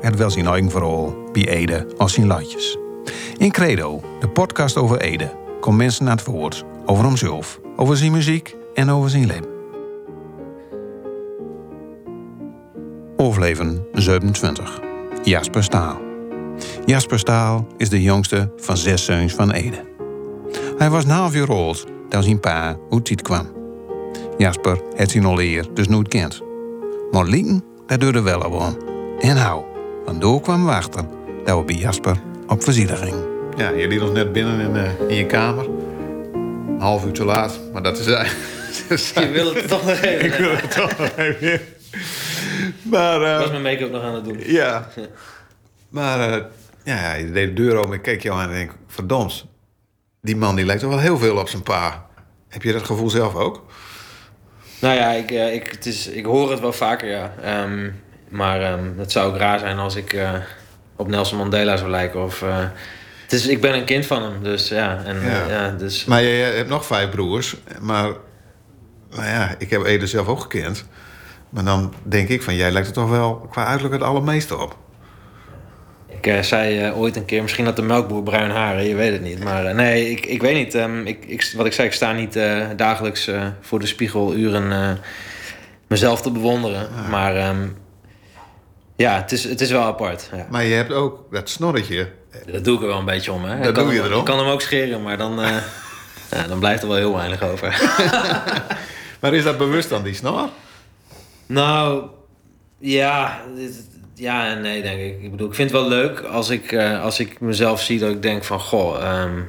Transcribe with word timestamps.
Het 0.00 0.16
wel 0.16 0.30
zijn 0.30 0.46
eigen 0.46 0.70
verhaal 0.70 1.14
bij 1.32 1.48
Ede 1.48 1.86
als 1.96 2.12
zijn 2.12 2.26
latjes. 2.26 2.78
In 3.36 3.50
Credo, 3.50 4.00
de 4.20 4.28
podcast 4.28 4.76
over 4.76 5.00
Ede, 5.00 5.30
komt 5.60 5.76
mensen 5.76 6.04
naar 6.04 6.16
het 6.16 6.24
woord 6.24 6.64
over 6.86 7.04
hemzelf, 7.04 7.60
over 7.76 7.96
zijn 7.96 8.12
muziek 8.12 8.56
en 8.74 8.90
over 8.90 9.10
zijn 9.10 9.26
leven. 9.26 9.56
Overleven 13.16 13.86
27. 13.92 14.80
Jasper 15.22 15.64
Staal. 15.64 16.00
Jasper 16.84 17.18
Staal 17.18 17.66
is 17.76 17.88
de 17.88 18.02
jongste 18.02 18.50
van 18.56 18.76
zes 18.76 19.04
zoons 19.04 19.32
van 19.34 19.50
Ede. 19.50 19.86
Hij 20.76 20.90
was 20.90 21.04
een 21.04 21.10
half 21.10 21.34
jaar 21.34 21.48
oud 21.48 21.86
toen 22.08 22.22
zijn 22.22 22.40
pa 22.40 22.76
uit 22.90 23.22
kwam. 23.22 23.46
Jasper 24.36 24.80
had 24.96 25.10
zijn 25.10 25.24
al 25.24 25.40
eer 25.40 25.66
dus 25.74 25.88
nooit 25.88 26.08
kent. 26.08 26.42
Maar 27.10 27.30
dat 27.86 28.00
deurde 28.00 28.20
wel 28.20 28.40
gewoon. 28.40 28.76
En 29.20 29.36
hou, 29.36 29.62
want 30.08 30.20
door 30.20 30.40
kwam 30.40 30.64
we 30.64 30.70
achter 30.70 31.04
dat 31.44 31.58
we 31.58 31.64
bij 31.64 31.74
Jasper 31.74 32.16
op 32.46 32.62
gingen. 32.64 33.26
Ja, 33.56 33.68
je 33.70 33.88
liet 33.88 34.00
ons 34.00 34.10
net 34.10 34.32
binnen 34.32 34.60
in, 34.60 34.76
eh, 34.76 35.08
in 35.08 35.14
je 35.14 35.26
kamer. 35.26 35.64
Een 36.34 36.80
half 36.80 37.04
uur 37.04 37.12
te 37.12 37.24
laat, 37.24 37.60
maar 37.72 37.82
dat 37.82 37.98
is 37.98 38.06
eigenlijk. 38.12 39.00
Je 39.14 39.28
wil 39.28 39.54
het 39.54 39.68
toch 39.68 39.84
nog 39.86 40.00
even. 40.00 40.24
Ik 40.24 40.32
wil 40.32 40.50
het 40.56 40.70
toch 40.70 40.98
nog 40.98 41.16
even. 41.16 41.60
Maar, 42.82 43.22
eh, 43.22 43.32
Ik 43.32 43.38
was 43.38 43.50
mijn 43.50 43.62
make-up 43.62 43.90
nog 43.90 44.02
aan 44.02 44.14
het 44.14 44.24
doen. 44.24 44.38
ja. 44.44 44.88
Maar, 45.88 46.32
eh, 46.32 46.44
ja, 46.84 47.14
je 47.14 47.30
deed 47.32 47.56
de 47.56 47.62
deur 47.62 47.76
open. 47.76 47.94
Ik 47.94 48.02
keek 48.02 48.22
jou 48.22 48.40
aan 48.40 48.48
en 48.48 48.54
denk, 48.54 48.72
verdomd. 48.86 49.46
Die 50.22 50.36
man 50.36 50.56
die 50.56 50.64
lijkt 50.64 50.80
toch 50.80 50.90
wel 50.90 51.00
heel 51.00 51.18
veel 51.18 51.36
op 51.36 51.48
zijn 51.48 51.62
pa. 51.62 52.06
Heb 52.48 52.62
je 52.62 52.72
dat 52.72 52.82
gevoel 52.82 53.10
zelf 53.10 53.34
ook? 53.34 53.64
Nou 54.80 54.94
ja, 54.94 55.10
ik, 55.10 55.30
eh, 55.30 55.54
ik, 55.54 55.66
het 55.70 55.86
is, 55.86 56.06
ik 56.06 56.24
hoor 56.24 56.50
het 56.50 56.60
wel 56.60 56.72
vaker, 56.72 57.08
ja. 57.10 57.34
Ehm, 57.42 57.90
maar 58.28 58.62
ehm, 58.62 58.98
het 58.98 59.12
zou 59.12 59.32
ook 59.32 59.36
raar 59.36 59.58
zijn 59.58 59.78
als 59.78 59.96
ik 59.96 60.12
eh, 60.12 60.32
op 60.96 61.08
Nelson 61.08 61.38
Mandela 61.38 61.76
zou 61.76 61.90
lijken. 61.90 62.24
Of, 62.24 62.42
eh, 62.42 62.58
het 63.22 63.32
is, 63.32 63.46
ik 63.46 63.60
ben 63.60 63.74
een 63.74 63.84
kind 63.84 64.06
van 64.06 64.22
hem, 64.22 64.42
dus 64.42 64.68
ja. 64.68 65.02
En, 65.04 65.20
Ja. 65.48 65.70
dus, 65.70 66.04
Maar 66.04 66.22
je, 66.22 66.28
je 66.28 66.42
hebt 66.42 66.68
nog 66.68 66.86
vijf 66.86 67.10
broers. 67.10 67.56
Maar, 67.80 68.10
nou 69.10 69.26
ja, 69.26 69.54
ik 69.58 69.70
heb 69.70 69.84
Ede 69.84 70.06
zelf 70.06 70.26
ook 70.26 70.40
gekend. 70.40 70.86
Maar 71.50 71.64
dan 71.64 71.94
denk 72.02 72.28
ik 72.28 72.42
van, 72.42 72.54
jij 72.54 72.70
lijkt 72.70 72.88
er 72.88 72.94
toch 72.94 73.10
wel 73.10 73.34
qua 73.50 73.64
uiterlijk 73.64 73.94
het 73.94 74.04
allermeeste 74.04 74.56
op. 74.56 74.76
Ik 76.08 76.26
eh, 76.26 76.42
zei 76.42 76.92
ooit 76.92 77.16
een 77.16 77.24
keer, 77.24 77.42
misschien 77.42 77.64
had 77.64 77.76
de 77.76 77.82
melkboer 77.82 78.22
bruin 78.22 78.50
haren, 78.50 78.84
je 78.84 78.94
weet 78.94 79.12
het 79.12 79.22
niet. 79.22 79.44
Maar 79.44 79.74
nee, 79.74 80.10
ik, 80.10 80.26
ik 80.26 80.40
weet 80.40 80.54
niet. 80.54 80.74
Ehm, 80.74 81.06
ik, 81.06 81.24
ik, 81.26 81.52
wat 81.56 81.66
ik 81.66 81.72
zei, 81.72 81.88
ik 81.88 81.94
sta 81.94 82.12
niet 82.12 82.38
dagelijks 82.76 83.30
voor 83.60 83.78
de 83.78 83.86
spiegel 83.86 84.34
uren 84.34 84.98
mezelf 85.88 86.22
te 86.22 86.30
bewonderen. 86.30 86.88
Maar 87.10 87.36
ehm, 87.36 87.66
ja, 88.98 89.16
het 89.16 89.32
is, 89.32 89.44
het 89.44 89.60
is 89.60 89.70
wel 89.70 89.82
apart. 89.82 90.28
Ja. 90.32 90.46
Maar 90.50 90.64
je 90.64 90.74
hebt 90.74 90.92
ook 90.92 91.32
dat 91.32 91.48
snorretje. 91.48 92.08
Dat 92.52 92.64
doe 92.64 92.74
ik 92.74 92.80
er 92.80 92.86
wel 92.86 92.98
een 92.98 93.04
beetje 93.04 93.32
om. 93.32 93.44
Hè. 93.44 93.60
Dat 93.60 93.74
doe 93.74 93.92
je 93.92 94.00
hem, 94.00 94.04
erom? 94.06 94.18
Ik 94.18 94.24
kan 94.24 94.38
hem 94.38 94.48
ook 94.48 94.60
scheren, 94.60 95.02
maar 95.02 95.16
dan, 95.16 95.42
eh, 95.42 95.56
ja, 96.30 96.46
dan 96.46 96.58
blijft 96.58 96.82
er 96.82 96.88
wel 96.88 96.96
heel 96.96 97.14
weinig 97.14 97.42
over. 97.42 97.76
Maar 99.20 99.34
is 99.34 99.44
dat 99.44 99.58
bewust 99.58 99.88
dan, 99.88 100.02
die 100.02 100.14
snor? 100.14 100.48
nou, 101.46 102.04
ja, 102.78 103.40
ja 104.14 104.48
en 104.48 104.60
nee, 104.60 104.82
denk 104.82 105.00
ik. 105.00 105.22
Ik 105.22 105.30
bedoel, 105.30 105.48
ik 105.48 105.54
vind 105.54 105.70
het 105.70 105.80
wel 105.80 105.88
leuk 105.88 106.20
als 106.20 106.50
ik, 106.50 106.72
eh, 106.72 107.02
als 107.02 107.20
ik 107.20 107.40
mezelf 107.40 107.82
zie 107.82 107.98
dat 107.98 108.10
ik 108.10 108.22
denk 108.22 108.44
van... 108.44 108.60
Goh, 108.60 109.02
ehm, 109.02 109.40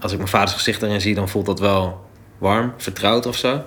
als 0.00 0.12
ik 0.12 0.18
mijn 0.18 0.30
vaders 0.30 0.52
gezicht 0.52 0.82
erin 0.82 1.00
zie, 1.00 1.14
dan 1.14 1.28
voelt 1.28 1.46
dat 1.46 1.60
wel 1.60 2.04
warm, 2.38 2.74
vertrouwd 2.76 3.26
of 3.26 3.36
zo. 3.36 3.64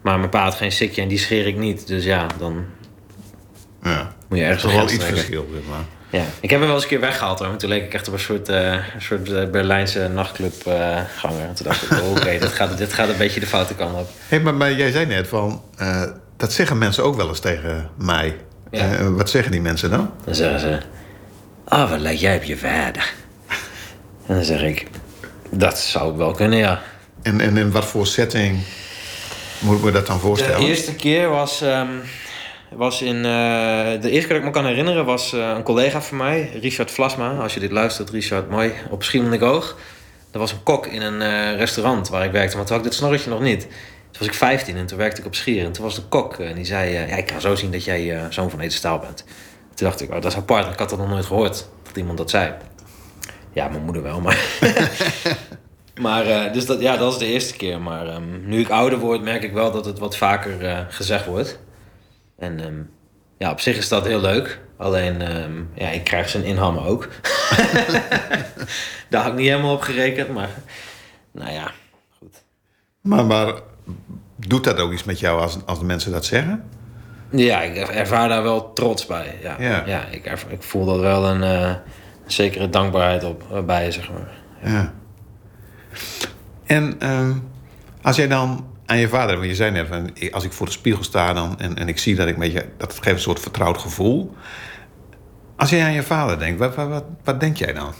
Maar 0.00 0.18
mijn 0.18 0.30
pa 0.30 0.42
had 0.42 0.54
geen 0.54 0.72
sikje 0.72 1.02
en 1.02 1.08
die 1.08 1.18
scheer 1.18 1.46
ik 1.46 1.56
niet. 1.56 1.86
Dus 1.86 2.04
ja, 2.04 2.26
dan 2.38 2.64
Ja. 3.84 4.12
moet 4.28 4.38
je 4.38 4.44
ergens 4.44 4.62
Toch 4.62 4.70
een 4.72 4.76
wel 4.76 4.90
iets 4.90 5.04
verschil, 5.04 5.48
zeg 5.52 5.62
maar. 5.70 5.84
Ja, 6.20 6.24
ik 6.40 6.50
heb 6.50 6.58
hem 6.58 6.66
wel 6.68 6.74
eens 6.74 6.82
een 6.82 6.90
keer 6.90 7.00
weggehaald 7.00 7.38
hoor. 7.38 7.48
maar 7.48 7.56
Toen 7.56 7.68
leek 7.68 7.84
ik 7.84 7.94
echt 7.94 8.08
op 8.08 8.14
een 8.14 8.20
soort, 8.20 8.48
eh, 8.48 8.72
een 8.72 9.02
soort 9.02 9.32
eh, 9.32 9.50
Berlijnse 9.50 10.08
nachtclubganger. 10.08 11.06
ganger. 11.16 11.54
Toen 11.54 11.66
dacht 11.66 11.82
ik, 11.82 11.90
oh, 11.90 12.10
oké, 12.10 12.38
dit, 12.38 12.52
gaat, 12.52 12.78
dit 12.78 12.92
gaat 12.92 13.08
een 13.08 13.16
beetje 13.16 13.40
de 13.40 13.46
foute 13.46 13.74
kant 13.74 13.98
op. 13.98 14.08
Hey, 14.28 14.40
maar, 14.40 14.54
maar 14.54 14.72
jij 14.72 14.90
zei 14.90 15.06
net 15.06 15.28
van, 15.28 15.62
eh, 15.76 16.02
dat 16.36 16.52
zeggen 16.52 16.78
mensen 16.78 17.04
ook 17.04 17.16
wel 17.16 17.28
eens 17.28 17.40
tegen 17.40 17.90
mij. 17.98 18.36
Ja. 18.70 18.94
Eh, 18.94 19.08
wat 19.08 19.30
zeggen 19.30 19.52
die 19.52 19.60
mensen 19.60 19.90
dan? 19.90 20.10
Dan 20.24 20.34
zeggen 20.34 20.60
ze, 20.60 20.78
ah, 21.64 21.90
wat 21.90 22.00
lijkt 22.00 22.20
jij 22.20 22.36
op 22.36 22.42
je 22.42 22.56
vader? 22.56 23.12
En 24.26 24.34
dan 24.34 24.44
zeg 24.44 24.62
ik, 24.62 24.86
dat 25.50 25.78
zou 25.78 26.16
wel 26.16 26.32
kunnen, 26.32 26.58
ja. 26.58 26.82
En, 27.22 27.40
en 27.40 27.56
in 27.56 27.70
wat 27.70 27.84
voor 27.84 28.06
setting 28.06 28.58
moet 29.58 29.78
ik 29.78 29.84
me 29.84 29.90
dat 29.90 30.06
dan 30.06 30.20
voorstellen? 30.20 30.60
De 30.60 30.66
eerste 30.66 30.94
keer 30.94 31.28
was, 31.28 31.60
ehm, 31.60 31.88
was 32.76 33.02
in... 33.02 33.16
eh, 33.16 34.00
de 34.00 34.10
eerste 34.10 34.28
keer 34.28 34.28
dat 34.28 34.36
ik 34.36 34.44
me 34.44 34.50
kan 34.50 34.66
herinneren 34.66 35.04
was 35.04 35.32
eh, 35.32 35.52
een 35.56 35.62
collega 35.62 36.02
van 36.02 36.16
mij, 36.16 36.50
Richard 36.60 36.90
Vlasma. 36.90 37.36
Als 37.36 37.54
je 37.54 37.60
dit 37.60 37.70
luistert, 37.70 38.10
Richard, 38.10 38.50
mooi, 38.50 38.72
op 38.90 39.02
Schiermonnikoog. 39.02 39.76
Er 40.30 40.38
was 40.38 40.52
een 40.52 40.62
kok 40.62 40.86
in 40.86 41.02
een 41.02 41.22
eh, 41.22 41.56
restaurant 41.56 42.08
waar 42.08 42.24
ik 42.24 42.32
werkte, 42.32 42.56
maar 42.56 42.64
toen 42.64 42.76
had 42.76 42.84
ik 42.84 42.90
dit 42.90 42.98
snorretje 43.00 43.30
nog 43.30 43.40
niet. 43.40 43.60
Toen 43.60 44.18
was 44.18 44.28
ik 44.28 44.34
15 44.34 44.76
en 44.76 44.86
toen 44.86 44.98
werkte 44.98 45.20
ik 45.20 45.26
op 45.26 45.34
Schier. 45.34 45.64
En 45.64 45.72
toen 45.72 45.84
was 45.84 45.94
de 45.94 46.02
kok 46.02 46.38
en 46.38 46.54
die 46.54 46.64
zei, 46.64 46.92
ja, 46.92 47.16
ik 47.16 47.26
kan 47.26 47.40
zo 47.40 47.54
zien 47.54 47.70
dat 47.70 47.84
jij 47.84 48.26
zoon 48.30 48.50
van 48.50 48.60
Ede 48.60 48.70
Staal 48.74 48.98
bent. 48.98 49.24
Toen 49.74 49.86
dacht 49.86 50.00
ik, 50.00 50.08
oh, 50.08 50.14
dat 50.14 50.32
is 50.32 50.36
apart, 50.36 50.72
ik 50.72 50.78
had 50.78 50.90
dat 50.90 50.98
nog 50.98 51.08
nooit 51.08 51.26
gehoord. 51.26 51.68
Dat 51.82 51.96
iemand 51.96 52.18
dat 52.18 52.30
zei. 52.30 52.52
Ja, 53.52 53.68
mijn 53.68 53.84
moeder 53.84 54.02
wel, 54.02 54.20
maar... 54.20 54.38
Maar 56.00 56.52
dus 56.52 56.66
dat, 56.66 56.80
ja, 56.80 56.96
dat 56.96 57.12
is 57.12 57.18
de 57.18 57.26
eerste 57.26 57.56
keer. 57.56 57.80
Maar 57.80 58.06
ehm, 58.06 58.48
nu 58.48 58.60
ik 58.60 58.68
ouder 58.68 58.98
word, 58.98 59.22
merk 59.22 59.42
ik 59.42 59.52
wel 59.52 59.72
dat 59.72 59.84
het 59.84 59.98
wat 59.98 60.16
vaker 60.16 60.86
gezegd 60.90 61.26
wordt. 61.26 61.58
En 62.44 62.60
ehm, 62.60 62.82
ja, 63.38 63.50
op 63.50 63.60
zich 63.60 63.76
is 63.76 63.88
dat 63.88 64.06
heel 64.06 64.20
leuk. 64.20 64.60
Alleen, 64.76 65.20
ehm, 65.22 65.52
ja, 65.74 65.88
ik 65.88 66.04
krijg 66.04 66.28
zijn 66.28 66.44
inhammen 66.44 66.82
ook. 66.82 67.08
Daar 69.10 69.22
had 69.22 69.32
ik 69.32 69.38
niet 69.38 69.48
helemaal 69.48 69.74
op 69.74 69.80
gerekend, 69.80 70.28
maar 70.28 70.48
nou 71.32 71.52
ja, 71.52 71.70
goed. 72.18 72.42
Maar, 73.00 73.24
maar 73.26 73.52
doet 74.36 74.64
dat 74.64 74.78
ook 74.78 74.92
iets 74.92 75.04
met 75.04 75.18
jou 75.20 75.40
als, 75.40 75.58
als 75.66 75.78
de 75.78 75.84
mensen 75.84 76.12
dat 76.12 76.24
zeggen? 76.24 76.64
Ja, 77.30 77.62
ik 77.62 77.76
ervaar 77.76 78.28
daar 78.28 78.42
wel 78.42 78.72
trots 78.72 79.06
bij. 79.06 79.38
Ja, 79.42 79.56
Ja. 79.58 79.82
ja. 79.86 80.04
ik, 80.10 80.24
ervaar- 80.26 80.52
ik 80.52 80.62
voel 80.62 80.84
dat 80.84 81.00
wel 81.00 81.26
een 81.28 81.42
eh, 81.42 81.74
zekere 82.26 82.70
dankbaarheid 82.70 83.24
op, 83.24 83.42
eh, 83.52 83.62
bij, 83.62 83.90
zeg 83.90 84.10
maar. 84.10 84.30
Ja. 84.72 84.92
En 86.66 86.94
ehm, 87.00 87.32
als 88.02 88.16
jij 88.16 88.28
dan 88.28 88.66
aan 88.86 88.98
je 88.98 89.08
vader, 89.08 89.36
want 89.36 89.48
je 89.48 89.54
zei 89.54 89.70
net, 89.70 90.32
als 90.32 90.44
ik 90.44 90.52
voor 90.52 90.66
de 90.66 90.72
spiegel 90.72 91.04
sta 91.04 91.32
dan, 91.32 91.58
en, 91.58 91.76
en 91.76 91.88
ik 91.88 91.98
zie 91.98 92.14
dat 92.14 92.28
ik 92.28 92.36
met 92.36 92.52
je, 92.52 92.66
dat 92.76 92.92
geeft 92.92 93.06
een 93.16 93.20
soort 93.20 93.40
vertrouwd 93.40 93.78
gevoel. 93.78 94.34
Als 95.56 95.70
jij 95.70 95.84
aan 95.84 95.92
je 95.92 96.02
vader 96.02 96.38
denkt, 96.38 96.58
wat, 96.58 96.74
wat, 96.74 97.04
wat, 97.24 97.40
denk 97.40 97.56
jij 97.56 97.72
dan? 97.72 97.94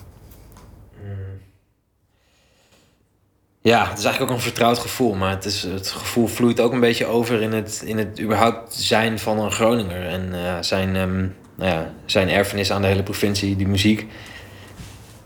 Ja, 3.61 3.89
het 3.89 3.99
is 3.99 4.05
eigenlijk 4.05 4.33
ook 4.33 4.39
een 4.39 4.45
vertrouwd 4.45 4.79
gevoel. 4.79 5.15
Maar 5.15 5.31
het, 5.31 5.45
is, 5.45 5.63
het 5.63 5.91
gevoel 5.91 6.27
vloeit 6.27 6.61
ook 6.61 6.73
een 6.73 6.81
beetje 6.81 7.07
over 7.07 7.43
in 7.43 7.53
het, 7.53 7.83
in 7.87 7.99
het 7.99 8.21
überhaupt 8.21 8.75
zijn 8.75 9.19
van 9.19 9.39
een 9.39 9.53
Groninger. 9.53 10.07
En 10.07 10.35
eh, 10.35 10.57
zijn, 10.61 10.97
ehm, 10.97 11.19
nou 11.55 11.71
ja, 11.71 11.93
zijn 12.05 12.29
erfenis 12.29 12.73
aan 12.73 12.83
de 12.83 12.89
hele 12.89 13.03
provincie, 13.03 13.57
die 13.57 13.69
muziek. 13.69 14.07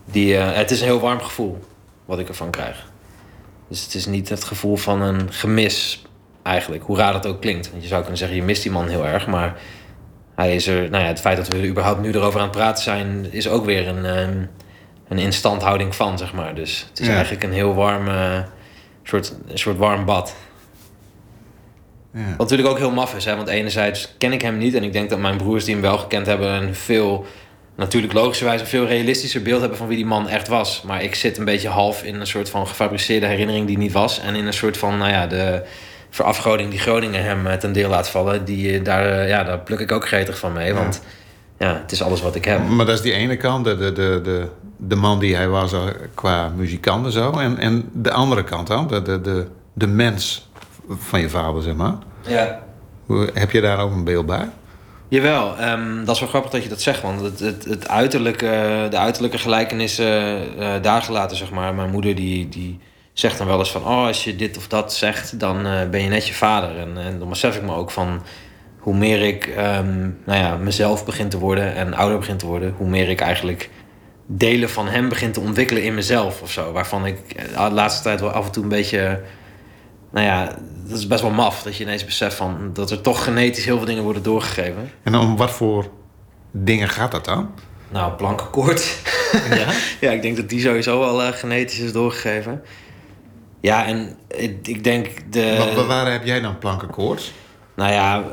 Die, 0.05 0.37
eh, 0.37 0.55
het 0.55 0.71
is 0.71 0.79
een 0.79 0.85
heel 0.85 0.99
warm 0.99 1.21
gevoel 1.21 1.59
wat 2.05 2.19
ik 2.19 2.27
ervan 2.27 2.49
krijg. 2.49 2.88
Dus 3.69 3.83
het 3.83 3.93
is 3.93 4.05
niet 4.05 4.29
het 4.29 4.43
gevoel 4.43 4.75
van 4.75 5.01
een 5.01 5.33
gemis 5.33 6.03
eigenlijk. 6.43 6.83
Hoe 6.83 6.97
raar 6.97 7.13
dat 7.13 7.25
ook 7.25 7.41
klinkt. 7.41 7.69
Want 7.71 7.81
je 7.81 7.87
zou 7.87 7.99
kunnen 8.01 8.17
zeggen, 8.17 8.37
je 8.37 8.43
mist 8.43 8.61
die 8.63 8.71
man 8.71 8.87
heel 8.87 9.05
erg. 9.07 9.27
Maar 9.27 9.59
hij 10.35 10.55
is 10.55 10.67
er, 10.67 10.89
nou 10.89 11.03
ja, 11.03 11.09
het 11.09 11.19
feit 11.19 11.37
dat 11.37 11.47
we 11.47 11.57
er 11.57 11.67
überhaupt 11.67 12.01
nu 12.01 12.11
erover 12.11 12.39
aan 12.39 12.47
het 12.47 12.55
praten 12.57 12.83
zijn... 12.83 13.27
is 13.31 13.47
ook 13.47 13.65
weer 13.65 13.87
een, 13.87 14.05
ehm, 14.05 14.45
een 15.07 15.17
instandhouding 15.17 15.95
van, 15.95 16.17
zeg 16.17 16.33
maar. 16.33 16.55
Dus 16.55 16.85
het 16.89 16.99
is 16.99 17.07
Ja. 17.07 17.13
eigenlijk 17.13 17.43
een 17.43 17.53
heel 17.53 17.73
warm, 17.75 18.07
eh, 18.07 18.39
soort, 19.03 19.35
een 19.47 19.57
soort 19.57 19.77
warm 19.77 20.05
bad. 20.05 20.35
Ja. 22.13 22.19
Wat 22.29 22.37
natuurlijk 22.37 22.69
ook 22.69 22.77
heel 22.77 22.91
maf 22.91 23.15
is, 23.15 23.25
hè? 23.25 23.35
want 23.35 23.47
enerzijds 23.47 24.13
ken 24.17 24.33
ik 24.33 24.41
hem 24.41 24.57
niet... 24.57 24.73
en 24.75 24.83
ik 24.83 24.93
denk 24.93 25.09
dat 25.09 25.19
mijn 25.19 25.37
broers 25.37 25.63
die 25.65 25.73
hem 25.73 25.83
wel 25.83 25.97
gekend 25.97 26.25
hebben... 26.25 26.49
een 26.51 26.75
veel, 26.75 27.25
natuurlijk 27.79 28.13
logischerwijs 28.13 28.61
een 28.61 28.67
veel 28.67 28.85
realistischer 28.85 29.41
beeld 29.41 29.59
hebben... 29.59 29.77
van 29.77 29.87
wie 29.87 29.97
die 29.97 30.05
man 30.05 30.27
echt 30.27 30.47
was. 30.47 30.81
Maar 30.81 31.03
ik 31.03 31.15
zit 31.15 31.37
een 31.37 31.45
beetje 31.45 31.69
half 31.69 32.03
in 32.03 32.19
een 32.19 32.27
soort 32.27 32.49
van 32.49 32.67
gefabriceerde 32.67 33.25
herinnering 33.25 33.67
die 33.67 33.77
niet 33.77 33.91
was... 33.91 34.19
en 34.19 34.35
in 34.35 34.45
een 34.45 34.53
soort 34.53 34.77
van, 34.77 34.97
nou 34.97 35.11
ja, 35.11 35.27
de 35.27 35.63
verafgoding 36.09 36.69
die 36.69 36.79
Groningen 36.79 37.23
hem 37.23 37.47
eh, 37.47 37.57
ten 37.57 37.73
deel 37.73 37.89
laat 37.89 38.09
vallen... 38.09 38.45
Die, 38.45 38.77
eh, 38.77 38.83
daar, 38.83 39.05
eh, 39.05 39.29
ja, 39.29 39.43
daar 39.43 39.59
pluk 39.59 39.79
ik 39.79 39.91
ook 39.91 40.07
gretig 40.07 40.37
van 40.37 40.53
mee, 40.53 40.73
want... 40.73 41.01
ja, 41.57 41.79
het 41.81 41.91
is 41.91 42.03
alles 42.03 42.21
wat 42.21 42.35
ik 42.35 42.45
heb. 42.45 42.67
Maar 42.67 42.85
dat 42.85 42.95
is 42.95 43.01
die 43.01 43.13
ene 43.13 43.37
kant, 43.37 43.65
de, 43.65 43.77
de, 43.77 43.91
de, 43.91 44.21
de, 44.23 44.47
de 44.77 44.95
man 44.95 45.19
die 45.19 45.35
hij 45.35 45.47
was 45.47 45.73
qua 46.13 46.51
muzikant 46.55 47.05
en 47.05 47.11
zo. 47.11 47.31
En, 47.31 47.57
en 47.57 47.89
de 47.93 48.11
andere 48.11 48.43
kant 48.43 48.67
dan, 48.67 48.87
de, 48.87 49.01
de, 49.01 49.21
de, 49.21 49.47
de 49.73 49.87
mens 49.87 50.49
van 50.89 51.19
je 51.19 51.29
vader, 51.29 51.61
zeg 51.61 51.75
maar. 51.75 51.95
Ja. 52.21 52.59
Heb 53.33 53.51
je 53.51 53.61
daar 53.61 53.79
ook 53.79 53.91
een 53.91 54.03
beeld 54.03 54.25
bij? 54.25 54.49
Jawel, 55.09 55.57
ehm, 55.57 56.05
dat 56.05 56.15
is 56.15 56.21
wel 56.21 56.29
grappig 56.29 56.51
dat 56.51 56.63
je 56.63 56.69
dat 56.69 56.81
zegt. 56.81 57.01
Want 57.01 57.21
het, 57.21 57.39
het, 57.39 57.65
het 57.65 57.87
uiterlijke, 57.87 58.87
de 58.89 58.97
uiterlijke 58.97 59.37
gelijkenissen 59.37 60.07
eh 60.59 60.81
daar 60.81 61.01
gelaten, 61.01 61.37
zeg 61.37 61.51
maar. 61.51 61.73
Mijn 61.73 61.89
moeder 61.89 62.15
die, 62.15 62.49
die 62.49 62.79
zegt 63.13 63.37
dan 63.37 63.47
wel 63.47 63.59
eens 63.59 63.71
van... 63.71 63.81
oh, 63.81 64.05
als 64.05 64.23
je 64.23 64.35
dit 64.35 64.57
of 64.57 64.67
dat 64.67 64.93
zegt, 64.93 65.39
dan 65.39 65.65
eh, 65.65 65.89
ben 65.89 66.01
je 66.01 66.09
net 66.09 66.27
je 66.27 66.33
vader. 66.33 66.77
En, 66.77 66.97
en 66.97 67.19
dan 67.19 67.29
besef 67.29 67.55
ik 67.55 67.61
me 67.61 67.73
ook 67.73 67.91
van... 67.91 68.21
hoe 68.77 68.95
meer 68.95 69.21
ik 69.21 69.45
ehm, 69.47 69.99
nou 70.25 70.39
ja, 70.39 70.57
mezelf 70.57 71.05
begin 71.05 71.29
te 71.29 71.39
worden 71.39 71.75
en 71.75 71.93
ouder 71.93 72.17
begin 72.17 72.37
te 72.37 72.45
worden... 72.45 72.73
hoe 72.77 72.89
meer 72.89 73.09
ik 73.09 73.21
eigenlijk 73.21 73.69
delen 74.25 74.69
van 74.69 74.87
hem 74.87 75.09
begin 75.09 75.31
te 75.31 75.39
ontwikkelen 75.39 75.83
in 75.83 75.93
mezelf 75.93 76.41
of 76.41 76.51
zo. 76.51 76.71
Waarvan 76.71 77.05
ik 77.05 77.19
eh, 77.35 77.67
de 77.67 77.73
laatste 77.73 78.03
tijd 78.03 78.19
wel 78.19 78.31
af 78.31 78.45
en 78.45 78.51
toe 78.51 78.63
een 78.63 78.69
beetje... 78.69 79.21
Nou 80.11 80.25
ja, 80.25 80.55
dat 80.87 80.97
is 80.97 81.07
best 81.07 81.21
wel 81.21 81.31
maf 81.31 81.63
dat 81.63 81.77
je 81.77 81.83
ineens 81.83 82.05
beseft 82.05 82.35
van... 82.35 82.69
dat 82.73 82.91
er 82.91 83.01
toch 83.01 83.23
genetisch 83.23 83.65
heel 83.65 83.77
veel 83.77 83.85
dingen 83.85 84.03
worden 84.03 84.23
doorgegeven. 84.23 84.91
En 85.03 85.15
om 85.15 85.37
wat 85.37 85.51
voor 85.51 85.89
dingen 86.51 86.89
gaat 86.89 87.11
dat 87.11 87.25
dan? 87.25 87.49
Nou, 87.89 88.11
plankenkoord. 88.13 88.87
Ja? 89.49 89.65
ja, 90.07 90.11
ik 90.11 90.21
denk 90.21 90.35
dat 90.37 90.49
die 90.49 90.61
sowieso 90.61 91.03
al 91.03 91.23
eh, 91.23 91.31
genetisch 91.31 91.79
is 91.79 91.91
doorgegeven. 91.91 92.61
Ja, 93.61 93.85
en 93.85 94.17
ik, 94.27 94.67
ik 94.67 94.83
denk 94.83 95.07
de... 95.33 95.55
Wa- 95.57 95.75
wa- 95.75 95.85
waar 95.85 96.11
heb 96.11 96.25
jij 96.25 96.41
dan 96.41 96.57
plankenkoorts? 96.57 97.33
Nou 97.75 97.91
ja, 97.91 98.23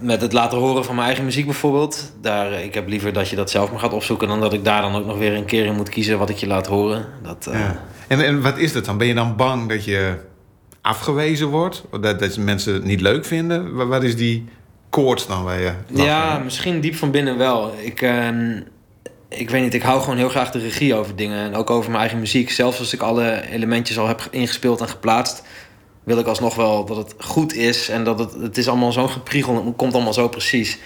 met 0.00 0.20
het 0.20 0.32
laten 0.32 0.58
horen 0.58 0.84
van 0.84 0.94
mijn 0.94 1.06
eigen 1.06 1.24
muziek 1.24 1.44
bijvoorbeeld. 1.44 2.12
Daar, 2.20 2.52
eh, 2.52 2.64
ik 2.64 2.74
heb 2.74 2.88
liever 2.88 3.12
dat 3.12 3.28
je 3.28 3.36
dat 3.36 3.50
zelf 3.50 3.70
maar 3.70 3.80
gaat 3.80 3.92
opzoeken... 3.92 4.28
dan 4.28 4.40
dat 4.40 4.52
ik 4.52 4.64
daar 4.64 4.82
dan 4.82 4.94
ook 4.94 5.06
nog 5.06 5.18
weer 5.18 5.34
een 5.34 5.44
keer 5.44 5.64
in 5.66 5.74
moet 5.74 5.88
kiezen 5.88 6.18
wat 6.18 6.30
ik 6.30 6.36
je 6.36 6.46
laat 6.46 6.66
horen. 6.66 7.06
Dat, 7.22 7.46
eh, 7.46 7.58
Ja. 7.60 7.80
En, 8.08 8.24
en 8.24 8.42
wat 8.42 8.58
is 8.58 8.72
dat 8.72 8.84
dan? 8.84 8.98
Ben 8.98 9.06
je 9.06 9.14
dan 9.14 9.36
bang 9.36 9.68
dat 9.68 9.84
je 9.84 10.14
afgewezen 10.82 11.46
wordt? 11.48 11.82
Of 11.90 11.98
Dat, 12.00 12.18
dat 12.18 12.36
mensen 12.36 12.74
het 12.74 12.84
niet 12.84 13.00
leuk 13.00 13.24
vinden? 13.24 13.74
Wa- 13.74 13.86
Wat 13.86 14.02
is 14.02 14.16
die 14.16 14.44
koorts 14.90 15.26
dan 15.26 15.44
waar 15.44 15.60
je... 15.60 15.72
Ja, 15.86 16.32
van 16.34 16.44
misschien 16.44 16.80
diep 16.80 16.94
van 16.94 17.10
binnen 17.10 17.38
wel. 17.38 17.72
Ik, 17.78 18.02
ehm, 18.02 18.60
ik 19.28 19.50
weet 19.50 19.62
niet, 19.62 19.74
ik 19.74 19.82
hou 19.82 20.00
gewoon 20.00 20.16
heel 20.16 20.28
graag 20.28 20.50
de 20.50 20.58
regie 20.58 20.94
over 20.94 21.16
dingen. 21.16 21.38
En 21.44 21.54
ook 21.54 21.70
over 21.70 21.88
mijn 21.90 22.00
eigen 22.02 22.18
muziek. 22.18 22.50
Zelfs 22.50 22.78
als 22.78 22.92
ik 22.92 23.00
alle 23.00 23.42
elementjes 23.50 23.98
al 23.98 24.06
heb 24.08 24.28
ingespeeld 24.30 24.80
en 24.80 24.88
geplaatst... 24.88 25.42
wil 26.04 26.18
ik 26.18 26.26
alsnog 26.26 26.54
wel 26.54 26.84
dat 26.84 26.96
het 26.96 27.14
goed 27.18 27.54
is. 27.54 27.88
En 27.88 28.04
dat 28.04 28.18
het, 28.18 28.32
het 28.32 28.58
is 28.58 28.68
allemaal 28.68 28.92
zo'n 28.92 29.10
gepriegel. 29.10 29.64
Het 29.66 29.76
komt 29.76 29.94
allemaal 29.94 30.12
zo 30.12 30.28
precies. 30.28 30.78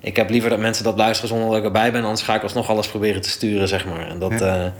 Ik 0.00 0.16
heb 0.16 0.30
liever 0.30 0.50
dat 0.50 0.58
mensen 0.58 0.84
dat 0.84 0.96
luisteren 0.96 1.28
zonder 1.28 1.48
dat 1.48 1.58
ik 1.58 1.64
erbij 1.64 1.92
ben. 1.92 2.02
Anders 2.04 2.22
ga 2.22 2.34
ik 2.34 2.42
alsnog 2.42 2.68
alles 2.68 2.88
proberen 2.88 3.20
te 3.22 3.28
sturen, 3.30 3.68
zeg 3.68 3.86
maar. 3.86 4.08
En 4.08 4.18
dat, 4.18 4.38
Ja. 4.38 4.54
ja. 4.56 4.72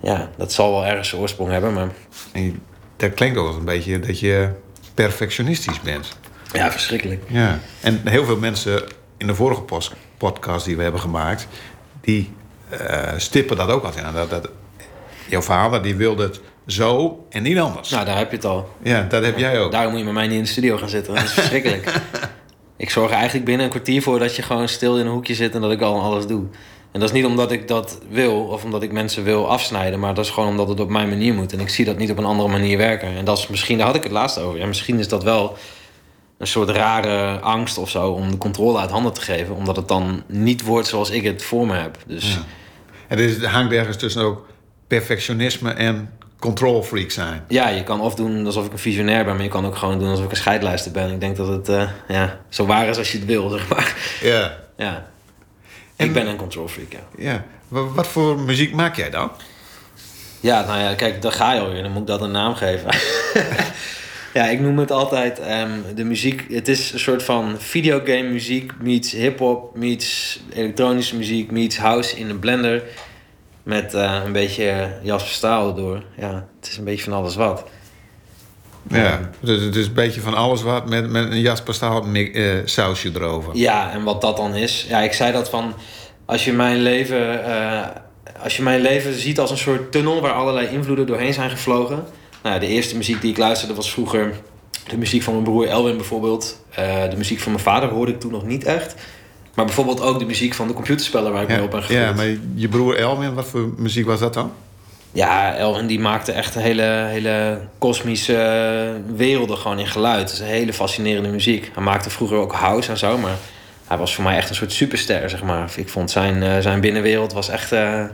ja, 0.00 0.30
dat 0.36 0.52
zal 0.52 0.70
wel 0.70 0.86
ergens 0.86 1.08
zijn 1.08 1.20
oorsprong 1.20 1.50
hebben. 1.50 1.72
Maar 1.72 1.88
En 2.32 2.62
dat 2.98 3.14
klinkt 3.14 3.38
ook 3.38 3.56
een 3.56 3.64
beetje 3.64 4.00
dat 4.00 4.20
je 4.20 4.48
perfectionistisch 4.94 5.80
bent. 5.80 6.16
ja, 6.52 6.70
verschrikkelijk. 6.70 7.22
Ja. 7.26 7.58
En 7.80 8.00
heel 8.04 8.24
veel 8.24 8.36
mensen 8.36 8.82
in 9.16 9.26
de 9.26 9.34
vorige 9.34 9.62
podcast 10.18 10.64
die 10.64 10.76
we 10.76 10.82
hebben 10.82 11.00
gemaakt... 11.00 11.46
die 12.00 12.32
eh, 12.68 13.12
stippen 13.16 13.56
dat 13.56 13.68
ook 13.68 13.84
altijd 13.84 14.04
aan. 14.04 14.14
Dat, 14.14 14.30
dat, 14.30 14.48
jouw 15.28 15.40
vader 15.40 15.82
die 15.82 15.94
wilde 15.94 16.22
het 16.22 16.40
zo 16.66 17.26
en 17.30 17.42
niet 17.42 17.58
anders. 17.58 17.90
Nou, 17.90 18.04
daar 18.04 18.18
heb 18.18 18.30
je 18.30 18.36
het 18.36 18.44
al. 18.44 18.68
Ja, 18.82 19.02
dat 19.02 19.24
heb 19.24 19.38
jij 19.38 19.60
ook. 19.60 19.72
Daarom 19.72 19.90
moet 19.90 20.00
je 20.00 20.04
met 20.06 20.14
mij 20.14 20.26
niet 20.26 20.36
in 20.36 20.42
de 20.42 20.48
studio 20.48 20.76
gaan 20.76 20.88
zitten. 20.88 21.14
Dat 21.14 21.24
is 21.24 21.32
verschrikkelijk. 21.32 21.92
ik 22.76 22.90
zorg 22.90 23.10
er 23.10 23.16
eigenlijk 23.16 23.44
binnen 23.44 23.64
een 23.64 23.72
kwartier 23.72 24.02
voor 24.02 24.18
dat 24.18 24.36
je 24.36 24.42
gewoon 24.42 24.68
stil 24.68 24.98
in 24.98 25.06
een 25.06 25.12
hoekje 25.12 25.34
zit 25.34 25.54
en 25.54 25.60
dat 25.60 25.70
ik 25.70 25.80
al 25.80 26.00
alles 26.00 26.26
doe. 26.26 26.46
En 26.92 27.00
dat 27.00 27.08
is 27.08 27.14
niet 27.14 27.24
omdat 27.24 27.52
ik 27.52 27.68
dat 27.68 27.98
wil 28.10 28.40
of 28.40 28.64
omdat 28.64 28.82
ik 28.82 28.92
mensen 28.92 29.24
wil 29.24 29.48
afsnijden, 29.50 29.98
maar 29.98 30.14
dat 30.14 30.24
is 30.24 30.30
gewoon 30.30 30.48
omdat 30.48 30.68
het 30.68 30.80
op 30.80 30.88
mijn 30.88 31.08
manier 31.08 31.34
moet. 31.34 31.52
En 31.52 31.60
ik 31.60 31.68
zie 31.68 31.84
dat 31.84 31.98
niet 31.98 32.10
op 32.10 32.18
een 32.18 32.24
andere 32.24 32.48
manier 32.48 32.78
werken. 32.78 33.08
En 33.16 33.24
dat 33.24 33.38
is 33.38 33.46
misschien, 33.46 33.78
daar 33.78 33.86
had 33.86 33.96
ik 33.96 34.02
het 34.02 34.12
laatst 34.12 34.38
over. 34.38 34.58
Ja, 34.58 34.66
misschien 34.66 34.98
is 34.98 35.08
dat 35.08 35.22
wel 35.24 35.56
een 36.38 36.46
soort 36.46 36.68
rare 36.68 37.40
angst 37.40 37.78
of 37.78 37.90
zo 37.90 38.10
om 38.10 38.30
de 38.30 38.38
controle 38.38 38.78
uit 38.78 38.90
handen 38.90 39.12
te 39.12 39.20
geven, 39.20 39.54
omdat 39.54 39.76
het 39.76 39.88
dan 39.88 40.22
niet 40.26 40.62
wordt 40.64 40.88
zoals 40.88 41.10
ik 41.10 41.24
het 41.24 41.42
voor 41.42 41.66
me 41.66 41.74
heb. 41.74 41.98
Dus 42.06 42.32
Ja. 42.32 42.44
En 43.08 43.18
er 43.18 43.46
hangt 43.48 43.72
ergens 43.72 43.96
tussen 43.96 44.22
ook 44.22 44.46
perfectionisme 44.86 45.70
en 45.70 46.10
control 46.38 46.82
freak 46.82 47.10
zijn. 47.10 47.44
ja, 47.48 47.68
je 47.68 47.82
kan 47.82 48.00
of 48.00 48.14
doen 48.14 48.46
alsof 48.46 48.66
ik 48.66 48.72
een 48.72 48.78
visionair 48.78 49.24
ben, 49.24 49.34
maar 49.34 49.44
je 49.44 49.50
kan 49.50 49.66
ook 49.66 49.76
gewoon 49.76 49.98
doen 49.98 50.08
alsof 50.08 50.24
ik 50.24 50.30
een 50.30 50.36
scheidlijster 50.36 50.92
ben. 50.92 51.12
Ik 51.12 51.20
denk 51.20 51.36
dat 51.36 51.48
het 51.48 51.68
eh, 51.68 51.88
ja, 52.08 52.40
zo 52.48 52.66
waar 52.66 52.88
is 52.88 52.98
als 52.98 53.12
je 53.12 53.18
het 53.18 53.26
wil, 53.26 53.48
zeg 53.48 53.68
maar. 53.68 53.94
Ja. 54.22 54.58
Ja. 54.76 55.06
En- 55.98 56.06
ik 56.06 56.12
ben 56.12 56.26
een 56.26 56.36
control 56.36 56.68
freak, 56.68 56.92
ja. 56.92 56.98
ja. 57.18 57.44
Wa- 57.68 57.86
Wat 57.86 58.06
voor 58.06 58.38
muziek 58.40 58.72
maak 58.72 58.96
jij 58.96 59.10
dan? 59.10 59.30
Ja, 60.40 60.64
nou 60.66 60.78
ja, 60.80 60.94
kijk, 60.94 61.22
daar 61.22 61.32
ga 61.32 61.52
je 61.52 61.60
alweer. 61.60 61.82
Dan 61.82 61.92
moet 61.92 62.00
ik 62.00 62.06
dat 62.06 62.20
een 62.20 62.30
naam 62.30 62.54
geven. 62.54 62.90
ja, 64.34 64.44
ik 64.46 64.60
noem 64.60 64.78
het 64.78 64.90
altijd 64.90 65.38
ehm, 65.38 65.70
de 65.94 66.04
muziek. 66.04 66.44
Het 66.50 66.68
is 66.68 66.92
een 66.92 66.98
soort 66.98 67.22
van 67.22 67.54
videogame 67.58 68.28
muziek 68.28 68.72
meets 68.80 69.12
hip-hop 69.12 69.76
meets 69.76 70.40
elektronische 70.54 71.16
muziek 71.16 71.50
meets 71.50 71.78
house 71.78 72.16
in 72.16 72.30
een 72.30 72.38
blender. 72.38 72.82
Met 73.62 73.94
eh, 73.94 74.20
een 74.24 74.32
beetje 74.32 74.98
Jasper 75.02 75.32
Staal 75.32 75.68
erdoor. 75.68 76.02
Ja, 76.16 76.46
het 76.60 76.70
is 76.70 76.76
een 76.76 76.84
beetje 76.84 77.04
van 77.04 77.12
alles 77.12 77.34
wat. 77.36 77.64
Ja. 78.90 79.30
Dus 79.40 79.62
het 79.62 79.76
is 79.76 79.86
een 79.86 79.92
beetje 79.92 80.20
van 80.20 80.34
alles 80.34 80.62
wat 80.62 80.88
met, 80.88 81.10
met 81.10 81.30
een 81.30 81.40
Jasper 81.40 81.74
Staal 81.74 82.04
eh, 82.14 82.44
sausje 82.64 83.10
erover. 83.14 83.56
Ja, 83.56 83.90
en 83.92 84.02
wat 84.02 84.20
dat 84.20 84.36
dan 84.36 84.54
is. 84.54 84.86
Ja, 84.88 85.00
ik 85.00 85.12
zei 85.12 85.32
dat 85.32 85.48
van. 85.50 85.74
Als 86.24 86.44
je 86.44 86.52
mijn 86.52 86.76
leven. 86.82 87.44
eh, 87.44 87.86
als 88.42 88.56
je 88.56 88.62
mijn 88.62 88.80
leven 88.80 89.14
ziet 89.14 89.40
als 89.40 89.50
een 89.50 89.58
soort 89.58 89.92
tunnel 89.92 90.20
waar 90.20 90.32
allerlei 90.32 90.68
invloeden 90.68 91.06
doorheen 91.06 91.32
zijn 91.32 91.50
gevlogen. 91.50 92.04
Nou, 92.42 92.60
de 92.60 92.66
eerste 92.66 92.96
muziek 92.96 93.20
die 93.20 93.30
ik 93.30 93.38
luisterde 93.38 93.74
was 93.74 93.90
vroeger 93.92 94.34
de 94.88 94.96
muziek 94.96 95.22
van 95.22 95.32
mijn 95.32 95.44
broer 95.44 95.66
Elwin 95.66 95.96
bijvoorbeeld. 95.96 96.64
Eh, 96.70 97.10
de 97.10 97.16
muziek 97.16 97.40
van 97.40 97.52
mijn 97.52 97.64
vader 97.64 97.88
hoorde 97.88 98.12
ik 98.12 98.20
toen 98.20 98.32
nog 98.32 98.46
niet 98.46 98.64
echt. 98.64 98.94
Maar 99.54 99.64
bijvoorbeeld 99.64 100.00
ook 100.00 100.18
de 100.18 100.24
muziek 100.24 100.54
van 100.54 100.66
de 100.66 100.74
computerspellen 100.74 101.32
waar 101.32 101.42
ik 101.42 101.48
mee 101.48 101.62
op 101.62 101.70
ben 101.70 101.82
gegroeid. 101.82 102.08
ja, 102.08 102.14
maar 102.14 102.36
je 102.54 102.68
broer 102.68 102.96
Elwin, 102.96 103.34
wat 103.34 103.46
voor 103.46 103.72
muziek 103.76 104.06
was 104.06 104.20
dat 104.20 104.34
dan? 104.34 104.52
Ja, 105.12 105.54
Elwin 105.54 105.86
die 105.86 106.00
maakte 106.00 106.32
echt 106.32 106.54
een 106.54 106.62
hele, 106.62 107.06
hele 107.08 107.60
kosmische 107.78 109.00
werelden 109.14 109.58
gewoon 109.58 109.78
in 109.78 109.86
geluid. 109.86 110.20
Het 110.20 110.32
is 110.32 110.40
een 110.40 110.46
hele 110.46 110.72
fascinerende 110.72 111.28
muziek. 111.28 111.70
Hij 111.74 111.82
maakte 111.82 112.10
vroeger 112.10 112.36
ook 112.36 112.52
house 112.52 112.90
en 112.90 112.98
zo, 112.98 113.18
maar 113.18 113.36
hij 113.86 113.98
was 113.98 114.14
voor 114.14 114.24
mij 114.24 114.36
echt 114.36 114.48
een 114.48 114.54
soort 114.54 114.72
superster, 114.72 115.30
zeg 115.30 115.42
maar. 115.42 115.72
Ik 115.76 115.88
vond 115.88 116.10
zijn, 116.10 116.42
eh, 116.42 116.58
zijn 116.58 116.80
binnenwereld 116.80 117.32
was 117.32 117.48
echt 117.48 117.72
eh, 117.72 118.04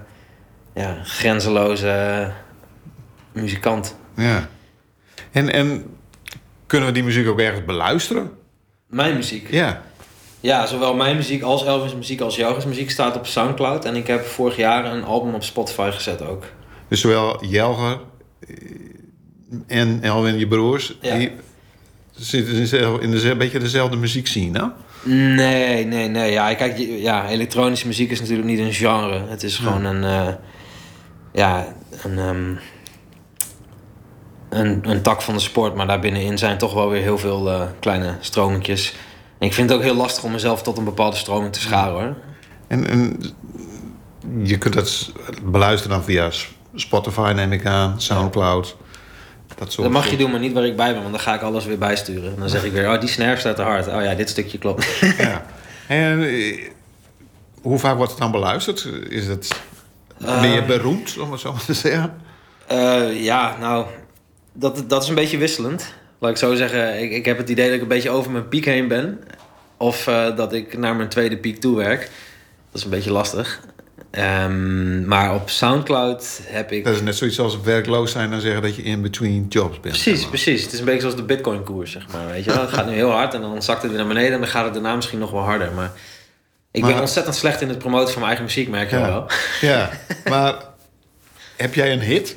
ja, 0.74 0.98
grenzeloze 1.04 2.30
muzikant. 3.32 3.96
Ja. 4.16 4.48
En, 5.32 5.52
en 5.52 5.96
kunnen 6.66 6.88
we 6.88 6.94
die 6.94 7.04
muziek 7.04 7.28
ook 7.28 7.40
ergens 7.40 7.64
beluisteren? 7.64 8.30
Mijn 8.86 9.14
muziek. 9.14 9.50
Ja. 9.50 9.82
Ja, 10.40 10.66
zowel 10.66 10.94
mijn 10.94 11.16
muziek 11.16 11.42
als 11.42 11.64
Elvis 11.64 11.94
muziek 11.94 12.20
als 12.20 12.36
Jogas 12.36 12.64
muziek 12.64 12.90
staat 12.90 13.16
op 13.16 13.26
Soundcloud. 13.26 13.84
En 13.84 13.96
ik 13.96 14.06
heb 14.06 14.24
vorig 14.24 14.56
jaar 14.56 14.84
een 14.84 15.04
album 15.04 15.34
op 15.34 15.42
Spotify 15.42 15.90
gezet 15.92 16.22
ook. 16.22 16.44
Dus 16.94 17.02
zowel 17.02 17.44
Jelger 17.44 18.00
eh, 18.48 18.56
en 19.66 19.98
Elwin, 20.02 20.38
je 20.38 20.46
broers, 20.48 20.98
Ja. 21.00 21.16
die 21.16 21.30
zitten 22.12 22.54
in 22.54 22.60
dezelfde- 22.60 23.02
in 23.02 23.30
een 23.30 23.38
beetje 23.38 23.58
dezelfde 23.58 23.96
muziek 23.96 24.26
zien, 24.26 24.54
hè? 24.54 24.64
Nee, 25.34 25.84
nee, 25.84 26.08
nee. 26.08 26.32
Ja, 26.32 26.54
kijk, 26.54 26.78
ja, 26.78 27.28
elektronische 27.28 27.86
muziek 27.86 28.10
is 28.10 28.20
natuurlijk 28.20 28.48
niet 28.48 28.58
een 28.58 28.72
genre. 28.72 29.26
Het 29.28 29.42
is 29.42 29.56
gewoon 29.56 29.84
een, 29.84 30.04
eh, 30.04 30.34
ja, 31.32 31.66
een, 32.02 32.18
ehm, 32.18 32.54
een, 34.60 34.90
een 34.90 35.02
tak 35.02 35.22
van 35.22 35.34
de 35.34 35.40
sport. 35.40 35.74
Maar 35.74 35.86
daarbinnenin 35.86 36.38
zijn 36.38 36.58
toch 36.58 36.74
wel 36.74 36.90
weer 36.90 37.02
heel 37.02 37.18
veel 37.18 37.50
eh, 37.50 37.62
kleine 37.80 38.16
stromingjes. 38.20 38.94
En 39.38 39.46
ik 39.46 39.52
vind 39.54 39.68
het 39.68 39.78
ook 39.78 39.84
heel 39.84 39.94
lastig 39.96 40.24
om 40.24 40.32
mezelf 40.32 40.62
tot 40.62 40.78
een 40.78 40.84
bepaalde 40.84 41.16
stroming 41.16 41.52
te 41.52 41.60
scharen, 41.60 41.92
hoor. 41.92 42.16
En, 42.68 42.88
en 42.88 43.20
je 44.42 44.58
kunt 44.58 44.74
dat 44.74 45.12
beluisteren 45.44 45.96
dan 45.96 46.04
via 46.04 46.30
Spotify, 46.74 47.32
neem 47.34 47.52
ik 47.52 47.66
aan, 47.66 48.00
Soundcloud. 48.00 48.76
Dat 49.56 49.72
soort 49.72 49.82
Dat 49.82 50.02
mag 50.02 50.10
je 50.10 50.16
doen, 50.16 50.30
maar 50.30 50.40
niet 50.40 50.52
waar 50.52 50.64
ik 50.64 50.76
bij 50.76 50.92
ben, 50.92 51.00
want 51.00 51.12
dan 51.12 51.20
ga 51.20 51.34
ik 51.34 51.42
alles 51.42 51.64
weer 51.64 51.78
bijsturen. 51.78 52.34
En 52.34 52.40
dan 52.40 52.48
zeg 52.48 52.64
ik 52.64 52.72
weer, 52.72 52.92
oh, 52.92 53.00
die 53.00 53.08
snare 53.08 53.36
staat 53.36 53.56
te 53.56 53.62
hard. 53.62 53.86
Oh 53.88 54.02
ja, 54.02 54.14
dit 54.14 54.28
stukje 54.28 54.58
klopt. 54.58 54.86
Ja. 55.18 55.46
En 55.88 56.22
eh, 56.22 56.68
hoe 57.62 57.78
vaak 57.78 57.96
wordt 57.96 58.10
het 58.10 58.20
dan 58.20 58.30
beluisterd? 58.30 58.88
Is 59.08 59.26
het 59.26 59.48
ben 60.18 60.48
je 60.48 60.64
beroemd, 60.64 61.18
om 61.18 61.32
het 61.32 61.40
zo 61.40 61.52
maar 61.52 61.64
te 61.64 61.74
zeggen? 61.74 62.14
Eh, 62.66 63.22
ja, 63.22 63.56
nou, 63.60 63.86
dat, 64.52 64.84
dat 64.88 65.02
is 65.02 65.08
een 65.08 65.14
beetje 65.14 65.38
wisselend. 65.38 65.94
Laat 66.18 66.30
ik 66.30 66.36
zo 66.36 66.54
zeggen, 66.54 67.02
ik, 67.02 67.10
ik 67.10 67.24
heb 67.24 67.38
het 67.38 67.48
idee 67.48 67.66
dat 67.66 67.74
ik 67.74 67.82
een 67.82 67.88
beetje 67.88 68.10
over 68.10 68.30
mijn 68.30 68.48
piek 68.48 68.64
heen 68.64 68.88
ben. 68.88 69.20
Of 69.76 70.06
eh, 70.06 70.36
dat 70.36 70.52
ik 70.52 70.78
naar 70.78 70.96
mijn 70.96 71.08
tweede 71.08 71.36
piek 71.36 71.60
toe 71.60 71.76
werk. 71.76 72.00
Dat 72.00 72.80
is 72.80 72.84
een 72.84 72.90
beetje 72.90 73.12
lastig. 73.12 73.60
Ehm, 74.14 75.06
maar 75.06 75.34
op 75.34 75.50
Soundcloud 75.50 76.40
heb 76.44 76.72
ik... 76.72 76.84
Dat 76.84 76.94
is 76.94 77.00
net 77.02 77.16
zoiets 77.16 77.38
als 77.40 77.60
werkloos 77.60 78.12
zijn 78.12 78.32
en 78.32 78.40
zeggen 78.40 78.62
dat 78.62 78.76
je 78.76 78.82
in 78.82 79.02
between 79.02 79.46
jobs 79.48 79.80
bent. 79.80 79.94
Precies, 80.02 80.26
precies. 80.28 80.62
Het 80.62 80.72
is 80.72 80.78
een 80.78 80.84
beetje 80.84 81.00
zoals 81.00 81.16
de 81.16 81.22
bitcoin 81.22 81.62
koers, 81.62 81.90
zeg 81.92 82.08
maar. 82.12 82.26
Weet 82.26 82.44
je 82.44 82.50
wel? 82.52 82.60
Het 82.60 82.72
gaat 82.72 82.86
nu 82.86 82.92
heel 82.94 83.10
hard 83.10 83.34
en 83.34 83.40
dan 83.40 83.62
zakt 83.62 83.82
het 83.82 83.90
weer 83.90 84.00
naar 84.00 84.08
beneden... 84.08 84.32
en 84.32 84.38
dan 84.40 84.48
gaat 84.48 84.64
het 84.64 84.74
daarna 84.74 84.94
misschien 84.94 85.18
nog 85.18 85.30
wel 85.30 85.42
harder. 85.42 85.72
Maar 85.72 85.90
Ik 86.70 86.80
Maar- 86.82 86.92
ben 86.92 87.00
ontzettend 87.00 87.36
slecht 87.36 87.60
in 87.60 87.68
het 87.68 87.78
promoten 87.78 88.12
van 88.12 88.22
mijn 88.22 88.26
eigen 88.36 88.44
muziek, 88.44 88.68
merk 88.68 88.90
je 88.90 88.96
Ja. 88.96 89.06
wel. 89.06 89.26
Ja, 89.60 89.90
maar 90.30 90.54
heb 91.56 91.74
jij 91.74 91.92
een 91.92 92.00
hit? 92.00 92.36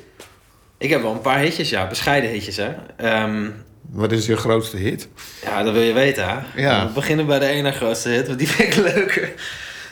Ik 0.77 0.89
heb 0.89 1.01
wel 1.01 1.11
een 1.11 1.21
paar 1.21 1.39
hitjes, 1.39 1.69
ja. 1.69 1.87
Bescheiden 1.87 2.29
hitjes, 2.29 2.55
hè. 2.57 2.69
Ehm, 2.97 3.49
Wat 3.91 4.11
is 4.11 4.25
je 4.25 4.37
grootste 4.37 4.77
hit? 4.77 5.07
ja, 5.43 5.63
dat 5.63 5.73
wil 5.73 5.81
je 5.81 5.93
weten, 5.93 6.25
hè. 6.29 6.61
Ja. 6.61 6.87
We 6.87 6.93
beginnen 6.93 7.25
bij 7.25 7.39
de 7.39 7.45
ene 7.45 7.71
grootste 7.71 8.09
hit, 8.09 8.27
want 8.27 8.39
die 8.39 8.47
vind 8.47 8.75
ik 8.75 8.93
leuker. 8.93 9.33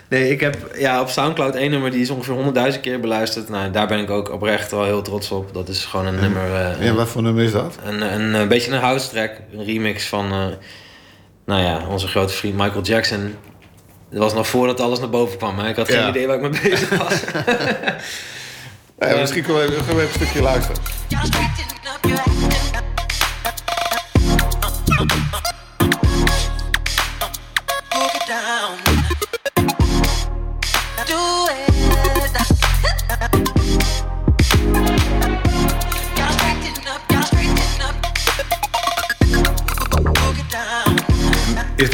Nee, 0.10 0.30
ik 0.32 0.40
heb 0.40 0.58
ja, 0.78 1.02
op 1.02 1.10
Soundcloud 1.10 1.56
één 1.56 1.72
nummer 1.72 1.92
die 1.92 2.02
is 2.02 2.10
ongeveer 2.10 2.74
100.000 2.74 2.80
keer 2.82 3.00
beluisterd. 3.00 3.50
Nou, 3.50 3.72
daar 3.72 3.88
ben 3.88 4.00
ik 4.00 4.10
ook 4.10 4.32
oprecht 4.32 4.72
wel 4.72 4.84
heel 4.84 5.02
trots 5.02 5.32
op. 5.32 5.54
Dat 5.54 5.68
is 5.68 5.86
gewoon 5.86 6.06
een 6.06 6.20
nummer... 6.20 6.56
eh, 6.56 6.86
Ja, 6.86 6.94
wat 6.94 7.08
voor 7.08 7.22
nummer 7.22 7.44
is 7.44 7.52
dat? 7.52 7.76
Een, 7.84 8.02
een, 8.14 8.34
een 8.34 8.48
beetje 8.48 8.72
een 8.72 8.80
house 8.82 9.10
track. 9.10 9.32
Een 9.54 9.66
remix 9.66 10.06
van, 10.08 10.26
eh, 10.32 10.46
nou 11.46 11.62
ja, 11.62 11.88
onze 11.90 12.08
grote 12.08 12.34
vriend 12.34 12.58
Michael 12.58 12.82
Jackson. 12.84 13.36
Dat 14.10 14.20
was 14.20 14.34
nog 14.34 14.48
voordat 14.48 14.80
alles 14.82 15.00
naar 15.00 15.10
boven 15.10 15.38
kwam. 15.38 15.60
Hè? 15.60 15.70
Ik 15.70 15.76
had 15.76 15.88
geen 15.90 16.00
Ja. 16.00 16.10
idee 16.10 16.28
waar 16.28 16.36
ik 16.36 16.42
mee 16.52 16.62
bezig 16.62 16.90
was. 16.98 17.22
Ja, 19.00 19.16
misschien 19.20 19.44
kunnen 19.44 19.68
we 19.70 19.76
even 19.78 20.00
een 20.02 20.08
stukje 20.14 20.42
luisteren. 20.42 20.82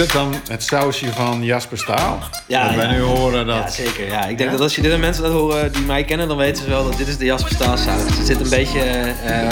Dit 0.01 0.12
dan 0.12 0.36
het 0.50 0.63
sausje 0.63 1.13
van 1.13 1.43
Jasper 1.43 1.77
Staal? 1.77 2.20
Ja, 2.48 2.65
Dat 2.65 2.75
wij 2.75 2.86
ja. 2.86 2.91
nu 2.91 3.00
horen 3.00 3.46
dat... 3.46 3.55
Ja, 3.55 3.70
zeker. 3.70 4.08
Ja. 4.08 4.25
Ik 4.25 4.38
denk 4.38 4.51
dat 4.51 4.60
als 4.60 4.75
je 4.75 4.81
dit 4.81 4.93
aan 4.93 5.00
mensen 5.00 5.24
laat 5.24 5.31
horen 5.31 5.72
die 5.72 5.81
mij 5.81 6.03
kennen, 6.03 6.27
dan 6.27 6.38
weten 6.38 6.63
ze 6.63 6.70
wel 6.70 6.84
dat 6.84 6.98
dit 6.98 7.08
is 7.08 7.17
de 7.17 7.25
Jasper 7.25 7.51
Staal 7.51 7.77
sound. 7.77 8.17
Er 8.17 8.25
zit 8.25 8.39
een 8.39 8.50
beetje 8.50 8.81
eh, 9.25 9.48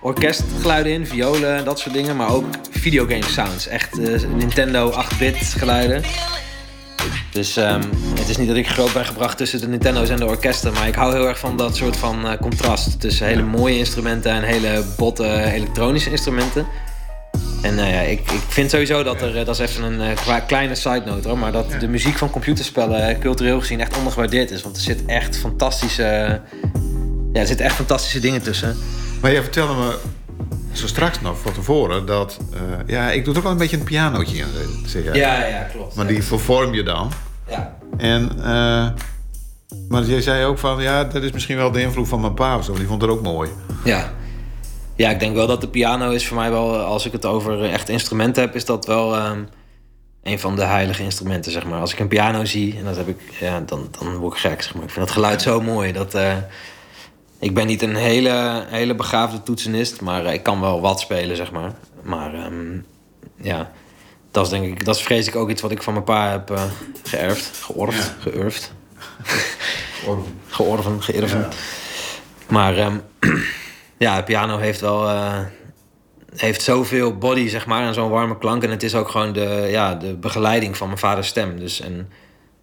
orkestgeluiden 0.00 0.92
in, 0.92 1.06
violen 1.06 1.56
en 1.56 1.64
dat 1.64 1.78
soort 1.78 1.94
dingen, 1.94 2.16
maar 2.16 2.28
ook 2.28 2.44
videogame 2.70 3.24
sounds. 3.24 3.66
Echt 3.66 3.98
eh, 3.98 4.20
Nintendo 4.36 4.92
8-bit 4.92 5.36
geluiden. 5.36 6.02
Dus 7.30 7.56
ehm, 7.56 7.82
het 8.18 8.28
is 8.28 8.36
niet 8.36 8.48
dat 8.48 8.56
ik 8.56 8.68
groot 8.68 8.92
ben 8.92 9.04
gebracht 9.04 9.36
tussen 9.36 9.60
de 9.60 9.68
Nintendo's 9.68 10.08
en 10.08 10.16
de 10.16 10.26
orkesten, 10.26 10.72
maar 10.72 10.88
ik 10.88 10.94
hou 10.94 11.14
heel 11.14 11.28
erg 11.28 11.38
van 11.38 11.56
dat 11.56 11.76
soort 11.76 11.96
van 11.96 12.26
eh, 12.26 12.38
contrast 12.40 13.00
tussen 13.00 13.26
hele 13.26 13.42
mooie 13.42 13.78
instrumenten 13.78 14.32
en 14.32 14.42
hele 14.42 14.84
botte 14.96 15.52
elektronische 15.52 16.10
instrumenten. 16.10 16.66
En 17.66 17.74
nou 17.74 17.88
ja, 17.88 18.00
ik, 18.00 18.30
ik 18.30 18.40
vind 18.48 18.70
sowieso 18.70 19.02
dat 19.02 19.22
er, 19.22 19.36
eh, 19.38 19.44
dat 19.46 19.60
is 19.60 19.70
even 19.70 19.82
een 19.84 20.00
eh, 20.00 20.36
kleine 20.46 20.74
side 20.74 21.02
note 21.04 21.28
hoor, 21.28 21.38
maar 21.38 21.52
dat 21.52 21.70
de 21.80 21.88
muziek 21.88 22.16
van 22.16 22.30
computerspellen 22.30 23.08
eh, 23.08 23.18
cultureel 23.18 23.60
gezien 23.60 23.80
echt 23.80 23.96
ondergewaardeerd 23.96 24.50
is. 24.50 24.62
Want 24.62 24.76
er 24.76 24.82
zit 24.82 25.04
echt 25.06 25.36
fantastische, 25.38 26.40
ja, 27.32 27.40
er 27.40 27.46
zitten 27.46 27.66
echt 27.66 27.74
fantastische 27.74 28.20
dingen 28.20 28.42
tussen. 28.42 28.76
Maar 29.20 29.32
jij 29.32 29.42
vertelde 29.42 29.74
me 29.74 29.98
zo 30.72 30.86
straks 30.86 31.20
nog 31.20 31.38
van 31.40 31.52
tevoren 31.52 32.06
dat... 32.06 32.38
eh, 32.52 32.60
ja, 32.86 33.10
ik 33.10 33.24
doe 33.24 33.32
er 33.32 33.38
ook 33.38 33.44
wel 33.44 33.52
een 33.52 33.58
beetje 33.58 33.76
een 33.76 33.84
pianootje 33.84 34.36
in, 34.36 34.44
eh, 34.44 34.88
zeg 34.88 35.04
jij. 35.04 35.16
Ja, 35.16 35.44
ja, 35.46 35.62
klopt. 35.62 35.94
Maar 35.94 36.06
die 36.06 36.22
vervorm 36.22 36.74
je 36.74 36.82
dan. 36.82 37.12
ja. 37.48 37.76
En... 37.96 38.30
eh, 38.38 38.88
maar 39.88 40.02
jij 40.04 40.20
zei 40.20 40.44
ook 40.44 40.58
van, 40.58 40.82
ja, 40.82 41.04
dat 41.04 41.22
is 41.22 41.32
misschien 41.32 41.56
wel 41.56 41.70
de 41.70 41.80
invloed 41.80 42.08
van 42.08 42.20
mijn 42.20 42.34
pa 42.34 42.56
of 42.56 42.64
zo. 42.64 42.74
Die 42.74 42.86
vond 42.86 43.02
het 43.02 43.10
ook 43.10 43.22
mooi. 43.22 43.50
Ja. 43.84 44.12
Ja, 44.96 45.10
ik 45.10 45.20
denk 45.20 45.34
wel 45.34 45.46
dat 45.46 45.60
de 45.60 45.68
piano 45.68 46.10
is 46.10 46.26
voor 46.26 46.36
mij 46.36 46.50
wel, 46.50 46.78
als 46.78 47.06
ik 47.06 47.12
het 47.12 47.24
over 47.24 47.62
eh, 47.62 47.72
echt 47.72 47.88
instrumenten 47.88 48.42
heb, 48.42 48.54
is 48.54 48.64
dat 48.64 48.86
wel 48.86 49.16
ehm, 49.16 49.42
een 50.22 50.38
van 50.38 50.56
de 50.56 50.64
heilige 50.64 51.02
instrumenten, 51.02 51.52
zeg 51.52 51.64
maar. 51.64 51.80
Als 51.80 51.92
ik 51.92 51.98
een 51.98 52.08
piano 52.08 52.44
zie, 52.44 52.76
en 52.78 52.84
dat 52.84 52.96
heb 52.96 53.08
ik, 53.08 53.20
ja, 53.40 53.60
dan, 53.60 53.88
dan 53.98 54.16
word 54.16 54.34
ik 54.34 54.40
gek, 54.40 54.62
zeg 54.62 54.74
maar. 54.74 54.82
Ik 54.82 54.90
vind 54.90 55.06
dat 55.06 55.14
geluid 55.14 55.42
zo 55.42 55.60
mooi. 55.60 55.92
Dat, 55.92 56.14
eh, 56.14 56.36
ik 57.38 57.54
ben 57.54 57.66
niet 57.66 57.82
een 57.82 57.96
hele, 57.96 58.64
hele 58.68 58.94
begaafde 58.94 59.42
toetsenist, 59.42 60.00
maar 60.00 60.24
eh, 60.24 60.32
ik 60.32 60.42
kan 60.42 60.60
wel 60.60 60.80
wat 60.80 61.00
spelen, 61.00 61.36
zeg 61.36 61.52
maar. 61.52 61.72
Maar 62.02 62.34
ehm, 62.34 62.78
ja, 63.40 63.72
dat 64.30 64.44
is 64.44 64.50
denk 64.50 64.64
ik, 64.64 64.84
dat 64.84 64.96
is 64.96 65.02
vrees 65.02 65.26
ik 65.26 65.36
ook 65.36 65.50
iets 65.50 65.62
wat 65.62 65.70
ik 65.70 65.82
van 65.82 65.92
mijn 65.92 66.04
pa 66.04 66.30
heb 66.30 66.50
eh, 66.50 66.62
geërfd, 67.02 67.58
georfd, 67.62 68.14
geërfd. 68.30 68.72
Georven, 70.48 71.02
geërven. 71.02 71.48
Maar 72.48 72.76
ehm, 72.76 72.98
ja, 73.96 74.22
piano 74.22 74.58
heeft 74.58 74.80
wel 74.80 75.08
eh, 75.08 75.40
heeft 76.36 76.62
zoveel 76.62 77.18
body, 77.18 77.48
zeg 77.48 77.66
maar, 77.66 77.86
en 77.86 77.94
zo'n 77.94 78.10
warme 78.10 78.38
klank. 78.38 78.62
En 78.62 78.70
het 78.70 78.82
is 78.82 78.94
ook 78.94 79.08
gewoon 79.08 79.32
de, 79.32 79.66
ja, 79.70 79.94
de 79.94 80.14
begeleiding 80.14 80.76
van 80.76 80.86
mijn 80.86 80.98
vaders 80.98 81.28
stem. 81.28 81.58
Dus, 81.58 81.80
en 81.80 82.08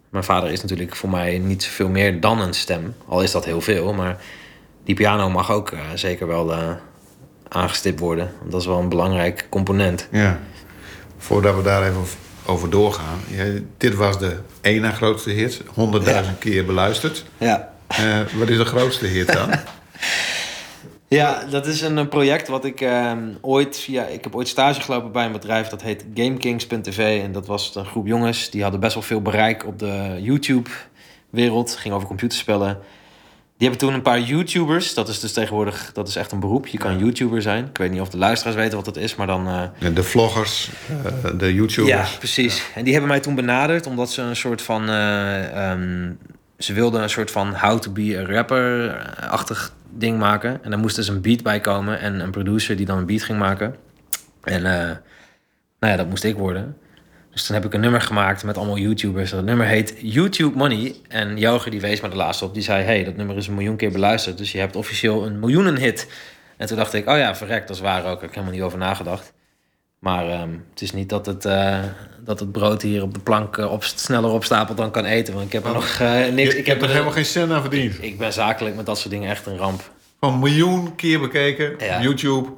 mijn 0.09 0.23
vader 0.23 0.51
is 0.51 0.61
natuurlijk 0.61 0.95
voor 0.95 1.09
mij 1.09 1.37
niet 1.37 1.65
veel 1.65 1.89
meer 1.89 2.19
dan 2.19 2.41
een 2.41 2.53
stem. 2.53 2.95
Al 3.07 3.21
is 3.21 3.31
dat 3.31 3.45
heel 3.45 3.61
veel, 3.61 3.93
maar 3.93 4.17
die 4.83 4.95
piano 4.95 5.29
mag 5.29 5.51
ook 5.51 5.71
eh, 5.71 5.79
zeker 5.95 6.27
wel 6.27 6.53
eh, 6.53 6.69
aangestipt 7.47 7.99
worden. 7.99 8.31
Want 8.39 8.51
dat 8.51 8.61
is 8.61 8.67
wel 8.67 8.79
een 8.79 8.89
belangrijk 8.89 9.47
component. 9.49 10.07
Ja. 10.11 10.39
Voordat 11.17 11.55
we 11.55 11.61
daar 11.61 11.83
even 11.83 12.03
over 12.45 12.69
doorgaan. 12.69 13.19
Ja, 13.27 13.45
dit 13.77 13.95
was 13.95 14.19
de 14.19 14.37
ene 14.61 14.91
grootste 14.91 15.29
hit. 15.29 15.61
100.000 15.61 16.37
keer 16.39 16.65
beluisterd. 16.65 17.25
Ja. 17.37 17.71
Wat 18.33 18.49
is 18.49 18.57
de 18.57 18.65
grootste 18.65 19.05
hit 19.05 19.33
dan? 19.33 19.49
Ja, 21.13 21.43
dat 21.49 21.65
is 21.67 21.81
een, 21.81 21.97
eh, 21.97 22.07
project 22.07 22.47
wat 22.47 22.65
ik 22.65 22.81
ehm, 22.81 23.19
ooit 23.41 23.79
via... 23.79 24.05
Ik 24.05 24.23
heb 24.23 24.35
ooit 24.35 24.47
stage 24.47 24.81
gelopen 24.81 25.11
bij 25.11 25.25
een 25.25 25.31
bedrijf 25.31 25.67
dat 25.67 25.81
heet 25.81 26.05
GameKings.tv. 26.13 27.21
En 27.23 27.31
dat 27.31 27.47
was 27.47 27.75
een 27.75 27.85
groep 27.85 28.07
jongens 28.07 28.49
die 28.49 28.61
hadden 28.61 28.79
best 28.79 28.93
wel 28.93 29.03
veel 29.03 29.21
bereik 29.21 29.65
op 29.65 29.79
de 29.79 30.17
YouTube-wereld. 30.21 31.75
Ging 31.75 31.93
over 31.93 32.07
computerspellen. 32.07 32.77
Die 33.57 33.67
hebben 33.71 33.87
toen 33.87 33.93
een 33.97 34.01
paar 34.03 34.19
YouTubers. 34.19 34.93
Dat 34.93 35.07
is 35.09 35.19
dus 35.19 35.33
tegenwoordig... 35.33 35.91
Dat 35.93 36.07
is 36.07 36.15
echt 36.15 36.31
een 36.31 36.39
beroep. 36.39 36.67
Je 36.67 36.77
kan 36.77 36.97
YouTuber 36.99 37.41
zijn. 37.41 37.65
Ik 37.65 37.77
weet 37.77 37.91
niet 37.91 38.01
of 38.01 38.09
de 38.09 38.17
luisteraars 38.17 38.55
weten 38.57 38.75
wat 38.75 38.85
dat 38.85 38.97
is, 38.97 39.15
maar 39.15 39.27
dan... 39.27 39.47
eh, 39.47 39.95
De 39.95 40.03
vloggers, 40.03 40.69
eh, 41.23 41.31
de 41.37 41.53
YouTubers. 41.53 42.11
ja, 42.11 42.17
precies. 42.17 42.63
En 42.75 42.83
die 42.83 42.91
hebben 42.93 43.09
mij 43.11 43.19
toen 43.19 43.35
benaderd 43.35 43.85
omdat 43.87 44.11
ze 44.11 44.21
een 44.21 44.35
soort 44.35 44.61
van. 44.61 44.89
eh, 44.89 45.71
ehm, 45.71 46.11
ze 46.57 46.73
wilden 46.73 47.01
een 47.03 47.09
soort 47.09 47.31
van 47.31 47.55
how 47.55 47.79
to 47.79 47.91
be 47.91 48.17
a 48.17 48.25
rapper-achtig 48.33 49.73
ding 49.97 50.19
maken. 50.19 50.63
En 50.63 50.69
daar 50.69 50.79
moest 50.79 50.95
dus 50.95 51.07
een 51.07 51.21
beat 51.21 51.43
bij 51.43 51.59
komen 51.59 51.99
en 51.99 52.19
een 52.19 52.31
producer 52.31 52.75
die 52.75 52.85
dan 52.85 52.97
een 52.97 53.05
beat 53.05 53.23
ging 53.23 53.39
maken. 53.39 53.75
En 54.43 54.65
eh, 54.65 54.95
nou 55.79 55.91
ja, 55.91 55.95
dat 55.95 56.09
moest 56.09 56.23
ik 56.23 56.35
worden. 56.35 56.77
Dus 57.31 57.45
toen 57.45 57.55
heb 57.55 57.65
ik 57.65 57.73
een 57.73 57.79
nummer 57.79 58.01
gemaakt 58.01 58.43
met 58.43 58.57
allemaal 58.57 58.77
YouTubers. 58.77 59.29
Dat 59.31 59.43
nummer 59.43 59.65
heet 59.65 59.95
YouTube 59.97 60.57
Money. 60.57 60.95
En 61.07 61.37
Joger 61.37 61.71
die 61.71 61.81
wees 61.81 62.01
me 62.01 62.09
de 62.09 62.15
laatste 62.15 62.45
op. 62.45 62.53
Die 62.53 62.63
zei, 62.63 62.83
hey, 62.83 63.03
dat 63.03 63.15
nummer 63.15 63.37
is 63.37 63.47
een 63.47 63.53
miljoen 63.53 63.75
keer 63.75 63.91
beluisterd. 63.91 64.37
Dus 64.37 64.51
je 64.51 64.59
hebt 64.59 64.75
officieel 64.75 65.25
een 65.25 65.39
miljoenenhit. 65.39 66.11
En 66.57 66.67
toen 66.67 66.77
dacht 66.77 66.93
ik, 66.93 67.09
oh 67.09 67.17
ja, 67.17 67.35
verrekt, 67.35 67.67
dat 67.67 67.75
is 67.75 67.81
waar 67.81 67.99
ook. 67.99 68.03
Daar 68.03 68.13
heb 68.13 68.23
ik 68.23 68.35
helemaal 68.35 68.53
niet 68.53 68.63
over 68.63 68.77
nagedacht. 68.77 69.33
Maar 70.03 70.29
ehm, 70.29 70.49
het 70.69 70.81
is 70.81 70.91
niet 70.91 71.09
dat 71.09 71.25
het, 71.25 71.45
eh, 71.45 71.79
dat 72.19 72.39
het 72.39 72.51
brood 72.51 72.81
hier 72.81 73.01
op 73.01 73.13
de 73.13 73.19
plank 73.19 73.57
eh, 73.57 73.71
op, 73.71 73.83
sneller 73.83 74.29
opstapelt 74.31 74.77
dan 74.77 74.91
kan 74.91 75.05
eten. 75.05 75.33
Want 75.33 75.45
ik 75.45 75.51
heb 75.51 75.65
er 75.65 75.73
nog 75.73 75.97
eh, 75.99 76.11
niks. 76.33 76.51
Je, 76.51 76.57
Ik 76.57 76.57
ik 76.57 76.65
heb 76.65 76.81
er 76.81 76.89
helemaal 76.89 77.11
geen 77.11 77.25
cent 77.25 77.51
aan 77.51 77.61
verdiend. 77.61 78.03
Ik 78.03 78.17
ben 78.17 78.33
zakelijk 78.33 78.75
met 78.75 78.85
dat 78.85 78.97
soort 78.99 79.09
dingen 79.09 79.29
echt 79.29 79.45
een 79.45 79.57
ramp. 79.57 79.91
Van 80.19 80.39
miljoen 80.39 80.95
keer 80.95 81.19
bekeken. 81.19 81.75
Ja. 81.79 82.01
YouTube. 82.01 82.49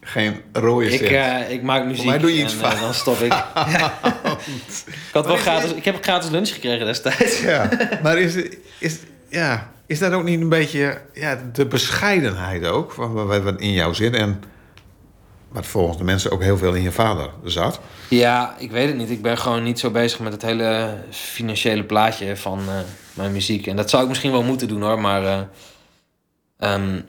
Geen 0.00 0.40
rode 0.52 0.90
Ik, 0.90 0.98
cent. 0.98 1.10
eh, 1.10 1.50
ik 1.50 1.62
maak 1.62 1.84
muziek 1.84 2.04
mij 2.04 2.18
doe 2.18 2.36
je 2.36 2.42
iets 2.42 2.52
en 2.52 2.58
fout. 2.58 2.80
dan 2.80 2.94
stop 2.94 3.18
ik. 3.18 3.32
Ik, 4.86 5.12
had 5.12 5.26
wel 5.26 5.36
gratis, 5.36 5.72
ik 5.72 5.84
heb 5.84 6.02
gratis 6.02 6.30
lunch 6.30 6.48
gekregen 6.48 6.86
destijds. 6.86 7.40
Ja, 7.40 7.68
maar 8.02 8.18
is, 8.18 8.34
is, 8.78 8.98
ja, 9.28 9.70
is 9.86 9.98
dat 9.98 10.12
ook 10.12 10.24
niet 10.24 10.40
een 10.40 10.48
beetje 10.48 11.00
ja, 11.14 11.38
de 11.52 11.66
bescheidenheid 11.66 12.66
ook, 12.66 12.92
wat, 12.92 13.10
wat, 13.12 13.42
wat 13.42 13.60
in 13.60 13.72
jou 13.72 13.94
zit 13.94 14.14
en 14.14 14.42
wat 15.48 15.66
volgens 15.66 15.98
de 15.98 16.04
mensen 16.04 16.30
ook 16.30 16.42
heel 16.42 16.58
veel 16.58 16.74
in 16.74 16.82
je 16.82 16.92
vader 16.92 17.30
zat? 17.44 17.80
Ja, 18.08 18.54
ik 18.58 18.70
weet 18.70 18.88
het 18.88 18.96
niet. 18.96 19.10
Ik 19.10 19.22
ben 19.22 19.38
gewoon 19.38 19.62
niet 19.62 19.78
zo 19.78 19.90
bezig 19.90 20.18
met 20.18 20.32
het 20.32 20.42
hele 20.42 20.94
financiële 21.10 21.84
plaatje 21.84 22.36
van 22.36 22.58
eh, 22.58 22.74
mijn 23.14 23.32
muziek. 23.32 23.66
En 23.66 23.76
dat 23.76 23.90
zou 23.90 24.02
ik 24.02 24.08
misschien 24.08 24.30
wel 24.30 24.42
moeten 24.42 24.68
doen 24.68 24.82
hoor, 24.82 25.00
maar 25.00 25.24
eh, 25.24 25.40
ehm, 26.58 27.00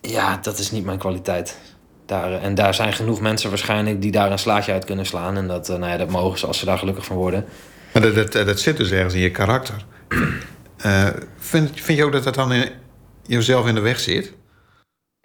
ja, 0.00 0.38
dat 0.42 0.58
is 0.58 0.70
niet 0.70 0.84
mijn 0.84 0.98
kwaliteit. 0.98 1.58
Daar, 2.06 2.32
eh, 2.32 2.44
en 2.44 2.54
daar 2.54 2.74
zijn 2.74 2.92
genoeg 2.92 3.20
mensen 3.20 3.48
waarschijnlijk 3.48 4.02
die 4.02 4.12
daar 4.12 4.30
een 4.30 4.38
slaatje 4.38 4.72
uit 4.72 4.84
kunnen 4.84 5.06
slaan. 5.06 5.36
En 5.36 5.46
dat, 5.46 5.68
nou 5.68 5.86
ja, 5.86 5.96
dat 5.96 6.10
mogen 6.10 6.38
ze 6.38 6.46
als 6.46 6.58
ze 6.58 6.64
daar 6.64 6.78
gelukkig 6.78 7.04
van 7.04 7.16
worden. 7.16 7.44
Maar 7.92 8.02
dat, 8.02 8.32
dat, 8.32 8.46
dat 8.46 8.60
zit 8.60 8.76
dus 8.76 8.90
ergens 8.90 9.14
in 9.14 9.20
je 9.20 9.30
karakter. 9.30 9.84
Vind, 11.38 11.70
vind 11.74 11.98
je 11.98 12.04
ook 12.04 12.12
dat 12.12 12.24
dat 12.24 12.34
dan 12.34 12.52
in 12.52 12.70
jezelf 13.26 13.66
in 13.66 13.74
de 13.74 13.80
weg 13.80 14.00
zit? 14.00 14.32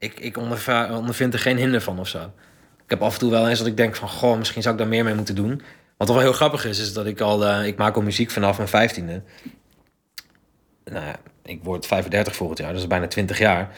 Ik, 0.01 0.19
ik 0.19 0.37
ondervind 0.37 1.33
er 1.33 1.39
geen 1.39 1.57
hinder 1.57 1.81
van 1.81 1.99
of 1.99 2.07
zo. 2.07 2.23
Ik 2.83 2.89
heb 2.89 3.01
af 3.01 3.13
en 3.13 3.19
toe 3.19 3.31
wel 3.31 3.49
eens 3.49 3.57
dat 3.57 3.67
ik 3.67 3.77
denk 3.77 3.95
van... 3.95 4.09
Goh, 4.09 4.37
misschien 4.37 4.61
zou 4.61 4.73
ik 4.75 4.81
daar 4.81 4.89
meer 4.89 5.03
mee 5.03 5.13
moeten 5.15 5.35
doen. 5.35 5.61
Wat 5.97 6.07
wel 6.07 6.19
heel 6.19 6.33
grappig 6.33 6.65
is, 6.65 6.79
is 6.79 6.93
dat 6.93 7.05
ik 7.05 7.21
al... 7.21 7.45
eh, 7.45 7.65
ik 7.67 7.77
maak 7.77 7.95
al 7.95 8.01
muziek 8.01 8.31
vanaf 8.31 8.57
mijn 8.57 8.69
vijftiende. 8.69 9.21
Nou 10.85 11.05
ja, 11.05 11.15
ik 11.43 11.63
word 11.63 11.85
35 11.85 12.35
volgend 12.35 12.59
jaar, 12.59 12.67
dus 12.67 12.81
dat 12.81 12.89
is 12.89 12.95
bijna 12.95 13.07
20 13.07 13.37
jaar. 13.37 13.75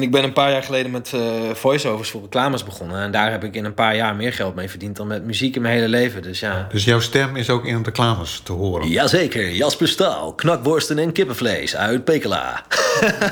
En 0.00 0.06
ik 0.06 0.12
ben 0.12 0.24
een 0.24 0.32
paar 0.32 0.50
jaar 0.50 0.62
geleden 0.62 0.90
met 0.90 1.12
eh, 1.12 1.20
voiceovers 1.52 2.10
voor 2.10 2.20
reclames 2.20 2.64
begonnen. 2.64 3.00
En 3.02 3.10
daar 3.10 3.30
heb 3.30 3.44
ik 3.44 3.54
in 3.54 3.64
een 3.64 3.74
paar 3.74 3.96
jaar 3.96 4.16
meer 4.16 4.32
geld 4.32 4.54
mee 4.54 4.68
verdiend 4.68 4.96
dan 4.96 5.06
met 5.06 5.24
muziek 5.24 5.56
in 5.56 5.62
mijn 5.62 5.74
hele 5.74 5.88
leven. 5.88 6.22
Dus 6.22 6.40
ja. 6.40 6.66
Dus 6.72 6.84
jouw 6.84 7.00
stem 7.00 7.36
is 7.36 7.50
ook 7.50 7.64
in 7.64 7.82
reclames 7.84 8.40
te 8.44 8.52
horen. 8.52 8.88
Jazeker, 8.88 9.50
Jasper 9.50 9.88
Staal, 9.88 10.34
knakworsten 10.34 10.98
en 10.98 11.12
kippenvlees 11.12 11.76
uit 11.76 12.04
Pekela. 12.04 12.64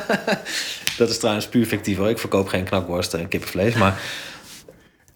Dat 0.99 1.09
is 1.11 1.19
trouwens 1.19 1.49
puur 1.49 1.67
fictief 1.67 1.97
hoor. 1.97 2.09
Ik 2.09 2.19
verkoop 2.19 2.49
geen 2.49 2.65
knakworsten 2.65 3.19
en 3.21 3.29
kippenvlees. 3.29 3.75
Maar 3.75 4.01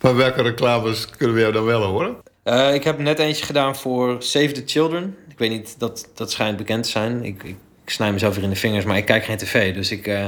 Maar 0.00 0.16
welke 0.16 0.42
reclames 0.42 1.06
kunnen 1.16 1.34
we 1.34 1.40
jou 1.40 1.52
dan 1.52 1.64
wel 1.64 1.82
horen? 1.82 2.16
eh, 2.42 2.74
ik 2.74 2.84
heb 2.84 2.98
net 2.98 3.18
eentje 3.18 3.44
gedaan 3.44 3.76
voor 3.76 4.16
Save 4.18 4.52
the 4.52 4.62
Children. 4.66 5.16
Ik 5.28 5.38
weet 5.38 5.50
niet, 5.50 5.74
dat, 5.78 6.08
dat 6.14 6.30
schijnt 6.30 6.56
bekend 6.56 6.84
te 6.84 6.90
zijn. 6.90 7.24
Ik, 7.24 7.42
ik, 7.42 7.56
ik 7.84 7.90
snij 7.90 8.12
mezelf 8.12 8.34
weer 8.34 8.44
in 8.44 8.50
de 8.50 8.56
vingers, 8.56 8.84
maar 8.84 8.96
ik 8.96 9.04
kijk 9.06 9.24
geen 9.24 9.36
tv. 9.36 9.74
Dus 9.74 9.90
ik 9.90 10.06
eh, 10.06 10.24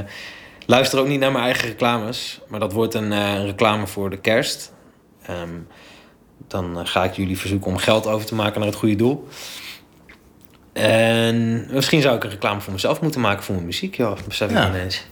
luister 0.65 0.99
ook 0.99 1.07
niet 1.07 1.19
naar 1.19 1.31
mijn 1.31 1.43
eigen 1.43 1.67
reclames. 1.67 2.39
Maar 2.47 2.59
dat 2.59 2.73
wordt 2.73 2.93
een 2.93 3.11
eh, 3.11 3.43
reclame 3.45 3.87
voor 3.87 4.09
de 4.09 4.17
kerst. 4.19 4.73
Ehm, 5.25 5.49
dan 6.47 6.79
eh, 6.79 6.85
ga 6.85 7.03
ik 7.03 7.13
jullie 7.13 7.37
verzoeken 7.39 7.71
om 7.71 7.77
geld 7.77 8.07
over 8.07 8.27
te 8.27 8.35
maken 8.35 8.59
naar 8.59 8.69
het 8.69 8.77
goede 8.77 8.95
doel. 8.95 9.27
En 10.73 11.67
misschien 11.73 12.01
zou 12.01 12.15
ik 12.15 12.23
een 12.23 12.29
reclame 12.29 12.61
voor 12.61 12.73
mezelf 12.73 13.01
moeten 13.01 13.21
maken 13.21 13.43
voor 13.43 13.53
mijn 13.55 13.67
muziek. 13.67 13.95
Ja, 13.95 14.09
dat 14.09 14.25
besef 14.27 14.49
ik 14.49 14.55
Ja. 14.55 14.67
ineens. 14.69 15.05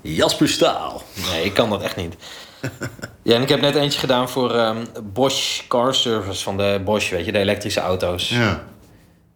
Jasper 0.00 0.48
Staal. 0.48 1.02
Nee, 1.30 1.44
ik 1.44 1.54
kan 1.54 1.70
dat 1.70 1.82
echt 1.82 1.96
niet. 1.96 2.14
Ja, 3.22 3.34
en 3.36 3.42
ik 3.42 3.48
heb 3.48 3.60
net 3.60 3.74
eentje 3.74 3.98
gedaan 3.98 4.28
voor 4.28 4.54
ehm, 4.54 4.84
Bosch 5.04 5.66
Car 5.68 5.94
Service 5.94 6.42
van 6.42 6.56
de 6.56 6.80
Bosch, 6.84 7.10
weet 7.10 7.24
je, 7.24 7.32
de 7.32 7.38
elektrische 7.38 7.80
auto's. 7.80 8.28
Ja. 8.28 8.64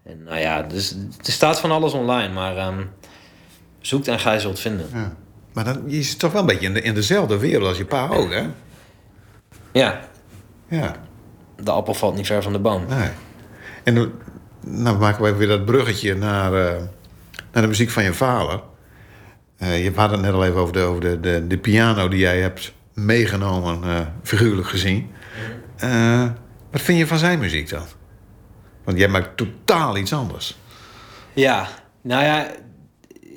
En 0.04 0.22
nou 0.22 0.38
ja, 0.38 0.62
dus 0.62 0.90
er 1.24 1.32
staat 1.32 1.60
van 1.60 1.70
alles 1.70 1.92
online, 1.92 2.32
maar 2.32 2.56
ehm, 2.56 2.82
zoekt 3.80 4.08
en 4.08 4.18
gij 4.20 4.38
zult 4.38 4.60
vinden. 4.60 4.88
ja. 4.94 5.12
Maar 5.54 5.64
dan, 5.64 5.82
je 5.86 6.02
zit 6.02 6.18
toch 6.18 6.32
wel 6.32 6.40
een 6.40 6.46
beetje 6.46 6.66
in, 6.66 6.74
de, 6.74 6.80
in 6.80 6.94
dezelfde 6.94 7.38
wereld 7.38 7.68
als 7.68 7.76
je 7.76 7.84
pa 7.84 8.08
ook, 8.08 8.30
hè? 8.32 8.46
Ja, 9.72 10.00
Ja, 10.68 10.96
de 11.62 11.70
appel 11.70 11.94
valt 11.94 12.14
niet 12.16 12.26
ver 12.26 12.42
van 12.42 12.52
de 12.52 12.58
boom. 12.58 12.84
nee. 12.88 13.08
En 13.82 13.94
dan 13.94 14.12
nou 14.60 14.98
maken 14.98 15.22
we 15.22 15.26
even 15.26 15.38
weer 15.38 15.48
dat 15.48 15.64
bruggetje 15.64 16.14
naar, 16.14 16.54
eh, 16.54 16.82
naar 17.52 17.62
de 17.62 17.68
muziek 17.68 17.90
van 17.90 18.02
je 18.04 18.12
vader. 18.14 18.60
Eh, 19.56 19.84
je 19.84 19.92
had 19.94 20.10
het 20.10 20.20
net 20.20 20.32
al 20.32 20.44
even 20.44 20.60
over 20.60 20.72
de, 20.72 20.80
over 20.80 21.00
de, 21.00 21.20
de, 21.20 21.46
de 21.46 21.58
piano 21.58 22.08
die 22.08 22.18
jij 22.18 22.40
hebt 22.40 22.72
meegenomen, 22.94 23.84
eh, 23.84 24.00
figuurlijk 24.22 24.68
gezien. 24.68 25.10
Eh, 25.76 26.28
wat 26.70 26.80
vind 26.80 26.98
je 26.98 27.06
van 27.06 27.18
zijn 27.18 27.38
muziek 27.38 27.68
dan? 27.68 27.84
Want 28.84 28.98
jij 28.98 29.08
maakt 29.08 29.36
totaal 29.36 29.96
iets 29.96 30.12
anders. 30.12 30.58
Ja, 31.32 31.68
nou 32.02 32.24
ja, 32.24 32.46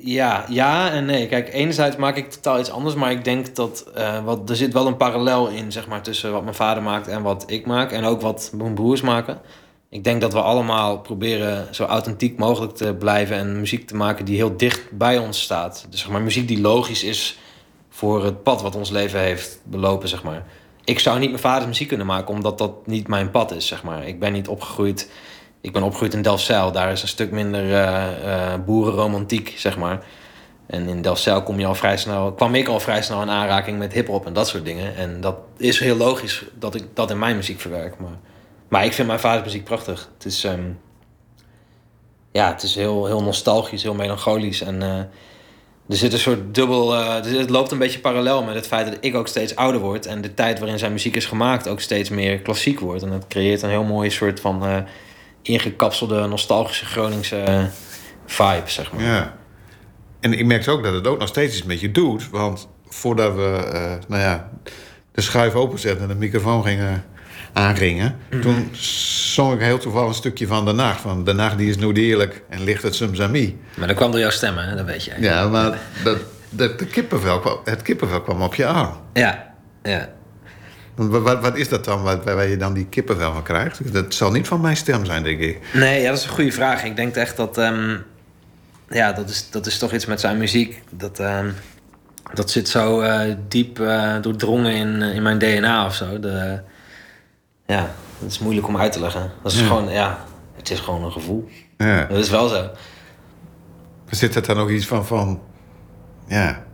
ja, 0.00 0.44
ja 0.48 0.90
en 0.90 1.04
nee. 1.04 1.26
Kijk, 1.26 1.52
enerzijds 1.52 1.96
maak 1.96 2.16
ik 2.16 2.30
totaal 2.30 2.58
iets 2.58 2.70
anders, 2.70 2.94
maar 2.94 3.10
ik 3.10 3.24
denk 3.24 3.56
dat 3.56 3.90
eh, 3.94 4.24
wat, 4.24 4.50
er 4.50 4.56
zit 4.56 4.72
wel 4.72 4.86
een 4.86 4.96
parallel 4.96 5.48
in, 5.48 5.72
zeg 5.72 5.86
maar, 5.86 6.02
tussen 6.02 6.32
wat 6.32 6.42
mijn 6.42 6.54
vader 6.54 6.82
maakt 6.82 7.08
en 7.08 7.22
wat 7.22 7.44
ik 7.46 7.66
maak. 7.66 7.92
En 7.92 8.04
ook 8.04 8.20
wat 8.20 8.50
mijn 8.54 8.74
broers 8.74 9.00
maken. 9.00 9.40
Ik 9.90 10.04
denk 10.04 10.20
dat 10.20 10.32
we 10.32 10.40
allemaal 10.40 11.00
proberen 11.00 11.74
zo 11.74 11.84
authentiek 11.84 12.38
mogelijk 12.38 12.74
te 12.74 12.94
blijven 12.98 13.36
en 13.36 13.60
muziek 13.60 13.86
te 13.86 13.96
maken 13.96 14.24
die 14.24 14.36
heel 14.36 14.56
dicht 14.56 14.90
bij 14.90 15.18
ons 15.18 15.40
staat. 15.40 15.86
Dus 15.90 16.00
zeg 16.00 16.10
maar 16.10 16.22
muziek 16.22 16.48
die 16.48 16.60
logisch 16.60 17.04
is 17.04 17.38
voor 17.88 18.24
het 18.24 18.42
pad 18.42 18.62
wat 18.62 18.76
ons 18.76 18.90
leven 18.90 19.20
heeft 19.20 19.60
belopen, 19.64 20.08
zeg 20.08 20.22
maar. 20.22 20.44
Ik 20.84 20.98
zou 20.98 21.18
niet 21.18 21.28
mijn 21.28 21.42
vaders 21.42 21.66
muziek 21.66 21.88
kunnen 21.88 22.06
maken, 22.06 22.34
omdat 22.34 22.58
dat 22.58 22.86
niet 22.86 23.08
mijn 23.08 23.30
pad 23.30 23.52
is, 23.52 23.66
zeg 23.66 23.82
maar. 23.82 24.06
Ik 24.06 24.20
ben 24.20 24.32
niet 24.32 24.48
opgegroeid... 24.48 25.10
Ik 25.68 25.74
ben 25.74 25.82
opgegroeid 25.82 26.14
in 26.14 26.22
Delfzijl. 26.22 26.72
Daar 26.72 26.92
is 26.92 27.02
een 27.02 27.08
stuk 27.08 27.30
minder 27.30 27.72
eh, 27.72 28.52
eh, 28.52 28.60
boerenromantiek, 28.64 29.54
zeg 29.56 29.76
maar. 29.76 30.04
En 30.66 30.88
in 30.88 31.02
Delfzijl 31.02 31.42
kom 31.42 31.60
je 31.60 31.66
al 31.66 31.74
vrij 31.74 31.96
snel, 31.96 32.32
kwam 32.32 32.54
ik 32.54 32.68
al 32.68 32.80
vrij 32.80 33.02
snel 33.02 33.22
in 33.22 33.30
aanraking 33.30 33.78
met 33.78 33.92
hip-hop 33.92 34.26
en 34.26 34.32
dat 34.32 34.48
soort 34.48 34.64
dingen. 34.64 34.96
En 34.96 35.20
dat 35.20 35.36
is 35.56 35.78
heel 35.78 35.96
logisch 35.96 36.44
dat 36.58 36.74
ik 36.74 36.84
dat 36.94 37.10
in 37.10 37.18
mijn 37.18 37.36
muziek 37.36 37.60
verwerk. 37.60 37.98
Maar, 37.98 38.18
maar 38.68 38.84
ik 38.84 38.92
vind 38.92 39.06
mijn 39.08 39.20
vaders 39.20 39.44
muziek 39.44 39.64
prachtig. 39.64 40.08
Het 40.14 40.24
is, 40.24 40.44
ehm, 40.44 40.62
ja, 42.32 42.48
het 42.52 42.62
is 42.62 42.74
heel, 42.74 43.06
heel 43.06 43.22
nostalgisch, 43.22 43.82
heel 43.82 43.94
melancholisch. 43.94 44.60
En 44.60 44.82
eh, 44.82 44.98
er 45.88 45.96
zit 45.96 46.12
een 46.12 46.18
soort 46.18 46.54
dubbel. 46.54 46.92
het 46.92 47.50
loopt 47.50 47.70
een 47.70 47.78
beetje 47.78 48.00
parallel 48.00 48.42
met 48.42 48.54
het 48.54 48.66
feit 48.66 48.86
dat 48.86 48.96
ik 49.00 49.14
ook 49.14 49.28
steeds 49.28 49.56
ouder 49.56 49.80
word. 49.80 50.06
En 50.06 50.20
de 50.20 50.34
tijd 50.34 50.58
waarin 50.58 50.78
zijn 50.78 50.92
muziek 50.92 51.16
is 51.16 51.26
gemaakt 51.26 51.68
ook 51.68 51.80
steeds 51.80 52.08
meer 52.08 52.38
klassiek 52.38 52.80
wordt. 52.80 53.02
En 53.02 53.10
dat 53.10 53.26
creëert 53.26 53.62
een 53.62 53.70
heel 53.70 53.84
mooie 53.84 54.10
soort 54.10 54.40
van 54.40 54.86
ingekapselde, 55.42 56.26
nostalgische 56.26 56.84
Groningse 56.84 57.68
vibe, 58.26 58.62
zeg 58.66 58.92
maar. 58.92 59.04
Ja. 59.04 59.36
En 60.20 60.32
ik 60.32 60.46
merk 60.46 60.68
ook 60.68 60.82
dat 60.82 60.94
het 60.94 61.06
ook 61.06 61.18
nog 61.18 61.28
steeds 61.28 61.56
iets 61.56 61.66
met 61.66 61.80
je 61.80 61.90
doet. 61.90 62.30
Want 62.30 62.68
voordat 62.88 63.34
we 63.34 63.68
eh, 63.72 63.92
nou 64.08 64.22
ja, 64.22 64.50
de 65.12 65.20
schuif 65.20 65.54
openzetten 65.54 66.02
en 66.02 66.08
de 66.08 66.14
microfoon 66.14 66.64
gingen 66.64 67.04
aangingen... 67.52 68.16
toen 68.40 68.68
zong 69.32 69.54
ik 69.54 69.60
heel 69.60 69.78
toevallig 69.78 70.08
een 70.08 70.14
stukje 70.14 70.46
van 70.46 70.64
De 70.64 70.72
Nacht. 70.72 71.00
Van 71.00 71.24
De 71.24 71.32
Nacht 71.32 71.58
die 71.58 71.68
is 71.68 71.76
nooit 71.76 71.96
eerlijk 71.96 72.42
en 72.48 72.64
ligt 72.64 72.82
het 72.82 72.94
soms 72.94 73.20
aan 73.20 73.30
mij. 73.30 73.56
Maar 73.76 73.86
dat 73.86 73.96
kwam 73.96 74.10
door 74.10 74.20
jouw 74.20 74.30
stem, 74.30 74.56
hè? 74.56 74.76
Dat 74.76 74.86
weet 74.86 75.04
jij. 75.04 75.16
Ja, 75.20 75.48
maar 75.48 75.78
dat, 76.04 76.18
dat, 76.50 76.78
de 76.78 76.86
kippenvel 76.86 77.60
het 77.64 77.82
kippenvel 77.82 78.20
kwam 78.20 78.42
op 78.42 78.54
je 78.54 78.66
arm. 78.66 78.92
Ja, 79.12 79.54
ja. 79.82 80.08
Wat, 80.98 81.40
wat, 81.40 81.56
is 81.56 81.68
dat 81.68 81.84
dan 81.84 82.02
waar, 82.02 82.22
waar 82.24 82.46
je 82.48 82.56
dan 82.56 82.72
die 82.72 82.86
kippenvel 82.86 83.32
van 83.32 83.42
krijgt? 83.42 83.92
Dat 83.92 84.14
zal 84.14 84.30
niet 84.30 84.48
van 84.48 84.60
mijn 84.60 84.76
stem 84.76 85.04
zijn, 85.04 85.22
denk 85.22 85.40
ik. 85.40 85.60
Nee, 85.74 86.02
ja, 86.02 86.08
dat 86.08 86.18
is 86.18 86.24
een 86.24 86.30
goede 86.30 86.52
vraag. 86.52 86.84
Ik 86.84 86.96
denk 86.96 87.14
echt 87.14 87.36
dat... 87.36 87.58
ehm, 87.58 87.96
ja, 88.88 89.12
dat 89.12 89.28
is, 89.28 89.50
dat 89.50 89.66
is 89.66 89.78
toch 89.78 89.92
iets 89.92 90.06
met 90.06 90.20
zijn 90.20 90.38
muziek. 90.38 90.82
Dat, 90.90 91.18
ehm, 91.18 91.50
dat 92.34 92.50
zit 92.50 92.68
zo 92.68 93.00
eh, 93.00 93.34
diep 93.48 93.80
eh, 93.80 94.14
doordrongen 94.20 94.72
in, 94.74 95.02
eh, 95.02 95.14
in 95.14 95.22
mijn 95.22 95.38
DNA 95.38 95.86
of 95.86 95.94
zo. 95.94 96.20
De, 96.20 96.60
ja, 97.66 97.90
dat 98.18 98.30
is 98.30 98.38
moeilijk 98.38 98.66
om 98.68 98.76
uit 98.76 98.92
te 98.92 99.00
leggen. 99.00 99.30
Dat 99.42 99.52
is 99.52 99.60
Ja. 99.60 99.66
gewoon, 99.66 99.88
ja... 99.88 100.24
Het 100.56 100.70
is 100.70 100.80
gewoon 100.80 101.04
een 101.04 101.12
gevoel. 101.12 101.48
Ja. 101.76 102.04
Dat 102.04 102.18
is 102.18 102.30
wel 102.30 102.48
zo. 102.48 102.70
Zit 104.10 104.34
er 104.34 104.46
dan 104.46 104.58
ook 104.58 104.70
iets 104.70 104.86
van, 104.86 105.06
van 105.06 105.40
ja, 106.26 106.64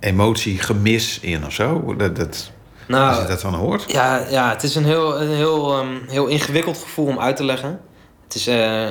emotie, 0.00 0.58
gemis 0.58 1.20
in 1.20 1.44
of 1.46 1.52
zo? 1.52 1.94
Dat, 1.96 2.16
dat, 2.16 2.52
als 2.96 2.98
Nou, 3.16 3.22
je 3.22 3.28
dat 3.28 3.40
dan 3.40 3.54
hoort? 3.54 3.84
Ja, 3.86 4.24
ja 4.30 4.50
het 4.50 4.62
is 4.62 4.74
een 4.74 4.84
heel, 4.84 5.20
een 5.20 5.28
heel, 5.34 5.72
ehm, 5.78 5.96
heel 6.08 6.26
ingewikkeld 6.26 6.78
gevoel 6.78 7.06
om 7.06 7.18
uit 7.20 7.36
te 7.36 7.44
leggen. 7.44 7.80
Het 8.24 8.34
is, 8.34 8.46
eh, 8.46 8.86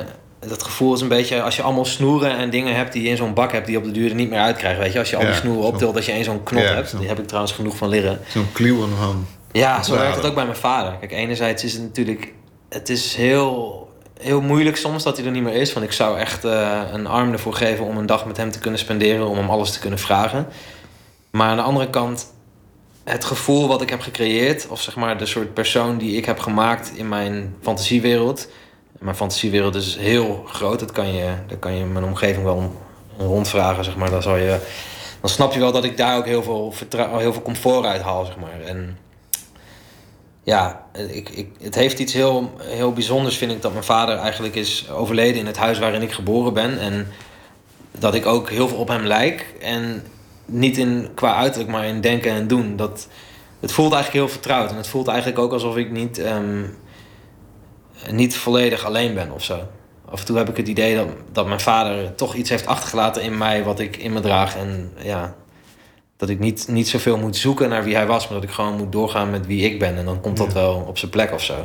dat 0.48 0.64
gevoel 0.64 0.94
is 0.94 1.02
een 1.02 1.08
beetje 1.08 1.42
als 1.42 1.56
je 1.56 1.62
allemaal 1.62 1.86
snoeren 1.86 2.38
en 2.38 2.50
dingen 2.50 2.76
hebt 2.76 2.94
die 2.94 3.04
je 3.04 3.10
in 3.10 3.18
zo'n 3.18 3.34
bak 3.34 3.52
hebt 3.52 3.66
die 3.66 3.74
je 3.76 3.80
op 3.82 3.86
de 3.88 3.92
duur 3.92 4.10
er 4.10 4.16
niet 4.16 4.30
meer 4.30 4.40
uitkrijgt. 4.40 4.80
Weet 4.80 4.94
je, 4.94 5.00
als 5.00 5.10
je 5.10 5.16
al 5.16 5.22
die 5.22 5.32
Ja, 5.32 5.38
snoeren 5.38 5.64
optilt, 5.66 5.94
dat 5.94 6.06
je 6.06 6.12
één 6.12 6.24
zo'n 6.24 6.44
knop 6.44 6.62
Ja, 6.64 6.74
hebt. 6.74 6.90
zo. 6.90 6.98
Die 6.98 7.08
heb 7.08 7.20
ik 7.20 7.28
trouwens 7.28 7.54
genoeg 7.54 7.78
van 7.78 7.90
liggen. 7.90 8.20
Zo'n 8.28 8.52
kluwen 8.52 8.90
van... 9.00 9.26
Ja, 9.52 9.84
zo 9.84 9.96
werkt 9.98 10.16
het 10.16 10.26
ook 10.26 10.36
bij 10.36 10.46
mijn 10.46 10.58
vader. 10.58 10.94
Kijk, 11.00 11.12
enerzijds 11.12 11.64
is 11.64 11.74
het 11.74 11.82
natuurlijk... 11.82 12.34
Het 12.70 12.90
is 12.90 13.16
heel, 13.16 13.88
heel 14.20 14.42
moeilijk 14.42 14.78
soms 14.78 15.04
dat 15.04 15.18
hij 15.18 15.26
er 15.26 15.32
niet 15.32 15.44
meer 15.44 15.54
is. 15.54 15.74
Want 15.74 15.86
ik 15.86 15.92
zou 15.92 16.20
echt 16.20 16.46
eh, 16.46 16.82
een 16.92 17.08
arm 17.08 17.32
ervoor 17.32 17.54
geven 17.54 17.86
om 17.86 17.98
een 17.98 18.06
dag 18.06 18.26
met 18.26 18.38
hem 18.38 18.52
te 18.52 18.60
kunnen 18.60 18.80
spenderen. 18.80 19.28
Om 19.28 19.38
hem 19.38 19.50
alles 19.50 19.72
te 19.72 19.80
kunnen 19.80 20.00
vragen. 20.00 20.48
Maar 21.32 21.50
aan 21.50 21.56
de 21.58 21.62
andere 21.64 21.90
kant... 21.90 22.36
Het 23.10 23.26
gevoel 23.26 23.68
wat 23.68 23.82
ik 23.82 23.90
heb 23.90 24.02
gecreëerd... 24.02 24.68
Of 24.68 24.82
zeg 24.82 24.96
maar 24.96 25.18
de 25.18 25.26
soort 25.26 25.54
persoon 25.54 25.98
die 25.98 26.18
ik 26.18 26.26
heb 26.26 26.40
gemaakt 26.40 26.92
in 26.96 27.10
mijn 27.10 27.56
fantasiewereld... 27.62 28.48
Mijn 29.00 29.16
fantasiewereld 29.16 29.76
is 29.76 29.96
heel 29.96 30.44
groot. 30.48 30.80
Dat 30.80 30.92
kan 30.92 31.14
je, 31.14 31.34
daar 31.48 31.58
kan 31.58 31.74
je 31.76 31.86
mijn 31.86 32.06
omgeving 32.06 32.44
wel 32.44 32.76
rondvragen, 33.18 33.84
zeg 33.84 33.96
maar. 33.96 34.10
Dan, 34.10 34.22
zal 34.22 34.36
je, 34.36 34.60
dan 35.22 35.30
snap 35.30 35.54
je 35.54 35.60
wel 35.60 35.72
dat 35.72 35.84
ik 35.84 35.98
daar 35.98 36.18
ook 36.18 36.26
heel 36.26 36.44
veel, 36.44 36.72
vertrou- 36.72 37.20
heel 37.20 37.34
veel 37.34 37.42
comfort 37.42 37.86
uit 37.86 38.02
haal, 38.02 38.26
zeg 38.26 38.38
maar. 38.38 38.62
En 38.66 38.98
ja, 40.44 40.86
ik, 41.10 41.30
ik, 41.30 41.50
het 41.62 41.76
heeft 41.76 42.00
iets 42.00 42.14
heel, 42.14 42.52
heel 42.62 42.94
bijzonders, 42.94 43.38
vind 43.38 43.52
ik, 43.52 43.62
dat 43.62 43.72
mijn 43.72 43.84
vader 43.84 44.18
eigenlijk 44.18 44.56
is 44.56 44.90
overleden 44.90 45.40
in 45.40 45.46
het 45.46 45.58
huis 45.58 45.80
waarin 45.80 46.02
ik 46.02 46.12
geboren 46.12 46.54
ben. 46.54 46.80
En 46.80 47.08
dat 47.92 48.14
ik 48.14 48.26
ook 48.26 48.50
heel 48.50 48.68
veel 48.68 48.78
op 48.78 48.88
hem 48.88 49.06
lijk. 49.06 49.54
En 49.60 50.04
niet 50.48 50.78
in, 50.78 51.10
qua 51.16 51.36
uiterlijk, 51.36 51.72
maar 51.72 51.86
in 51.86 52.02
denken 52.02 52.32
en 52.32 52.48
doen. 52.48 52.76
Dat, 52.76 53.08
het 53.60 53.72
voelt 53.72 53.94
eigenlijk 53.94 54.24
heel 54.24 54.34
vertrouwd. 54.34 54.70
En 54.70 54.78
het 54.78 54.88
voelt 54.88 55.08
eigenlijk 55.08 55.40
ook 55.40 55.52
alsof 55.52 55.78
ik 55.78 55.92
niet, 55.92 56.20
ehm, 56.20 56.64
niet 58.12 58.36
volledig 58.36 58.86
alleen 58.86 59.14
ben 59.14 59.32
of 59.32 59.44
zo. 59.44 59.60
Af 60.10 60.20
en 60.20 60.26
toe 60.26 60.38
heb 60.38 60.50
ik 60.50 60.58
het 60.58 60.68
idee 60.68 60.96
dat, 60.96 61.08
dat 61.32 61.48
mijn 61.48 61.60
vader 61.60 62.16
toch 62.16 62.36
iets 62.36 62.50
heeft 62.50 62.66
achtergelaten 62.66 63.22
in 63.22 63.38
mij 63.38 63.64
wat 63.64 63.80
ik 63.80 63.98
in 63.98 64.14
me 64.14 64.20
draag. 64.20 64.56
En 64.56 64.92
ja, 64.98 65.36
dat 66.18 66.30
ik 66.30 66.40
niet, 66.40 66.68
niet 66.68 66.88
zoveel 66.88 67.18
moet 67.18 67.36
zoeken 67.36 67.70
naar 67.70 67.84
wie 67.84 67.96
hij 67.96 68.08
was, 68.08 68.28
maar 68.28 68.40
dat 68.40 68.50
ik 68.50 68.56
gewoon 68.56 68.78
moet 68.78 68.92
doorgaan 68.92 69.30
met 69.30 69.46
wie 69.46 69.64
ik 69.64 69.80
ben. 69.80 69.98
En 69.98 70.06
dan 70.06 70.22
komt 70.22 70.38
dat 70.38 70.54
wel 70.54 70.86
op 70.88 70.98
zijn 70.98 71.12
plek 71.12 71.34
of 71.34 71.44
zo. 71.44 71.56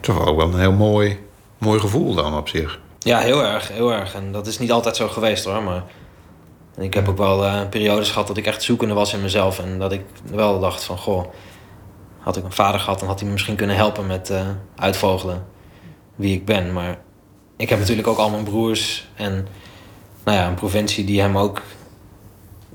Toch 0.00 0.26
ook 0.26 0.36
wel 0.36 0.46
een 0.46 0.60
heel 0.60 0.72
mooi, 0.72 1.18
mooi 1.58 1.80
gevoel 1.80 2.14
dan 2.14 2.36
op 2.36 2.48
zich. 2.48 2.80
Ja, 2.98 3.18
heel 3.18 3.44
erg, 3.44 3.68
heel 3.68 3.92
erg. 3.92 4.14
En 4.14 4.32
dat 4.32 4.46
is 4.46 4.58
niet 4.58 4.72
altijd 4.72 4.96
zo 4.96 5.08
geweest 5.08 5.44
hoor. 5.44 5.62
Maar 5.62 5.84
ik 6.78 6.94
heb 6.94 7.08
ook 7.08 7.18
wel 7.18 7.44
eh, 7.44 7.68
periodes 7.68 8.10
gehad 8.10 8.26
dat 8.26 8.36
ik 8.36 8.46
echt 8.46 8.62
zoekende 8.62 8.94
was 8.94 9.12
in 9.12 9.22
mezelf. 9.22 9.58
En 9.58 9.78
dat 9.78 9.92
ik 9.92 10.04
wel 10.30 10.60
dacht 10.60 10.84
van, 10.84 10.98
goh, 10.98 11.24
had 12.18 12.36
ik 12.36 12.44
een 12.44 12.52
vader 12.52 12.80
gehad, 12.80 12.98
dan 12.98 13.08
had 13.08 13.16
hij 13.16 13.26
me 13.26 13.32
misschien 13.32 13.56
kunnen 13.56 13.76
helpen 13.76 14.06
met 14.06 14.30
eh, 14.30 14.48
uitvogelen 14.76 15.46
wie 16.14 16.34
ik 16.34 16.44
ben. 16.44 16.72
Maar 16.72 16.98
ik 17.56 17.68
heb 17.68 17.78
natuurlijk 17.78 18.08
ook 18.08 18.18
al 18.18 18.30
mijn 18.30 18.44
broers 18.44 19.08
en 19.14 19.48
nou 20.24 20.38
ja, 20.38 20.46
een 20.46 20.54
provincie 20.54 21.04
die 21.04 21.20
hem 21.20 21.38
ook 21.38 21.62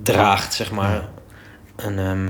draagt, 0.03 0.53
zeg 0.53 0.71
maar. 0.71 1.07
En 1.75 1.99
ehm, 1.99 2.29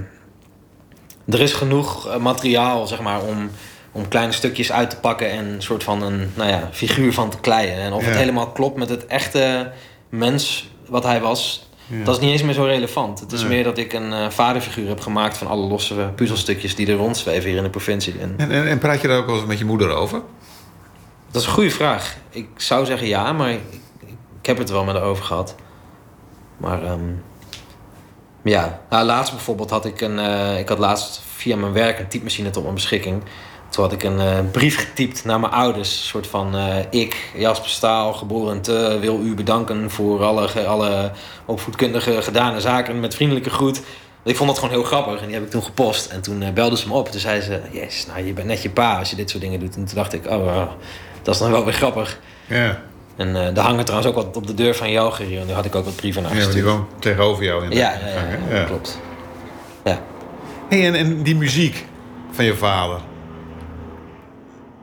er 1.34 1.42
is 1.42 1.54
genoeg 1.54 2.08
eh, 2.08 2.18
materiaal, 2.18 2.88
zeg 2.88 3.02
maar, 3.02 3.22
om, 3.22 3.50
om 3.92 4.08
kleine 4.08 4.32
stukjes 4.34 4.72
uit 4.72 4.90
te 4.90 5.00
pakken 5.00 5.30
en 5.30 5.46
een 5.46 5.62
soort 5.62 5.84
van 5.84 6.02
een 6.02 6.32
nou 6.36 6.50
ja, 6.50 6.70
figuur 6.72 7.14
van 7.14 7.30
te 7.30 7.40
kleien. 7.40 7.78
En 7.78 7.94
of 7.94 8.06
het 8.06 8.16
helemaal 8.16 8.52
klopt 8.52 8.78
met 8.78 8.90
het 8.90 9.06
echte 9.06 9.72
mens 10.10 10.69
wat 10.90 11.04
hij 11.04 11.22
was, 11.22 11.68
dat 12.04 12.16
is 12.16 12.22
niet 12.22 12.32
eens 12.32 12.42
meer 12.44 12.54
zo 12.54 12.64
relevant. 12.64 13.20
Het 13.20 13.32
is 13.32 13.42
Nee. 13.42 13.50
meer 13.50 13.64
dat 13.64 13.78
ik 13.78 13.94
een 13.94 14.14
eh, 14.14 14.30
vaderfiguur 14.30 14.88
heb 14.88 15.00
gemaakt 15.00 15.38
van 15.38 15.48
alle 15.48 15.68
losse 15.68 16.12
puzzelstukjes 16.16 16.76
die 16.76 16.88
er 16.88 16.96
rondzweven 16.96 17.50
hier 17.50 17.58
in 17.58 17.64
de 17.64 17.70
provincie. 17.70 18.16
En 18.20 18.34
En, 18.38 18.52
en, 18.52 18.68
en 18.68 18.78
praat 18.78 19.02
je 19.02 19.08
daar 19.08 19.18
ook 19.18 19.26
wel 19.26 19.36
eens 19.36 19.46
met 19.46 19.58
je 19.58 19.66
moeder 19.66 19.90
over? 19.92 20.22
dat 21.32 21.42
is 21.42 21.48
een 21.48 21.54
goede 21.54 21.70
vraag. 21.72 22.16
Ik 22.30 22.48
zou 22.56 22.86
zeggen 22.86 23.08
ja, 23.08 23.34
maar 23.34 23.50
ik, 23.52 23.62
ik 24.42 24.46
heb 24.46 24.58
het 24.58 24.68
er 24.70 24.76
wel 24.76 24.84
met 24.84 24.96
haar 24.96 25.04
over 25.04 25.24
gehad. 25.24 25.56
Maar 26.58 26.84
ehm, 26.84 27.00
ja, 28.44 28.80
nou, 28.90 29.06
laatst 29.06 29.32
bijvoorbeeld 29.34 29.70
had 29.70 29.86
ik 29.86 30.02
een... 30.02 30.20
eh, 30.20 30.60
ik 30.60 30.70
had 30.70 30.78
laatst 30.80 31.22
via 31.36 31.56
mijn 31.56 31.74
werk 31.74 32.00
een 32.00 32.08
typemachine 32.08 32.50
tot 32.50 32.64
mijn 32.64 32.76
beschikking. 32.76 33.24
Toen 33.70 33.84
had 33.84 33.94
ik 33.94 34.04
een 34.04 34.20
eh, 34.20 34.38
brief 34.52 34.78
getypt 34.78 35.26
naar 35.26 35.40
mijn 35.40 35.52
ouders. 35.52 35.92
Een 35.92 36.06
soort 36.06 36.28
van 36.28 36.56
eh, 36.56 36.76
ik, 36.90 37.32
Jasper 37.36 37.70
Staal, 37.70 38.14
geboren 38.14 38.62
te, 38.62 38.98
wil 39.02 39.20
u 39.20 39.34
bedanken 39.34 39.92
voor 39.92 40.24
alle, 40.24 40.66
alle 40.66 41.12
opvoedkundige 41.46 42.22
gedane 42.22 42.62
zaken 42.62 43.00
met 43.00 43.16
vriendelijke 43.16 43.50
groet. 43.50 43.82
Ik 44.24 44.36
vond 44.36 44.50
dat 44.50 44.60
gewoon 44.60 44.74
heel 44.74 44.84
grappig 44.84 45.20
en 45.20 45.26
die 45.26 45.36
heb 45.36 45.44
ik 45.44 45.50
toen 45.50 45.64
gepost. 45.64 46.12
En 46.12 46.22
toen 46.22 46.42
eh, 46.42 46.54
belde 46.54 46.78
ze 46.78 46.88
me 46.88 46.94
op 46.94 47.06
en 47.06 47.12
toen 47.12 47.20
zei 47.22 47.42
ze... 47.42 47.60
Yes, 47.72 48.06
nou 48.06 48.26
je 48.26 48.34
bent 48.34 48.48
net 48.48 48.62
je 48.62 48.70
pa 48.70 48.98
als 48.98 49.10
je 49.10 49.16
dit 49.16 49.30
soort 49.30 49.44
dingen 49.44 49.60
doet. 49.60 49.76
En 49.76 49.86
toen 49.86 49.96
dacht 49.96 50.14
ik, 50.14 50.26
oh, 50.26 50.68
dat 51.22 51.34
is 51.34 51.40
dan 51.40 51.52
wel 51.52 51.66
weer 51.66 51.74
grappig. 51.74 52.20
Ja, 52.48 52.82
En 53.16 53.34
daar 53.54 53.66
hangen 53.66 53.86
trouwens 53.86 54.12
ook 54.16 54.24
wat 54.24 54.36
op 54.36 54.48
de 54.48 54.54
deur 54.54 54.76
van 54.76 54.92
Joger 54.92 55.26
hier. 55.26 55.40
En 55.40 55.48
daar 55.48 55.56
had 55.56 55.66
ik 55.66 55.76
ook 55.76 55.86
wat 55.86 55.96
brieven 55.96 56.24
naar 56.24 56.36
ja 56.36 56.44
maar 56.44 56.54
die 56.54 56.64
woont 56.64 56.88
tegenover 57.00 57.44
jou 57.44 57.64
in 57.64 57.70
de 57.70 57.76
Ja, 57.76 57.92
ja, 57.92 58.08
ja, 58.50 58.58
ja, 58.58 58.64
klopt. 58.64 59.00
Ja. 59.84 60.02
Hey, 60.70 60.86
en, 60.86 60.96
en 60.96 61.24
die 61.24 61.36
muziek 61.36 61.86
van 62.32 62.46
je 62.46 62.56
vader. 62.56 63.00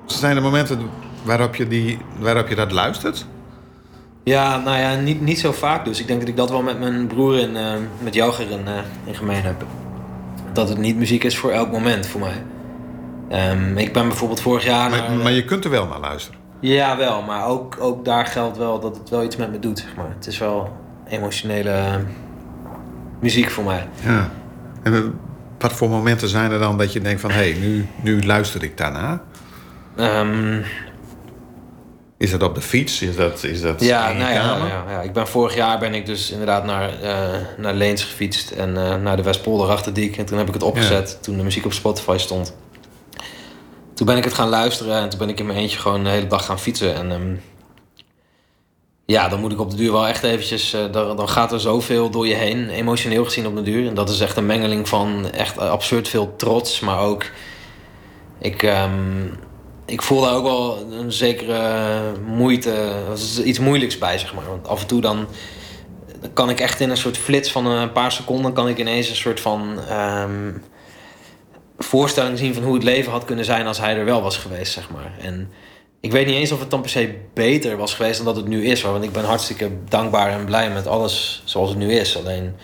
Zijn 0.07 0.37
er 0.37 0.42
momenten 0.42 0.81
waarop 1.23 1.55
je, 1.55 1.69
die, 1.69 1.99
waarop 2.19 2.49
je 2.49 2.55
dat 2.55 2.73
luistert? 2.73 3.27
Ja, 4.25 4.59
nou 4.59 4.79
ja, 4.79 4.95
niet, 4.95 5.21
niet 5.21 5.38
zo 5.38 5.53
vaak 5.53 5.85
dus. 5.85 6.01
Ik 6.01 6.07
denk 6.07 6.21
dat 6.21 6.29
ik 6.29 6.37
dat 6.37 6.51
wel 6.51 6.62
met 6.62 6.79
mijn 6.79 7.07
broer 7.07 7.38
en 7.38 7.57
eh, 7.57 7.73
met 7.99 8.14
Joger 8.14 8.51
in, 8.51 8.66
eh, 8.66 8.73
in 9.05 9.14
gemeen 9.14 9.42
heb. 9.42 9.64
Dat 10.53 10.69
het 10.69 10.79
niet 10.79 10.97
muziek 10.97 11.25
is 11.25 11.37
voor 11.38 11.51
elk 11.51 11.71
moment 11.71 12.07
voor 12.07 12.21
mij. 12.21 12.42
Ehm, 13.29 13.77
ik 13.79 13.92
ben 13.92 14.09
bijvoorbeeld 14.09 14.40
vorig 14.40 14.64
jaar 14.64 14.90
Maar, 14.90 14.99
naar... 14.99 15.16
maar 15.16 15.33
je 15.33 15.45
kunt 15.45 15.64
er 15.64 15.71
wel 15.71 15.87
naar 15.87 16.01
luisteren. 16.01 16.40
Ja, 16.61 16.97
wel. 16.97 17.23
Maar 17.23 17.47
ook, 17.47 17.77
ook 17.81 18.05
daar 18.05 18.27
geldt 18.27 18.57
wel 18.57 18.81
dat 18.81 18.97
het 18.97 19.09
wel 19.09 19.25
iets 19.25 19.37
met 19.37 19.51
me 19.51 19.59
doet, 19.59 19.79
zeg 19.79 19.97
maar. 19.97 20.11
Het 20.14 20.27
is 20.27 20.38
wel 20.38 20.77
emotionele 21.09 21.71
eh, 21.71 21.95
muziek 23.21 23.51
voor 23.51 23.64
mij. 23.64 23.88
Ja. 24.05 24.31
En 24.83 24.95
eh, 24.95 25.01
wat 25.59 25.73
voor 25.73 25.88
momenten 25.88 26.29
zijn 26.29 26.51
er 26.51 26.59
dan 26.59 26.79
dat 26.79 26.92
je 26.92 27.01
denkt 27.01 27.21
van... 27.21 27.31
hé, 27.31 27.51
hey, 27.51 27.61
nu, 27.61 27.87
nu 28.03 28.25
luister 28.25 28.62
ik 28.62 28.77
daarna? 28.77 29.23
Ehm, 29.97 30.63
Is 32.19 32.31
dat 32.31 32.43
op 32.43 32.55
de 32.55 32.61
fiets? 32.61 33.03
Is 33.03 33.17
dat, 33.17 33.43
is 33.45 33.61
dat 33.61 33.81
Ja, 33.81 34.13
nou 34.13 34.33
ja, 34.33 34.41
kamer? 34.41 34.69
ja, 34.69 34.85
ja, 34.89 35.01
ik 35.01 35.13
ben 35.13 35.27
vorig 35.29 35.55
jaar 35.55 35.79
ben 35.79 35.95
ik 35.95 36.07
dus 36.07 36.31
inderdaad 36.31 36.65
naar, 36.65 37.03
eh, 37.03 37.41
naar 37.57 37.75
Leens 37.75 38.05
gefietst 38.05 38.51
en 38.51 38.77
eh, 38.77 38.97
naar 38.97 39.17
de 39.17 39.23
Westpolder 39.23 39.69
Achterdiek. 39.69 40.17
En 40.17 40.27
toen 40.27 40.39
heb 40.39 40.47
ik 40.49 40.55
het 40.55 40.63
opgezet 40.63 41.19
toen 41.23 41.37
de 41.37 41.43
muziek 41.43 41.65
op 41.65 41.73
Spotify 41.73 42.17
stond. 42.19 42.55
Toen 43.95 44.07
ben 44.07 44.17
ik 44.17 44.25
het 44.25 44.35
gaan 44.35 44.49
luisteren 44.49 44.97
en 45.01 45.09
toen 45.09 45.19
ben 45.19 45.29
ik 45.29 45.39
in 45.39 45.47
mijn 45.47 45.59
eentje 45.59 45.79
gewoon 45.79 46.05
de 46.05 46.11
hele 46.11 46.27
dag 46.27 46.45
gaan 46.45 46.59
fietsen. 46.59 46.95
En 46.95 47.11
ehm, 47.13 47.35
ja, 49.07 49.29
dan 49.29 49.41
moet 49.41 49.53
ik 49.53 49.61
op 49.61 49.71
de 49.71 49.77
duur 49.77 49.93
wel 49.93 50.07
echt 50.09 50.23
eventjes... 50.23 50.73
eh, 50.73 50.81
dan, 50.93 51.17
dan 51.17 51.29
gaat 51.29 51.53
er 51.53 51.61
zoveel 51.61 52.11
door 52.11 52.27
je 52.27 52.35
heen, 52.35 52.69
emotioneel 52.71 53.25
gezien 53.25 53.47
op 53.47 53.57
de 53.57 53.63
duur. 53.63 53.89
En 53.89 53.95
dat 53.95 54.09
is 54.11 54.21
echt 54.21 54.37
een 54.37 54.47
mengeling 54.47 54.89
van 54.89 55.31
echt 55.33 55.59
absurd 55.59 56.09
veel 56.09 56.37
trots, 56.37 56.81
maar 56.81 56.99
ook... 56.99 57.25
Ik, 58.39 58.63
ehm, 58.63 59.25
ik 59.87 60.03
voel 60.03 60.20
daar 60.20 60.35
ook 60.35 60.44
wel 60.44 60.92
een 60.92 61.12
zekere 61.12 62.12
moeite, 62.27 62.94
iets 63.44 63.59
moeilijks 63.59 63.99
bij, 63.99 64.18
zeg 64.18 64.35
maar. 64.35 64.46
Want 64.46 64.68
af 64.68 64.81
en 64.81 64.87
toe 64.87 65.01
dan, 65.01 65.27
dan 66.20 66.33
kan 66.33 66.51
ik 66.51 66.61
echt 66.61 66.81
in 66.81 66.90
een 66.90 66.96
soort 66.96 67.16
flits 67.16 67.53
van 67.53 67.66
een 67.66 67.92
paar 67.92 68.12
seconden... 68.12 68.53
kan 68.53 68.68
ik 68.68 68.79
ineens 68.79 69.09
een 69.09 69.16
soort 69.16 69.40
van 69.40 69.79
ehm, 69.88 70.53
voorstelling 71.79 72.38
zien 72.38 72.55
van 72.55 72.62
hoe 72.62 72.75
het 72.75 72.83
leven 72.83 73.12
had 73.12 73.25
kunnen 73.25 73.44
zijn... 73.44 73.66
als 73.66 73.79
hij 73.79 73.96
er 73.96 74.05
wel 74.05 74.22
was 74.22 74.37
geweest, 74.37 74.72
zeg 74.72 74.90
maar. 74.90 75.12
En 75.20 75.51
ik 76.01 76.12
weet 76.12 76.27
niet 76.27 76.37
eens 76.37 76.53
of 76.53 76.61
het 76.61 76.70
dan 76.70 76.81
per 76.81 76.90
se 76.90 77.14
beter 77.35 77.77
was 77.77 77.94
geweest 77.94 78.16
dan 78.16 78.27
dat 78.27 78.37
het 78.37 78.49
nu 78.49 78.64
is. 78.64 78.83
Want 78.83 79.05
ik 79.05 79.12
ben 79.12 79.25
hartstikke 79.25 79.70
dankbaar 79.88 80.31
en 80.31 80.44
blij 80.44 80.70
met 80.70 80.87
alles 80.87 81.42
zoals 81.44 81.68
het 81.68 81.79
nu 81.79 81.92
is. 81.92 82.16
Alleen, 82.16 82.55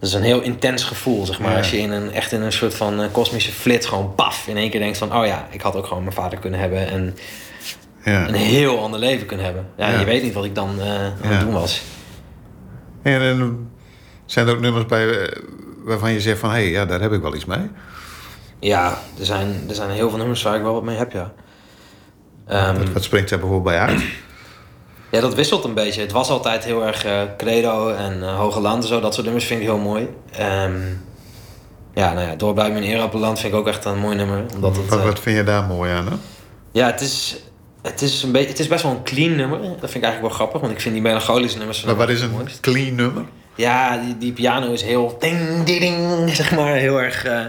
dat 0.00 0.08
is 0.08 0.14
een 0.14 0.22
heel 0.22 0.40
intens 0.40 0.84
gevoel, 0.84 1.26
zeg 1.26 1.38
maar. 1.40 1.50
Ja. 1.50 1.56
Als 1.56 1.70
je 1.70 1.78
in 1.78 1.90
een, 1.90 2.12
echt 2.12 2.32
in 2.32 2.42
een 2.42 2.52
soort 2.52 2.74
van 2.74 3.00
eh, 3.00 3.12
kosmische 3.12 3.52
flits 3.52 3.86
gewoon 3.86 4.14
paf... 4.14 4.46
in 4.46 4.56
één 4.56 4.70
keer 4.70 4.80
denkt 4.80 4.98
van, 4.98 5.16
oh 5.16 5.26
ja, 5.26 5.46
ik 5.50 5.60
had 5.60 5.76
ook 5.76 5.86
gewoon 5.86 6.02
mijn 6.02 6.14
vader 6.14 6.38
kunnen 6.38 6.60
hebben... 6.60 6.88
en 6.88 7.16
Ja. 8.04 8.28
een 8.28 8.34
heel 8.34 8.82
ander 8.82 9.00
leven 9.00 9.26
kunnen 9.26 9.46
hebben. 9.46 9.66
Ja, 9.76 9.90
Ja. 9.90 9.98
Je 9.98 10.04
weet 10.04 10.22
niet 10.22 10.34
wat 10.34 10.44
ik 10.44 10.54
dan 10.54 10.80
eh, 10.80 11.04
aan 11.04 11.12
het 11.20 11.40
doen 11.40 11.52
was. 11.52 11.82
En, 13.02 13.20
en 13.20 13.70
zijn 14.26 14.46
er 14.46 14.54
ook 14.54 14.60
nummers 14.60 14.86
bij 14.86 15.20
eh, 15.20 15.42
waarvan 15.84 16.12
je 16.12 16.20
zegt 16.20 16.38
van... 16.38 16.50
hé, 16.50 16.56
hey, 16.56 16.70
ja, 16.70 16.84
daar 16.86 17.00
heb 17.00 17.12
ik 17.12 17.22
wel 17.22 17.34
iets 17.34 17.44
mee? 17.44 17.70
Ja, 18.60 18.98
er 19.18 19.24
zijn, 19.24 19.64
er 19.68 19.74
zijn 19.74 19.90
heel 19.90 20.08
veel 20.08 20.18
nummers 20.18 20.42
waar 20.42 20.56
ik 20.56 20.62
wel 20.62 20.74
wat 20.74 20.82
mee 20.82 20.96
heb, 20.96 21.12
ja. 21.12 21.32
Ehm, 22.46 22.78
Wat, 22.78 22.92
wat 22.92 23.02
springt 23.04 23.28
daar 23.30 23.38
bijvoorbeeld 23.38 23.74
bij 23.76 23.86
uit? 23.86 24.02
Ja, 25.10 25.20
dat 25.20 25.34
wisselt 25.34 25.64
een 25.64 25.74
beetje. 25.74 26.00
Het 26.00 26.12
was 26.12 26.28
altijd 26.28 26.64
heel 26.64 26.86
erg 26.86 27.04
eh, 27.04 27.22
Credo 27.36 27.90
en 27.90 28.22
eh, 28.22 28.36
Hoge 28.36 28.60
Land 28.60 28.82
en 28.82 28.88
zo. 28.88 29.00
Dat 29.00 29.12
soort 29.14 29.24
nummers 29.24 29.46
vind 29.46 29.60
ik 29.60 29.66
heel 29.66 29.78
mooi. 29.78 30.08
Ehm, 30.32 30.80
ja, 31.94 32.12
nou 32.12 32.26
ja, 32.56 32.66
in 32.66 32.82
Erapeland 32.82 33.40
vind 33.40 33.52
ik 33.52 33.58
ook 33.58 33.68
echt 33.68 33.84
een 33.84 33.98
mooi 33.98 34.16
nummer. 34.16 34.44
Omdat 34.54 34.76
het, 34.76 34.88
Wat, 34.88 34.98
eh, 34.98 35.04
wat 35.04 35.20
vind 35.20 35.36
je 35.36 35.44
daar 35.44 35.64
mooi 35.64 35.90
aan? 35.90 36.06
Hè? 36.06 36.14
ja, 36.72 36.86
het 36.86 37.00
is, 37.00 37.36
het, 37.82 38.02
is 38.02 38.22
een 38.22 38.32
beetje, 38.32 38.48
het 38.48 38.58
is 38.58 38.66
best 38.66 38.82
wel 38.82 38.92
een 38.92 39.02
clean 39.02 39.36
nummer. 39.36 39.60
Dat 39.60 39.68
vind 39.90 39.94
ik 39.94 40.02
eigenlijk 40.02 40.20
wel 40.20 40.30
grappig, 40.30 40.60
want 40.60 40.72
ik 40.72 40.80
vind 40.80 40.94
die 40.94 41.02
melancholische 41.02 41.58
nummers... 41.58 41.84
Maar 41.84 41.96
wat 41.96 42.08
is 42.08 42.20
een 42.20 42.30
mooist. 42.30 42.60
clean 42.60 42.94
nummer? 42.94 43.24
Ja, 43.54 43.96
die, 43.96 44.18
die 44.18 44.32
piano 44.32 44.72
is 44.72 44.82
heel 44.82 45.16
ding, 45.20 45.64
ding, 45.64 45.80
ding, 45.80 46.30
zeg 46.36 46.54
maar. 46.54 46.74
Heel 46.74 47.00
erg... 47.00 47.24
eh, 47.24 47.44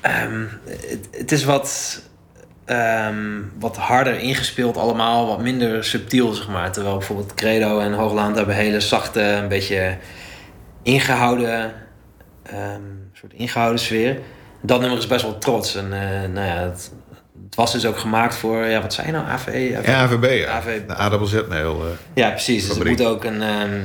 ehm, 0.00 0.44
het, 0.64 1.08
het 1.10 1.32
is 1.32 1.44
wat, 1.44 2.00
ehm, 2.72 3.40
wat 3.58 3.76
harder 3.76 4.18
ingespeeld 4.18 4.76
allemaal. 4.76 5.26
Wat 5.26 5.40
minder 5.40 5.84
subtiel, 5.84 6.32
zeg 6.32 6.48
maar. 6.48 6.72
Terwijl 6.72 6.96
bijvoorbeeld 6.96 7.34
Credo 7.34 7.78
en 7.80 7.92
Hoogland 7.92 8.36
hebben 8.36 8.54
hele 8.54 8.80
zachte, 8.80 9.20
een 9.22 9.48
beetje 9.48 9.96
ingehouden... 10.82 11.72
ehm, 12.42 12.80
soort 13.12 13.32
ingehouden 13.32 13.80
sfeer. 13.80 14.18
Dat 14.60 14.80
nummer 14.80 14.98
is 14.98 15.06
best 15.06 15.22
wel 15.22 15.38
trots. 15.38 15.74
En 15.76 15.92
eh, 15.92 16.28
nou 16.32 16.46
ja, 16.46 16.54
het, 16.56 16.92
het 17.44 17.54
was 17.54 17.72
dus 17.72 17.86
ook 17.86 17.98
gemaakt 17.98 18.34
voor... 18.34 18.64
Ja, 18.64 18.80
wat 18.82 18.92
zei 18.94 19.06
je 19.06 19.12
nou? 19.12 19.26
AVE? 19.26 19.58
Ja, 19.58 19.80
AVB. 20.02 20.44
Ja. 20.44 20.50
AVB. 20.50 20.86
De 20.88 20.94
aardappelzetmeel. 20.94 21.82
eh. 21.84 21.88
Ja, 22.14 22.30
precies. 22.30 22.66
Dus 22.68 22.76
het 22.78 22.88
moet 22.88 23.04
ook 23.04 23.24
een. 23.24 23.42
ehm, 23.42 23.80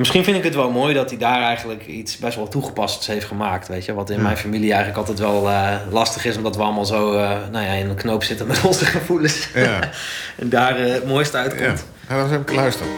misschien 0.00 0.24
vind 0.24 0.36
ik 0.36 0.44
het 0.44 0.54
wel 0.54 0.70
mooi 0.70 0.94
dat 0.94 1.10
hij 1.10 1.18
daar 1.18 1.42
eigenlijk 1.42 1.86
iets 1.86 2.18
best 2.18 2.36
wel 2.36 2.48
toegepasts 2.48 3.06
heeft 3.06 3.26
gemakt. 3.26 3.68
Weet 3.68 3.84
je? 3.84 3.94
Wat 3.94 4.10
in 4.10 4.22
mijn 4.22 4.36
familie 4.36 4.68
eigenlijk 4.68 4.98
altijd 4.98 5.18
wel 5.18 5.50
eh, 5.50 5.76
lastig 5.90 6.24
is, 6.24 6.36
omdat 6.36 6.56
we 6.56 6.62
allemaal 6.62 6.84
zo 6.84 7.12
eh, 7.16 7.30
nou 7.50 7.64
ja, 7.64 7.72
in 7.72 7.88
een 7.88 7.94
knoop 7.94 8.24
zitten 8.24 8.46
met 8.46 8.64
onze 8.66 8.84
gevoelens. 8.84 9.48
Ja. 9.54 9.78
en 10.40 10.48
daar 10.48 10.76
eh, 10.76 10.92
het 10.92 11.06
mooiste 11.06 11.36
ja. 11.36 11.42
uitkomt. 11.42 11.84
Nou, 12.08 12.20
dan 12.20 12.30
heb 12.30 12.40
ik 12.40 12.54
luisteren. 12.54 12.92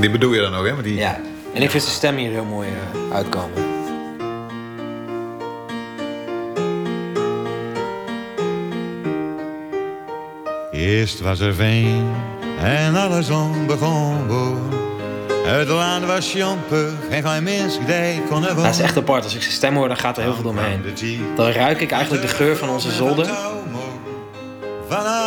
Die 0.00 0.10
bedoel 0.10 0.32
je 0.32 0.40
dan 0.40 0.54
ook, 0.54 0.66
hè? 0.66 0.82
Die... 0.82 0.96
Ja. 0.96 1.18
En 1.54 1.62
ik 1.62 1.70
vind 1.70 1.82
zijn 1.82 1.94
stem 1.94 2.16
hier 2.16 2.30
heel 2.30 2.44
mooi 2.44 2.68
uitkomen. 3.12 3.75
Eerst 10.76 11.20
was 11.20 11.40
er 11.40 11.54
veen 11.54 12.12
en 12.62 12.96
alle 12.96 13.22
zon 13.22 13.66
begon 13.66 14.26
boer. 14.26 14.56
Het 15.46 15.68
land 15.68 16.04
was 16.04 16.32
jompig 16.32 16.92
en 17.10 17.22
geen 17.28 17.42
mens 17.42 17.78
die 17.86 18.22
kon 18.30 18.46
er 18.46 18.54
Dat 18.54 18.64
is 18.66 18.78
echt 18.80 18.96
apart. 18.96 19.24
Als 19.24 19.34
ik 19.34 19.40
zijn 19.42 19.54
stem 19.54 19.74
hoor, 19.74 19.88
dan 19.88 19.96
gaat 19.96 20.16
er 20.16 20.22
heel 20.22 20.34
veel 20.34 20.42
door 20.42 20.54
me 20.54 20.60
heen. 20.60 20.82
Dan 21.36 21.46
ruik 21.50 21.80
ik 21.80 21.90
eigenlijk 21.90 22.22
de 22.22 22.28
geur 22.28 22.56
van 22.56 22.68
onze 22.68 22.90
zolder. 22.90 23.26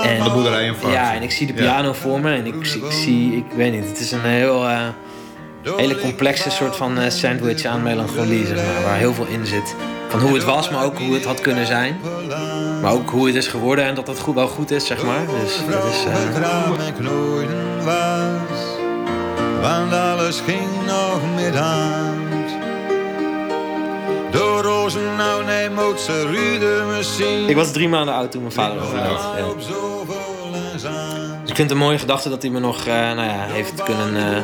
En 0.03 0.23
De 0.23 0.29
boerderij 0.33 0.65
in. 0.65 0.73
Ja, 0.91 1.13
en 1.13 1.21
ik 1.21 1.31
zie 1.31 1.47
de 1.47 1.53
Ja. 1.53 1.59
piano 1.59 1.93
voor 1.93 2.19
me 2.19 2.33
en 2.35 2.45
ik, 2.45 2.65
zie- 2.65 2.85
ik 2.85 2.91
zie, 2.91 3.35
ik 3.35 3.45
weet 3.55 3.71
niet, 3.73 3.88
het 3.88 3.99
is 3.99 4.12
een 4.12 4.21
heel, 4.21 4.67
eh, 4.67 4.81
hele 5.63 5.99
complexe 5.99 6.49
soort 6.49 6.75
van 6.75 6.99
eh, 6.99 7.09
sandwich 7.09 7.65
aan 7.65 7.83
melancholie, 7.83 8.45
zeg 8.45 8.55
maar, 8.55 8.83
waar 8.83 8.97
heel 8.97 9.13
veel 9.13 9.25
in 9.25 9.45
zit. 9.45 9.75
Van 10.07 10.19
hoe 10.19 10.33
het 10.33 10.43
was, 10.43 10.69
maar 10.69 10.85
ook 10.85 10.97
hoe 10.97 11.13
het 11.13 11.25
had 11.25 11.41
kunnen 11.41 11.65
zijn. 11.65 11.99
Maar 12.81 12.91
ook 12.91 13.09
hoe 13.09 13.25
het 13.27 13.35
is 13.35 13.47
geworden 13.47 13.85
en 13.85 13.95
dat 13.95 14.07
het 14.07 14.19
goed, 14.19 14.35
wel 14.35 14.47
goed 14.47 14.71
is, 14.71 14.85
zeg 14.85 15.03
maar. 15.03 15.25
Dus 15.41 15.59
dat 15.69 15.85
is, 15.85 16.05
eh, 16.05 16.13
want 19.61 19.93
alles 19.93 20.41
ging 20.45 20.85
nog 20.85 21.19
met 21.35 21.55
hand. 21.55 22.27
Door 24.31 24.61
rozen 24.61 25.15
nou 25.15 25.43
neemt 25.43 25.99
ze 25.99 26.25
rude 26.25 26.83
misschien. 26.97 27.49
Ik 27.49 27.55
was 27.55 27.71
drie 27.71 27.89
maanden 27.89 28.13
oud 28.13 28.31
toen 28.31 28.41
mijn 28.41 28.53
vader 28.53 28.81
overleed. 28.81 29.19
Ja. 30.81 31.18
Ik 31.59 31.65
vind 31.65 31.77
het 31.77 31.83
een 31.83 31.89
mooie 31.89 32.01
gedachte 32.01 32.29
dat 32.29 32.41
hij 32.41 32.51
me 32.51 32.59
nog 32.59 32.85
eh, 32.85 32.93
nou 32.93 33.27
ja, 33.27 33.45
heeft 33.47 33.83
kunnen 33.83 34.15
eh, 34.15 34.43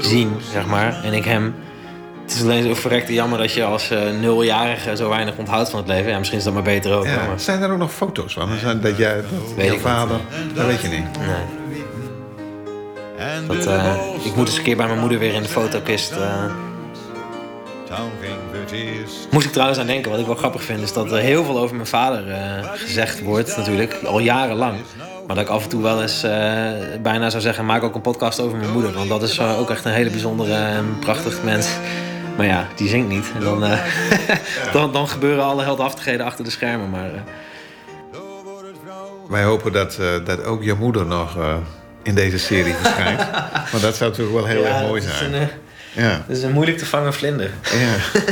zien, 0.00 0.36
zeg 0.52 0.66
maar. 0.66 1.04
En 1.04 1.12
ik 1.12 1.24
hem. 1.24 1.54
Het 2.22 2.34
is 2.34 2.42
alleen 2.42 2.62
zo 2.62 2.74
verrekte 2.74 3.12
jammer 3.12 3.38
dat 3.38 3.52
je 3.52 3.64
als 3.64 3.90
eh, 3.90 4.10
nuljarige 4.20 4.96
zo 4.96 5.08
weinig 5.08 5.36
onthoudt 5.36 5.70
van 5.70 5.78
het 5.78 5.88
leven. 5.88 6.10
Ja, 6.10 6.18
misschien 6.18 6.38
is 6.38 6.44
dat 6.44 6.54
maar 6.54 6.62
beter 6.62 6.94
ook. 6.94 7.04
Ja, 7.04 7.26
maar, 7.26 7.40
zijn 7.40 7.62
er 7.62 7.70
ook 7.70 7.78
nog 7.78 7.92
foto's 7.92 8.32
van? 8.32 8.48
Zijn 8.60 8.80
dat 8.80 8.96
jij, 8.96 9.14
dat 9.14 9.54
Weet 9.56 9.66
jouw 9.66 9.78
vader, 9.78 10.20
dat 10.54 10.66
weet 10.66 10.80
je 10.80 10.88
niet. 10.88 11.04
nee. 13.18 13.46
Dat, 13.46 13.66
ik 14.24 14.36
moet 14.36 14.46
eens 14.46 14.56
een 14.56 14.62
keer 14.62 14.76
bij 14.76 14.86
mijn 14.86 15.00
moeder 15.00 15.18
weer 15.18 15.34
in 15.34 15.42
de 15.42 15.48
fotokist. 15.48 16.12
Moest 19.30 19.46
ik 19.46 19.52
trouwens 19.52 19.78
aan 19.78 19.86
denken, 19.86 20.10
wat 20.10 20.20
ik 20.20 20.26
wel 20.26 20.34
grappig 20.34 20.62
vind, 20.62 20.82
is 20.82 20.92
dat 20.92 21.12
er 21.12 21.18
heel 21.18 21.44
veel 21.44 21.58
over 21.58 21.76
mijn 21.76 21.88
vader 21.88 22.24
gezegd 22.74 23.22
wordt, 23.22 23.56
natuurlijk, 23.56 23.96
al 24.04 24.18
jarenlang. 24.18 24.76
Maar 25.26 25.36
dat 25.36 25.44
ik 25.44 25.50
af 25.50 25.62
en 25.62 25.68
toe 25.68 25.82
wel 25.82 26.02
eens 26.02 26.22
eh, 26.22 26.70
bijna 27.02 27.30
zou 27.30 27.42
zeggen, 27.42 27.66
maak 27.66 27.82
ook 27.82 27.94
een 27.94 28.00
podcast 28.00 28.40
over 28.40 28.58
mijn 28.58 28.72
moeder. 28.72 28.92
Want 28.92 29.08
dat 29.08 29.22
is 29.22 29.38
eh, 29.38 29.58
ook 29.58 29.70
echt 29.70 29.84
een 29.84 29.92
hele 29.92 30.10
bijzondere 30.10 30.54
en 30.54 30.98
prachtig 30.98 31.42
mens. 31.42 31.68
Maar 32.36 32.46
ja, 32.46 32.66
die 32.76 32.88
zingt 32.88 33.08
niet. 33.08 33.26
En 33.34 33.40
dan, 33.40 33.64
eh, 33.64 33.80
dan, 34.72 34.92
dan 34.92 35.08
gebeuren 35.08 35.44
alle 35.44 35.62
heldhaftigheden 35.62 36.26
achter 36.26 36.44
de 36.44 36.50
schermen. 36.50 36.90
Maar 36.90 37.10
Wij 39.28 39.42
hopen 39.42 39.72
dat, 39.72 39.98
dat 40.24 40.44
ook 40.44 40.62
je 40.62 40.74
moeder 40.74 41.06
nog 41.06 41.36
in 42.02 42.14
deze 42.14 42.38
serie 42.38 42.74
verschijnt. 42.74 43.20
Want 43.72 43.82
dat 43.82 43.96
zou 43.96 44.10
natuurlijk 44.10 44.36
wel 44.36 44.46
heel 44.46 44.62
ja, 44.62 44.68
erg 44.68 44.88
mooi 44.88 45.02
zijn. 45.02 45.34
een, 45.34 45.48
Ja. 45.92 46.24
dat 46.26 46.36
is 46.36 46.42
een 46.42 46.52
moeilijk 46.52 46.78
te 46.78 46.86
vangen 46.86 47.14
vlinder. 47.14 47.50
ja. 47.62 48.22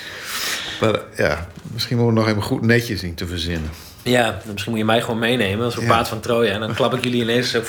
maar 0.80 1.00
ja, 1.16 1.46
misschien 1.72 1.96
moeten 1.96 2.14
we 2.14 2.20
nog 2.20 2.30
even 2.30 2.42
goed 2.42 2.62
netjes 2.62 3.00
zien 3.00 3.14
te 3.14 3.26
verzinnen. 3.26 3.70
Ja, 4.02 4.38
misschien 4.46 4.70
moet 4.70 4.80
je 4.80 4.86
mij 4.86 5.00
gewoon 5.00 5.18
meenemen 5.18 5.64
als 5.64 5.76
een 5.76 5.82
Ja. 5.82 5.88
paard 5.88 6.08
van 6.08 6.20
Troja. 6.20 6.52
En 6.52 6.60
dan 6.60 6.74
klap 6.74 6.94
ik 6.94 7.04
jullie 7.04 7.22
ineens 7.22 7.50
zo... 7.50 7.62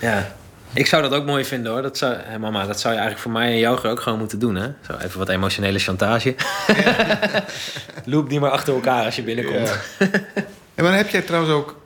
Ja. 0.00 0.36
Ik 0.72 0.86
zou 0.86 1.02
dat 1.02 1.12
ook 1.12 1.24
mooi 1.24 1.44
vinden 1.44 1.72
hoor. 1.72 1.82
Dat 1.82 1.98
zou, 1.98 2.16
mama, 2.40 2.66
dat 2.66 2.80
zou 2.80 2.94
je 2.94 3.00
eigenlijk 3.00 3.18
voor 3.20 3.30
mij 3.40 3.50
en 3.52 3.58
jou 3.58 3.88
ook 3.88 4.00
gewoon 4.00 4.18
moeten 4.18 4.38
doen. 4.38 4.54
Hè? 4.54 4.68
Zo 4.86 4.92
even 5.04 5.18
wat 5.18 5.28
emotionele 5.28 5.78
chantage. 5.78 6.34
Loop 8.04 8.28
die 8.28 8.40
maar 8.40 8.50
achter 8.50 8.74
elkaar 8.74 9.04
als 9.04 9.16
je 9.16 9.22
binnenkomt. 9.22 9.78
En 10.74 10.84
maar 10.84 10.96
heb 10.96 11.08
jij 11.08 11.22
trouwens 11.22 11.52
ook 11.54 11.80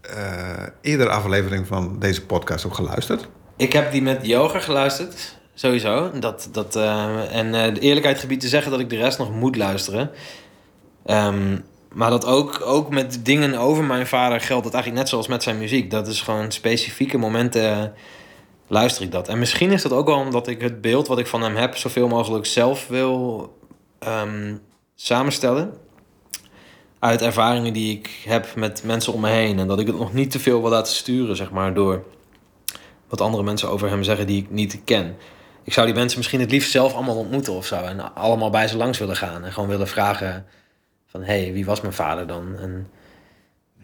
eh 0.00 0.66
eerder 0.80 1.08
aflevering 1.08 1.66
van 1.66 1.98
deze 1.98 2.26
podcast 2.26 2.66
ook 2.66 2.74
geluisterd? 2.74 3.26
Ik 3.56 3.72
heb 3.72 3.92
die 3.92 4.02
met 4.02 4.26
yoga 4.26 4.58
geluisterd. 4.58 5.36
Sowieso. 5.54 6.10
Dat, 6.18 6.48
dat, 6.52 6.76
eh, 6.76 7.36
en 7.36 7.54
eh, 7.54 7.74
de 7.74 7.80
eerlijkheid 7.80 8.18
gebied 8.18 8.40
te 8.40 8.48
zeggen 8.48 8.70
dat 8.70 8.80
ik 8.80 8.90
de 8.90 8.96
rest 8.96 9.18
nog 9.18 9.30
moet 9.32 9.56
luisteren. 9.56 10.10
Ehm, 11.06 11.56
maar 11.94 12.10
dat 12.10 12.26
ook, 12.26 12.60
ook 12.64 12.90
met 12.90 13.24
dingen 13.24 13.54
over 13.54 13.84
mijn 13.84 14.06
vader 14.06 14.40
geldt 14.40 14.64
dat 14.64 14.74
eigenlijk 14.74 15.02
net 15.02 15.12
zoals 15.12 15.28
met 15.28 15.42
zijn 15.42 15.58
muziek. 15.58 15.90
Dat 15.90 16.06
is 16.06 16.20
gewoon 16.20 16.52
specifieke 16.52 17.18
momenten 17.18 17.72
eh, 17.72 17.88
luister 18.66 19.04
ik 19.04 19.12
dat. 19.12 19.28
En 19.28 19.38
misschien 19.38 19.70
is 19.70 19.82
dat 19.82 19.92
ook 19.92 20.06
wel 20.06 20.18
omdat 20.18 20.48
ik 20.48 20.60
het 20.60 20.80
beeld 20.80 21.06
wat 21.06 21.18
ik 21.18 21.26
van 21.26 21.42
hem 21.42 21.56
heb... 21.56 21.76
zoveel 21.76 22.08
mogelijk 22.08 22.46
zelf 22.46 22.86
wil 22.88 23.48
ehm, 23.98 24.56
samenstellen. 24.94 25.72
Uit 26.98 27.22
ervaringen 27.22 27.72
die 27.72 27.98
ik 27.98 28.10
heb 28.24 28.54
met 28.54 28.82
mensen 28.84 29.12
om 29.12 29.20
me 29.20 29.30
heen. 29.30 29.58
En 29.58 29.66
dat 29.66 29.80
ik 29.80 29.86
het 29.86 29.98
nog 29.98 30.12
niet 30.12 30.30
te 30.30 30.38
veel 30.38 30.60
wil 30.60 30.70
laten 30.70 30.94
sturen, 30.94 31.36
zeg 31.36 31.50
maar, 31.50 31.74
door 31.74 32.04
wat 33.08 33.20
andere 33.20 33.42
mensen 33.42 33.68
over 33.68 33.88
hem 33.88 34.02
zeggen 34.02 34.26
die 34.26 34.42
ik 34.42 34.50
niet 34.50 34.80
ken. 34.84 35.16
Ik 35.64 35.72
zou 35.72 35.86
die 35.86 35.94
mensen 35.94 36.18
misschien 36.18 36.40
het 36.40 36.50
liefst 36.50 36.70
zelf 36.70 36.94
allemaal 36.94 37.16
ontmoeten 37.16 37.52
of 37.52 37.66
zo. 37.66 37.76
En 37.76 38.14
allemaal 38.14 38.50
bij 38.50 38.68
ze 38.68 38.76
langs 38.76 38.98
willen 38.98 39.16
gaan. 39.16 39.44
En 39.44 39.52
gewoon 39.52 39.68
willen 39.68 39.88
vragen 39.88 40.46
van... 41.14 41.22
hé, 41.22 41.42
hey, 41.42 41.52
wie 41.52 41.64
was 41.64 41.80
mijn 41.80 41.94
vader 41.94 42.26
dan? 42.26 42.58
En 42.58 42.86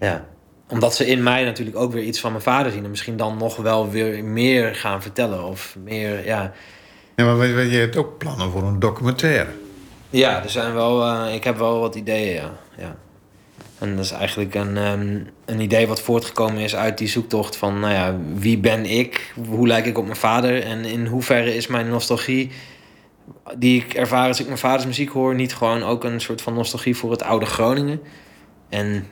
ja, 0.00 0.24
omdat 0.68 0.94
ze 0.94 1.06
in 1.06 1.22
mij 1.22 1.44
natuurlijk 1.44 1.76
ook 1.76 1.92
weer 1.92 2.02
iets 2.02 2.20
van 2.20 2.30
mijn 2.30 2.42
vader 2.42 2.72
zien. 2.72 2.84
En 2.84 2.90
misschien 2.90 3.16
dan 3.16 3.36
nog 3.36 3.56
wel 3.56 3.90
weer 3.90 4.24
meer 4.24 4.74
gaan 4.74 5.02
vertellen. 5.02 5.44
Of 5.44 5.76
meer, 5.84 6.24
ja... 6.24 6.52
Ja, 7.16 7.34
maar 7.34 7.46
je 7.46 7.78
hebt 7.78 7.96
ook 7.96 8.18
plannen 8.18 8.50
voor 8.50 8.62
een 8.62 8.78
documentaire. 8.78 9.50
Ja, 10.10 10.42
er 10.42 10.50
zijn 10.50 10.74
wel, 10.74 11.04
eh, 11.04 11.34
ik 11.34 11.44
heb 11.44 11.58
wel 11.58 11.80
wat 11.80 11.94
ideeën, 11.94 12.34
ja. 12.34 12.52
ja. 12.76 12.96
En 13.78 13.96
dat 13.96 14.04
is 14.04 14.10
eigenlijk 14.10 14.54
een, 14.54 14.76
ehm, 14.76 15.18
een 15.44 15.60
idee 15.60 15.86
wat 15.86 16.00
voortgekomen 16.00 16.62
is 16.62 16.76
uit 16.76 16.98
die 16.98 17.08
zoektocht 17.08 17.56
van, 17.56 17.80
nou 17.80 17.92
ja, 17.92 18.16
wie 18.34 18.58
ben 18.58 18.86
ik? 18.86 19.34
Hoe 19.48 19.66
lijk 19.66 19.86
ik 19.86 19.98
op 19.98 20.04
mijn 20.04 20.16
vader? 20.16 20.62
En 20.62 20.84
in 20.84 21.06
hoeverre 21.06 21.54
is 21.54 21.66
mijn 21.66 21.88
nostalgie 21.88 22.50
die 23.58 23.82
ik 23.84 23.94
ervaar 23.94 24.28
als 24.28 24.40
ik 24.40 24.46
mijn 24.46 24.58
vaders 24.58 24.86
muziek 24.86 25.10
hoor, 25.10 25.34
niet 25.34 25.54
gewoon 25.54 25.82
ook 25.82 26.04
een 26.04 26.20
soort 26.20 26.42
van 26.42 26.54
nostalgie 26.54 26.96
voor 26.96 27.10
het 27.10 27.22
oude 27.22 27.46
Groningen? 27.46 28.00
En 28.68 29.06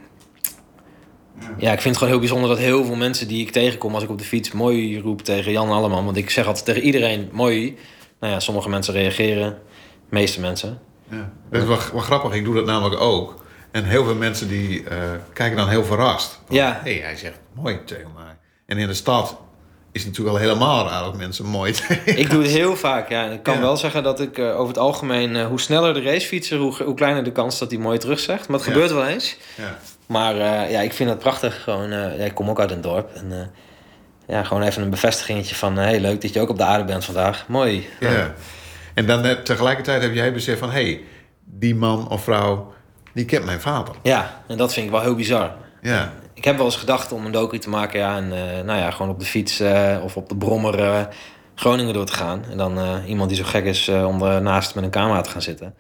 ja, 1.58 1.72
ik 1.72 1.80
vind 1.80 1.84
het 1.84 1.96
gewoon 1.96 2.08
heel 2.08 2.18
bijzonder 2.18 2.48
dat 2.48 2.58
heel 2.58 2.84
veel 2.84 2.96
mensen 2.96 3.28
die 3.28 3.40
ik 3.40 3.50
tegenkom 3.50 3.94
als 3.94 4.02
ik 4.02 4.10
op 4.10 4.18
de 4.18 4.24
fiets 4.24 4.52
mooi 4.52 5.00
roep 5.00 5.22
tegen 5.22 5.52
Jan 5.52 5.70
Alleman. 5.70 6.04
Want 6.04 6.16
ik 6.16 6.30
zeg 6.30 6.46
altijd 6.46 6.64
tegen 6.64 6.82
iedereen 6.82 7.28
mooi. 7.32 7.76
Nou 8.20 8.32
ja, 8.32 8.40
sommige 8.40 8.68
mensen 8.68 8.94
reageren, 8.94 9.50
de 10.08 10.14
meeste 10.16 10.40
mensen. 10.40 10.78
Ja. 11.10 11.30
Dat 11.50 11.62
is 11.62 11.68
wel, 11.68 11.78
wel 11.92 12.00
grappig, 12.00 12.32
ik 12.34 12.44
doe 12.44 12.54
dat 12.54 12.66
namelijk 12.66 13.00
ook. 13.00 13.44
En 13.70 13.84
heel 13.84 14.04
veel 14.04 14.14
mensen 14.14 14.48
die 14.48 14.84
eh, 14.84 14.98
kijken 15.32 15.56
dan 15.56 15.68
heel 15.68 15.84
verrast. 15.84 16.40
Van, 16.46 16.56
Ja. 16.56 16.80
hey, 16.82 16.94
hij 16.94 17.16
zegt 17.16 17.38
mooi 17.54 17.78
tegen 17.84 18.10
mij. 18.14 18.36
En 18.66 18.78
in 18.78 18.86
de 18.86 18.94
stad 18.94 19.40
is 19.98 20.04
natuurlijk 20.04 20.36
al 20.36 20.42
helemaal 20.42 20.88
raar 20.88 21.02
dat 21.02 21.16
mensen 21.16 21.44
mooi 21.44 21.72
tegen 21.88 22.18
Ik 22.18 22.30
doe 22.30 22.42
het 22.42 22.50
heel 22.50 22.76
vaak, 22.76 23.08
ja. 23.08 23.24
En 23.24 23.32
ik 23.32 23.42
kan 23.42 23.54
Ja. 23.54 23.60
wel 23.60 23.76
zeggen 23.76 24.02
dat 24.02 24.20
ik 24.20 24.38
eh, 24.38 24.54
over 24.56 24.68
het 24.68 24.78
algemeen... 24.78 25.36
eh, 25.36 25.46
hoe 25.46 25.60
sneller 25.60 25.94
de 25.94 26.02
racefietser, 26.02 26.58
hoe, 26.58 26.82
hoe 26.82 26.94
kleiner 26.94 27.24
de 27.24 27.32
kans 27.32 27.58
dat 27.58 27.70
hij 27.70 27.80
mooi 27.80 27.98
terugzegt. 27.98 28.48
Maar 28.48 28.56
het 28.58 28.66
Ja. 28.66 28.72
gebeurt 28.72 28.92
wel 28.92 29.06
eens. 29.06 29.36
Ja. 29.54 29.78
Maar 30.06 30.34
eh, 30.34 30.70
ja, 30.70 30.80
ik 30.80 30.92
vind 30.92 31.10
het 31.10 31.18
prachtig. 31.18 31.62
Gewoon, 31.62 31.92
ik 32.20 32.34
kom 32.34 32.50
ook 32.50 32.60
uit 32.60 32.70
een 32.70 32.80
dorp. 32.80 33.10
En 33.14 33.50
ja, 34.26 34.44
gewoon 34.44 34.62
even 34.62 34.82
een 34.82 34.90
bevestigingetje 34.90 35.54
van... 35.54 35.76
hey, 35.76 36.00
leuk 36.00 36.20
dat 36.20 36.32
je 36.32 36.40
ook 36.40 36.48
op 36.48 36.56
de 36.58 36.64
aarde 36.64 36.84
bent 36.84 37.04
vandaag. 37.04 37.44
Mooi. 37.48 37.88
Ja. 38.00 38.34
En 38.94 39.06
dan 39.06 39.36
tegelijkertijd 39.44 40.02
heb 40.02 40.14
jij 40.14 40.32
besef 40.32 40.58
van... 40.58 40.70
hey, 40.70 41.00
die 41.44 41.74
man 41.74 42.08
of 42.08 42.22
vrouw, 42.24 42.72
die 43.14 43.24
kent 43.24 43.44
mijn 43.44 43.60
vader. 43.60 43.94
Ja, 44.02 44.42
en 44.48 44.56
dat 44.56 44.72
vind 44.72 44.86
ik 44.86 44.92
wel 44.92 45.00
heel 45.00 45.14
bizar. 45.14 45.52
Ja. 45.82 46.12
Ik 46.38 46.44
heb 46.44 46.56
wel 46.56 46.64
eens 46.64 46.76
gedacht 46.76 47.12
om 47.12 47.26
een 47.26 47.32
docu 47.32 47.58
te 47.58 47.68
maken, 47.68 47.98
ja, 47.98 48.16
en 48.16 48.32
eh, 48.32 48.64
nou 48.64 48.78
ja, 48.78 48.90
gewoon 48.90 49.10
op 49.10 49.18
de 49.18 49.24
fiets 49.24 49.60
eh, 49.60 49.96
of 50.02 50.16
op 50.16 50.28
de 50.28 50.36
brommer 50.36 50.78
eh, 50.78 51.00
Groningen 51.54 51.94
door 51.94 52.04
te 52.04 52.12
gaan. 52.12 52.44
En 52.50 52.56
dan 52.56 53.04
iemand 53.06 53.28
die 53.28 53.38
zo 53.38 53.44
gek 53.44 53.64
is 53.64 53.88
om 53.88 54.22
ernaast 54.22 54.74
met 54.74 54.84
een 54.84 54.90
camera 54.90 55.20
te 55.20 55.30
gaan 55.30 55.42
zitten. 55.42 55.74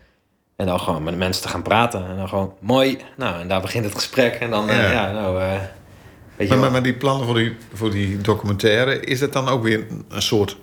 En 0.56 0.66
dan 0.66 0.80
gewoon 0.80 1.02
met 1.02 1.12
de 1.12 1.18
mensen 1.18 1.42
te 1.42 1.48
gaan 1.48 1.62
praten. 1.62 2.08
En 2.08 2.16
dan 2.16 2.28
gewoon 2.28 2.54
mooi. 2.60 2.98
Nou, 3.16 3.40
en 3.40 3.48
daar 3.48 3.60
begint 3.60 3.84
het 3.84 3.94
gesprek. 3.94 4.34
En 4.34 4.50
dan, 4.50 4.66
Ja. 4.66 4.90
ja, 4.90 5.12
nou, 5.12 5.58
weet 6.36 6.48
je 6.48 6.56
Maar, 6.56 6.70
maar, 6.70 6.82
die 6.82 6.94
plannen 6.94 7.26
voor 7.26 7.34
die, 7.34 7.56
voor 7.74 7.90
die 7.90 8.20
documentaire... 8.20 9.00
is 9.00 9.20
het 9.20 9.32
dan 9.32 9.48
ook 9.48 9.62
weer 9.62 9.86
een 10.08 10.22
soort 10.22 10.56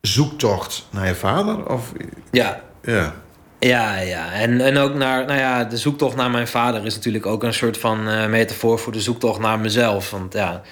zoektocht 0.00 0.86
naar 0.90 1.06
je 1.06 1.14
vader? 1.14 1.68
Of, 1.68 1.92
Ja, 2.30 2.60
ja. 2.82 3.14
Ja, 3.58 3.96
ja. 3.98 4.32
En, 4.32 4.60
en 4.60 4.76
ook 4.76 4.94
naar, 4.94 5.26
nou 5.26 5.38
ja, 5.38 5.64
de 5.64 5.76
zoektocht 5.76 6.16
naar 6.16 6.30
mijn 6.30 6.48
vader 6.48 6.84
is 6.86 6.94
natuurlijk 6.94 7.26
ook 7.26 7.42
een 7.42 7.54
soort 7.54 7.78
van 7.78 8.08
eh, 8.08 8.26
metafoor 8.26 8.78
voor 8.78 8.92
de 8.92 9.00
zoektocht 9.00 9.40
naar 9.40 9.58
mezelf. 9.58 10.10
Want 10.10 10.32
ja, 10.32 10.62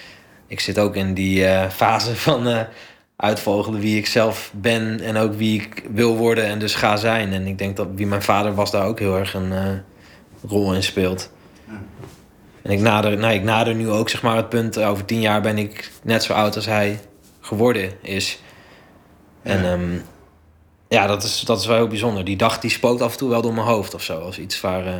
ik 0.47 0.61
zit 0.61 0.79
ook 0.79 0.97
in 0.97 1.14
die 1.14 1.47
eh, 1.47 1.70
fase 1.70 2.16
van 2.27 2.49
eh, 2.49 2.61
uitvogelen 3.16 3.81
wie 3.81 3.99
ik 3.99 4.07
zelf 4.07 4.51
ben 4.55 5.01
en 5.01 5.16
ook 5.16 5.35
wie 5.35 5.61
ik 5.61 5.85
wil 5.92 6.16
worden 6.16 6.44
en 6.44 6.59
dus 6.59 6.75
ga 6.75 6.97
zijn. 6.97 7.33
En 7.33 7.47
ik 7.47 7.59
denk 7.59 7.77
dat 7.77 7.88
wie 7.94 8.07
mijn 8.07 8.23
vader 8.23 8.55
was 8.55 8.70
daar 8.70 8.87
ook 8.87 8.99
heel 8.99 9.18
erg 9.18 9.35
een 9.35 9.83
rol 10.49 10.75
in 10.75 10.83
speelt. 10.83 11.33
En 12.62 12.70
ik 12.70 12.81
nader, 12.81 13.16
nou, 13.16 13.35
ik 13.35 13.42
nader 13.42 13.75
nu 13.75 13.90
ook 13.90 14.09
zeg 14.09 14.23
maar 14.23 14.37
het 14.37 14.49
punt, 14.49 14.79
over 14.79 15.05
tien 15.05 15.20
jaar 15.20 15.40
ben 15.40 15.59
ik 15.59 15.90
net 16.03 16.23
zo 16.23 16.33
oud 16.33 16.57
als 16.57 16.66
hij 16.66 17.01
geworden 17.40 17.90
is. 18.01 18.38
En 19.42 19.62
Ja. 19.62 19.73
ehm, 19.73 19.99
ja, 20.88 21.07
dat 21.07 21.23
is, 21.23 21.40
dat 21.40 21.61
is 21.61 21.66
wel 21.66 21.77
heel 21.77 21.87
bijzonder. 21.87 22.25
Die 22.25 22.37
dag 22.37 22.61
die 22.61 22.70
spookt 22.70 23.01
af 23.01 23.12
en 23.12 23.18
toe 23.18 23.29
wel 23.29 23.42
door 23.42 23.55
mijn 23.55 23.66
hoofd 23.66 23.94
of 23.94 24.03
zo. 24.03 24.18
Als 24.18 24.38
iets 24.38 24.61
waar. 24.61 24.87
eh, 24.87 24.99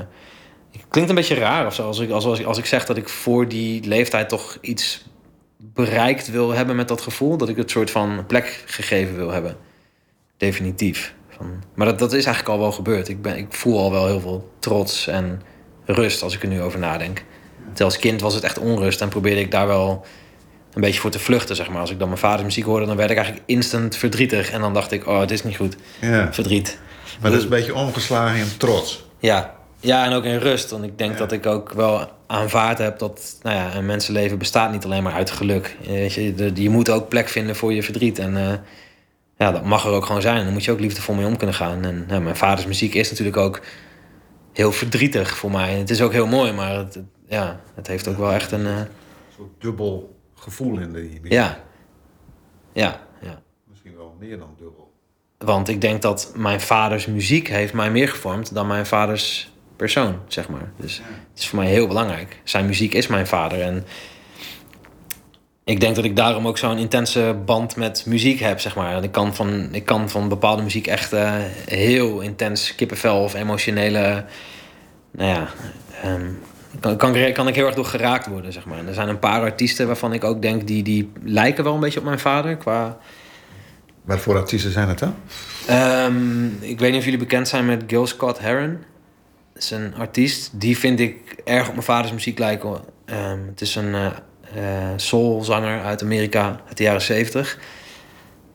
klinkt 0.89 1.11
een 1.11 1.17
beetje 1.17 1.35
raar 1.35 1.67
of 1.67 1.75
zo. 1.75 1.87
Als 1.87 1.99
ik, 1.99 2.11
als, 2.11 2.25
als, 2.25 2.45
als 2.45 2.59
ik 2.59 2.67
zeg 2.67 2.87
dat 2.87 2.97
ik 2.97 3.09
voor 3.09 3.49
die 3.49 3.87
leeftijd 3.87 4.29
toch 4.29 4.59
iets 4.61 5.05
bereikt 5.57 6.31
wil 6.31 6.51
hebben 6.51 6.77
met 6.77 6.89
dat 6.89 7.01
gevoel. 7.01 7.37
Dat 7.37 7.49
ik 7.49 7.57
het 7.57 7.71
soort 7.71 7.91
van 7.91 8.27
plek 8.27 8.63
gegeven 8.67 9.17
wil 9.17 9.31
hebben. 9.31 9.57
Definitief. 10.37 11.15
Van, 11.29 11.63
maar 11.75 11.87
dat, 11.87 11.99
dat 11.99 12.13
is 12.13 12.25
eigenlijk 12.25 12.55
al 12.55 12.61
wel 12.61 12.73
gebeurd. 12.73 13.09
Ik, 13.09 13.23
ben, 13.23 13.37
ik 13.37 13.53
voel 13.53 13.79
al 13.79 13.91
wel 13.91 14.07
heel 14.07 14.21
veel 14.21 14.53
trots 14.59 15.07
en 15.07 15.43
rust 15.85 16.23
als 16.23 16.35
ik 16.35 16.43
er 16.43 16.49
nu 16.49 16.63
over 16.63 16.79
nadenk. 16.79 17.25
Terwijl 17.65 17.85
als 17.91 17.99
kind 17.99 18.21
was 18.21 18.35
het 18.35 18.45
echt 18.45 18.59
onrust 18.59 19.01
en 19.01 19.09
probeerde 19.09 19.41
ik 19.41 19.51
daar 19.51 19.67
wel 19.67 20.05
een 20.75 20.81
beetje 20.81 21.01
voor 21.01 21.11
te 21.11 21.19
vluchten, 21.19 21.57
zeg 21.57 21.69
maar. 21.69 21.81
Als 21.81 21.91
ik 21.91 21.99
dan 21.99 22.09
mijn 22.09 22.21
vaders 22.21 22.43
muziek 22.43 22.65
hoorde, 22.65 22.87
dan 22.87 22.97
werd 22.97 23.11
ik 23.11 23.17
eigenlijk 23.17 23.47
instant 23.49 23.97
verdrietig. 23.97 24.51
En 24.51 24.61
dan 24.61 24.75
dacht 24.75 24.93
ik, 24.93 25.07
oh, 25.07 25.21
het 25.21 25.31
is 25.31 25.45
niet 25.45 25.57
goed. 25.57 25.77
ja. 26.01 26.33
Verdriet. 26.33 26.79
Maar 27.21 27.31
dat 27.31 27.39
is 27.39 27.45
een 27.45 27.51
beetje 27.51 27.75
omgeslagen 27.75 28.39
in 28.39 28.57
trots. 28.57 29.05
Ja. 29.19 29.55
ja, 29.81 30.05
en 30.05 30.13
ook 30.13 30.25
in 30.25 30.39
rust. 30.39 30.71
Want 30.71 30.85
ik 30.85 30.99
denk 30.99 31.19
dat 31.19 31.33
ik 31.33 31.47
ook 31.47 31.73
wel 31.73 32.09
aanvaard 32.27 32.79
heb 32.79 32.99
dat 32.99 33.39
nou 33.43 33.57
ja, 33.57 33.75
een 33.75 33.87
mensenleven 33.87 34.39
bestaat 34.39 34.73
niet 34.73 34.85
alleen 34.85 35.03
maar 35.03 35.13
uit 35.13 35.31
geluk. 35.31 35.77
Weet 35.87 36.13
je, 36.13 36.51
je 36.55 36.71
moet 36.71 36.91
ook 36.91 37.09
plek 37.09 37.29
vinden 37.29 37.57
voor 37.57 37.73
je 37.73 37.83
verdriet. 37.83 38.19
En 38.19 38.37
eh, 38.37 38.53
ja, 39.39 39.53
dat 39.53 39.65
mag 39.65 39.85
er 39.85 39.91
ook 39.91 40.07
gewoon 40.07 40.23
zijn. 40.23 40.45
Daar 40.45 40.53
moet 40.53 40.65
je 40.65 40.71
ook 40.71 40.81
liefdevol 40.81 41.15
mee 41.15 41.27
om 41.27 41.37
kunnen 41.37 41.57
gaan. 41.57 41.85
En 41.85 42.05
ja, 42.09 42.19
mijn 42.19 42.37
vaders 42.37 42.67
muziek 42.67 42.95
is 42.95 43.11
natuurlijk 43.11 43.37
ook 43.37 43.61
heel 44.53 44.73
verdrietig 44.73 45.37
voor 45.37 45.51
mij. 45.51 45.75
Het 45.75 45.91
is 45.91 46.03
ook 46.03 46.13
heel 46.13 46.27
mooi, 46.27 46.53
maar 46.53 46.77
het, 46.77 46.99
ja, 47.29 47.61
het 47.75 47.87
heeft 47.87 48.09
ook 48.09 48.19
wel 48.19 48.33
echt 48.33 48.53
een, 48.53 48.67
eh, 48.67 48.81
soort 49.37 49.51
dubbel 49.59 50.14
gevoel 50.45 50.79
in 50.79 50.93
die 50.93 51.03
muziek. 51.03 51.33
Ja. 51.33 51.59
Ja, 52.73 53.01
ja. 53.21 53.43
Misschien 53.69 53.97
wel 53.97 54.17
meer 54.19 54.39
dan 54.39 54.55
dubbel. 54.59 54.93
Want 55.39 55.69
ik 55.69 55.81
denk 55.81 56.03
dat 56.03 56.33
mijn 56.37 56.61
vaders 56.61 57.07
muziek 57.07 57.49
heeft 57.49 57.73
mij 57.73 57.91
meer 57.91 58.09
gevormd 58.09 58.55
dan 58.55 58.67
mijn 58.67 58.87
vaders 58.87 59.53
persoon, 59.77 60.19
zeg 60.27 60.49
maar. 60.49 60.73
Dus 60.77 60.97
het 61.31 61.39
is 61.39 61.49
voor 61.49 61.59
mij 61.59 61.69
heel 61.69 61.87
belangrijk. 61.87 62.41
Zijn 62.45 62.67
muziek 62.67 62.95
is 62.95 63.07
mijn 63.07 63.27
vader. 63.27 63.61
En 63.61 63.85
ik 65.65 65.81
denk 65.81 65.97
dat 65.97 66.05
ik 66.05 66.17
daarom 66.17 66.47
ook 66.47 66.59
zo'n 66.59 66.79
intense 66.79 67.37
band 67.45 67.77
met 67.77 68.07
muziek 68.07 68.41
heb, 68.41 68.61
zeg 68.61 68.77
maar. 68.77 69.03
Ik 69.03 69.13
kan 69.13 69.35
van, 69.35 69.69
ik 69.75 69.85
kan 69.85 70.11
van 70.11 70.29
bepaalde 70.29 70.63
muziek 70.63 70.87
echt 70.87 71.13
eh, 71.13 71.35
heel 71.67 72.21
intens 72.21 72.75
kippenvel 72.75 73.23
of 73.23 73.35
emotionele... 73.35 74.25
Nou 75.11 75.29
ja, 75.29 75.49
ehm, 76.03 76.31
kan, 76.81 76.97
kan, 76.97 77.33
kan 77.33 77.49
ik 77.49 77.55
heel 77.55 77.67
erg 77.67 77.75
door 77.75 77.85
geraakt 77.85 78.27
worden, 78.27 78.53
zeg 78.53 78.65
maar. 78.65 78.79
En 78.79 78.89
er 78.89 78.95
zijn 78.95 79.09
een 79.09 79.19
paar 79.19 79.41
artiesten 79.41 79.87
waarvan 79.87 80.13
ik 80.13 80.25
ook 80.25 80.43
denk... 80.43 80.67
die, 80.67 80.83
die 80.83 81.13
lijken 81.23 81.65
wel 81.65 81.75
een 81.75 81.81
beetje 81.81 81.99
op 81.99 82.05
mijn 82.05 82.19
vader 82.19 82.57
qua... 82.57 82.99
Wat 84.05 84.21
voor 84.21 84.37
artiesten 84.37 84.71
zijn 84.71 84.89
het 84.89 84.99
dan? 84.99 85.15
Ehm, 85.67 86.47
ik 86.61 86.79
weet 86.79 86.91
niet 86.91 86.99
of 86.99 87.05
jullie 87.05 87.19
bekend 87.19 87.49
zijn 87.49 87.67
met 87.67 87.83
Gil 87.87 88.07
Scott 88.07 88.39
Heron. 88.39 88.79
Dat 89.53 89.63
is 89.63 89.71
een 89.71 89.95
artiest. 89.95 90.51
Die 90.61 90.79
vind 90.79 91.01
ik 91.01 91.43
erg 91.45 91.67
op 91.67 91.73
mijn 91.73 91.85
vaders 91.85 92.13
muziek 92.13 92.39
lijken. 92.39 92.81
Ehm, 93.05 93.39
het 93.47 93.61
is 93.61 93.75
een 93.75 93.95
eh, 93.95 94.91
soulzanger 94.97 95.83
uit 95.83 96.03
Amerika 96.03 96.61
uit 96.69 96.77
de 96.77 96.83
jaren 96.83 97.03
70. 97.03 97.59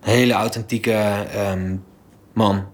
Hele 0.02 0.34
authentieke 0.34 0.92
ehm, 1.32 1.76
man. 2.34 2.74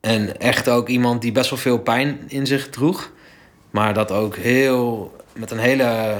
En 0.00 0.40
echt 0.40 0.68
ook 0.68 0.88
iemand 0.88 1.22
die 1.22 1.32
best 1.32 1.50
wel 1.50 1.58
veel 1.58 1.78
pijn 1.78 2.18
in 2.26 2.46
zich 2.46 2.68
droeg. 2.68 3.12
Maar 3.70 3.94
dat 3.94 4.10
ook 4.10 4.36
heel... 4.36 5.16
Met 5.36 5.50
een 5.50 5.58
hele, 5.58 6.16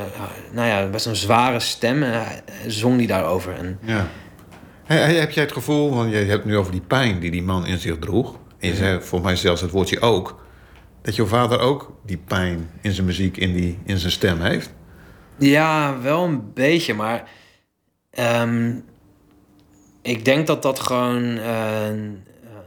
nou 0.52 0.68
ja, 0.68 0.86
best 0.86 1.06
een 1.06 1.16
zware 1.16 1.60
stem 1.60 2.02
eh, 2.02 2.26
zong 2.66 2.98
die 2.98 3.06
daarover. 3.06 3.52
En 3.54 3.78
Ja. 3.82 4.06
Hey, 4.84 5.14
heb 5.14 5.30
jij 5.30 5.42
het 5.42 5.52
gevoel, 5.52 5.94
want 5.94 6.10
je 6.10 6.16
hebt 6.16 6.30
het 6.30 6.44
nu 6.44 6.56
over 6.56 6.72
die 6.72 6.80
pijn 6.80 7.18
die 7.20 7.30
die 7.30 7.42
man 7.42 7.66
in 7.66 7.78
zich 7.78 7.98
droeg. 7.98 8.38
En 8.58 8.68
je 8.68 8.74
zei 8.74 9.00
voor 9.00 9.20
mij 9.20 9.36
zelfs 9.36 9.60
het 9.60 9.70
woordje 9.70 10.00
ook. 10.00 10.40
Dat 11.02 11.16
jouw 11.16 11.26
vader 11.26 11.60
ook 11.60 11.92
die 12.06 12.16
pijn 12.16 12.70
in 12.80 12.92
zijn 12.92 13.06
muziek, 13.06 13.36
in, 13.36 13.52
die, 13.52 13.78
in 13.84 13.98
zijn 13.98 14.12
stem 14.12 14.40
heeft. 14.40 14.72
Ja, 15.38 16.00
wel 16.00 16.24
een 16.24 16.52
beetje, 16.52 16.94
maar 16.94 17.30
ehm, 18.10 18.74
ik 20.02 20.24
denk 20.24 20.46
dat 20.46 20.62
dat 20.62 20.80
gewoon 20.80 21.38
eh, 21.38 21.86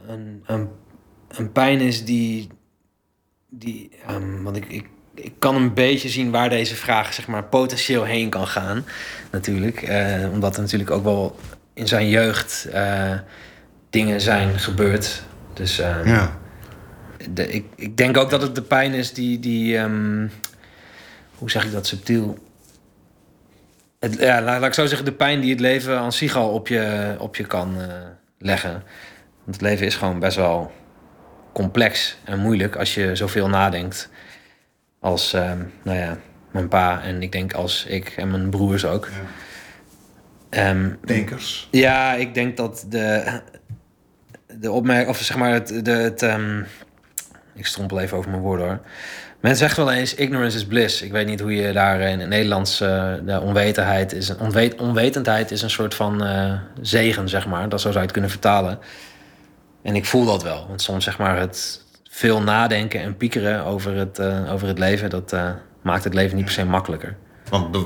een, 0.07 0.43
een, 0.45 0.69
een 1.27 1.51
pijn 1.51 1.79
is 1.79 2.05
die. 2.05 2.49
Die 3.53 3.89
ehm, 4.07 4.43
want 4.43 4.55
ik, 4.55 4.65
ik, 4.65 4.85
ik 5.15 5.33
kan 5.39 5.55
een 5.55 5.73
beetje 5.73 6.09
zien 6.09 6.31
waar 6.31 6.49
deze 6.49 6.75
vraag 6.75 7.13
zeg 7.13 7.27
maar, 7.27 7.43
potentieel 7.43 8.03
heen 8.03 8.29
kan 8.29 8.47
gaan, 8.47 8.85
natuurlijk. 9.31 9.81
Eh, 9.81 10.31
omdat 10.31 10.55
er 10.55 10.61
natuurlijk 10.61 10.91
ook 10.91 11.03
wel 11.03 11.35
in 11.73 11.87
zijn 11.87 12.09
jeugd 12.09 12.65
eh, 12.71 13.13
dingen 13.89 14.21
zijn 14.21 14.59
gebeurd. 14.59 15.23
Dus 15.53 15.79
ehm, 15.79 16.07
Ja. 16.07 16.37
de, 17.29 17.47
ik, 17.47 17.65
ik 17.75 17.97
denk 17.97 18.17
ook 18.17 18.29
dat 18.29 18.41
het 18.41 18.55
de 18.55 18.61
pijn 18.61 18.93
is 18.93 19.13
die. 19.13 19.39
die 19.39 19.77
ehm, 19.77 20.27
hoe 21.35 21.51
zeg 21.51 21.65
ik 21.65 21.71
dat 21.71 21.87
subtiel? 21.87 22.37
Het, 23.99 24.17
ja, 24.19 24.41
laat, 24.41 24.59
laat 24.59 24.67
ik 24.67 24.73
zo 24.73 24.85
zeggen, 24.85 25.05
de 25.05 25.13
pijn 25.13 25.39
die 25.41 25.51
het 25.51 25.59
leven 25.59 25.99
aan 25.99 26.11
zich 26.11 26.35
al 26.35 26.49
op 26.49 26.67
je, 26.67 27.15
op 27.19 27.35
je 27.35 27.45
kan 27.45 27.81
eh, 27.81 27.87
leggen. 28.37 28.71
Want 29.43 29.55
het 29.55 29.61
leven 29.61 29.85
is 29.85 29.95
gewoon 29.95 30.19
best 30.19 30.35
wel 30.35 30.71
complex 31.53 32.17
en 32.23 32.39
moeilijk 32.39 32.75
als 32.75 32.93
je 32.93 33.15
zoveel 33.15 33.49
nadenkt. 33.49 34.09
Als, 34.99 35.33
ehm, 35.33 35.59
nou 35.83 35.97
ja, 35.97 36.17
mijn 36.51 36.67
pa 36.67 37.01
en 37.03 37.21
ik 37.21 37.31
denk 37.31 37.53
als 37.53 37.85
ik 37.85 38.13
en 38.17 38.31
mijn 38.31 38.49
broers 38.49 38.85
ook. 38.85 39.09
Ehm, 40.49 40.89
Denkers. 41.05 41.67
ja, 41.71 42.13
ik 42.13 42.33
denk 42.33 42.57
dat 42.57 42.85
de, 42.89 43.39
de 44.59 44.71
opmerking, 44.71 45.09
of 45.09 45.17
zeg 45.17 45.37
maar, 45.37 45.53
het, 45.53 45.85
de, 45.85 45.91
het 45.91 46.21
ehm, 46.21 46.63
ik 47.55 47.65
strompel 47.65 47.99
even 47.99 48.17
over 48.17 48.29
mijn 48.29 48.41
woorden 48.41 48.67
hoor. 48.67 48.79
Men 49.39 49.55
zegt 49.55 49.77
wel 49.77 49.91
eens, 49.91 50.15
ignorance 50.15 50.57
is 50.57 50.65
bliss. 50.65 51.01
Ik 51.01 51.11
weet 51.11 51.27
niet 51.27 51.39
hoe 51.39 51.55
je 51.55 51.71
daar 51.71 51.99
in 51.99 52.19
het 52.19 52.29
Nederlands, 52.29 52.81
eh, 52.81 53.13
de 53.25 53.41
onwetendheid 53.41 54.13
is, 54.13 54.29
een, 54.29 54.39
onwet, 54.39 54.75
onwetendheid 54.75 55.51
is 55.51 55.61
een 55.61 55.69
soort 55.69 55.95
van 55.95 56.23
eh, 56.23 56.53
zegen, 56.81 57.29
zeg 57.29 57.47
maar. 57.47 57.69
Dat 57.69 57.81
zo 57.81 57.87
zou 57.87 57.93
je 57.93 58.01
het 58.01 58.11
kunnen 58.11 58.29
vertalen. 58.29 58.79
En 59.81 59.95
ik 59.95 60.05
voel 60.05 60.25
dat 60.25 60.43
wel. 60.43 60.65
Want 60.67 60.81
soms 60.81 61.03
zeg 61.03 61.17
maar 61.17 61.39
het 61.39 61.85
veel 62.09 62.41
nadenken 62.41 63.01
en 63.01 63.17
piekeren 63.17 63.65
over 63.65 63.95
het, 63.95 64.19
eh, 64.19 64.53
over 64.53 64.67
het 64.67 64.79
leven, 64.79 65.09
dat 65.09 65.33
eh, 65.33 65.49
maakt 65.81 66.03
het 66.03 66.13
leven 66.13 66.35
niet 66.35 66.45
per 66.45 66.53
se 66.53 66.65
makkelijker. 66.65 67.17
Want 67.49 67.77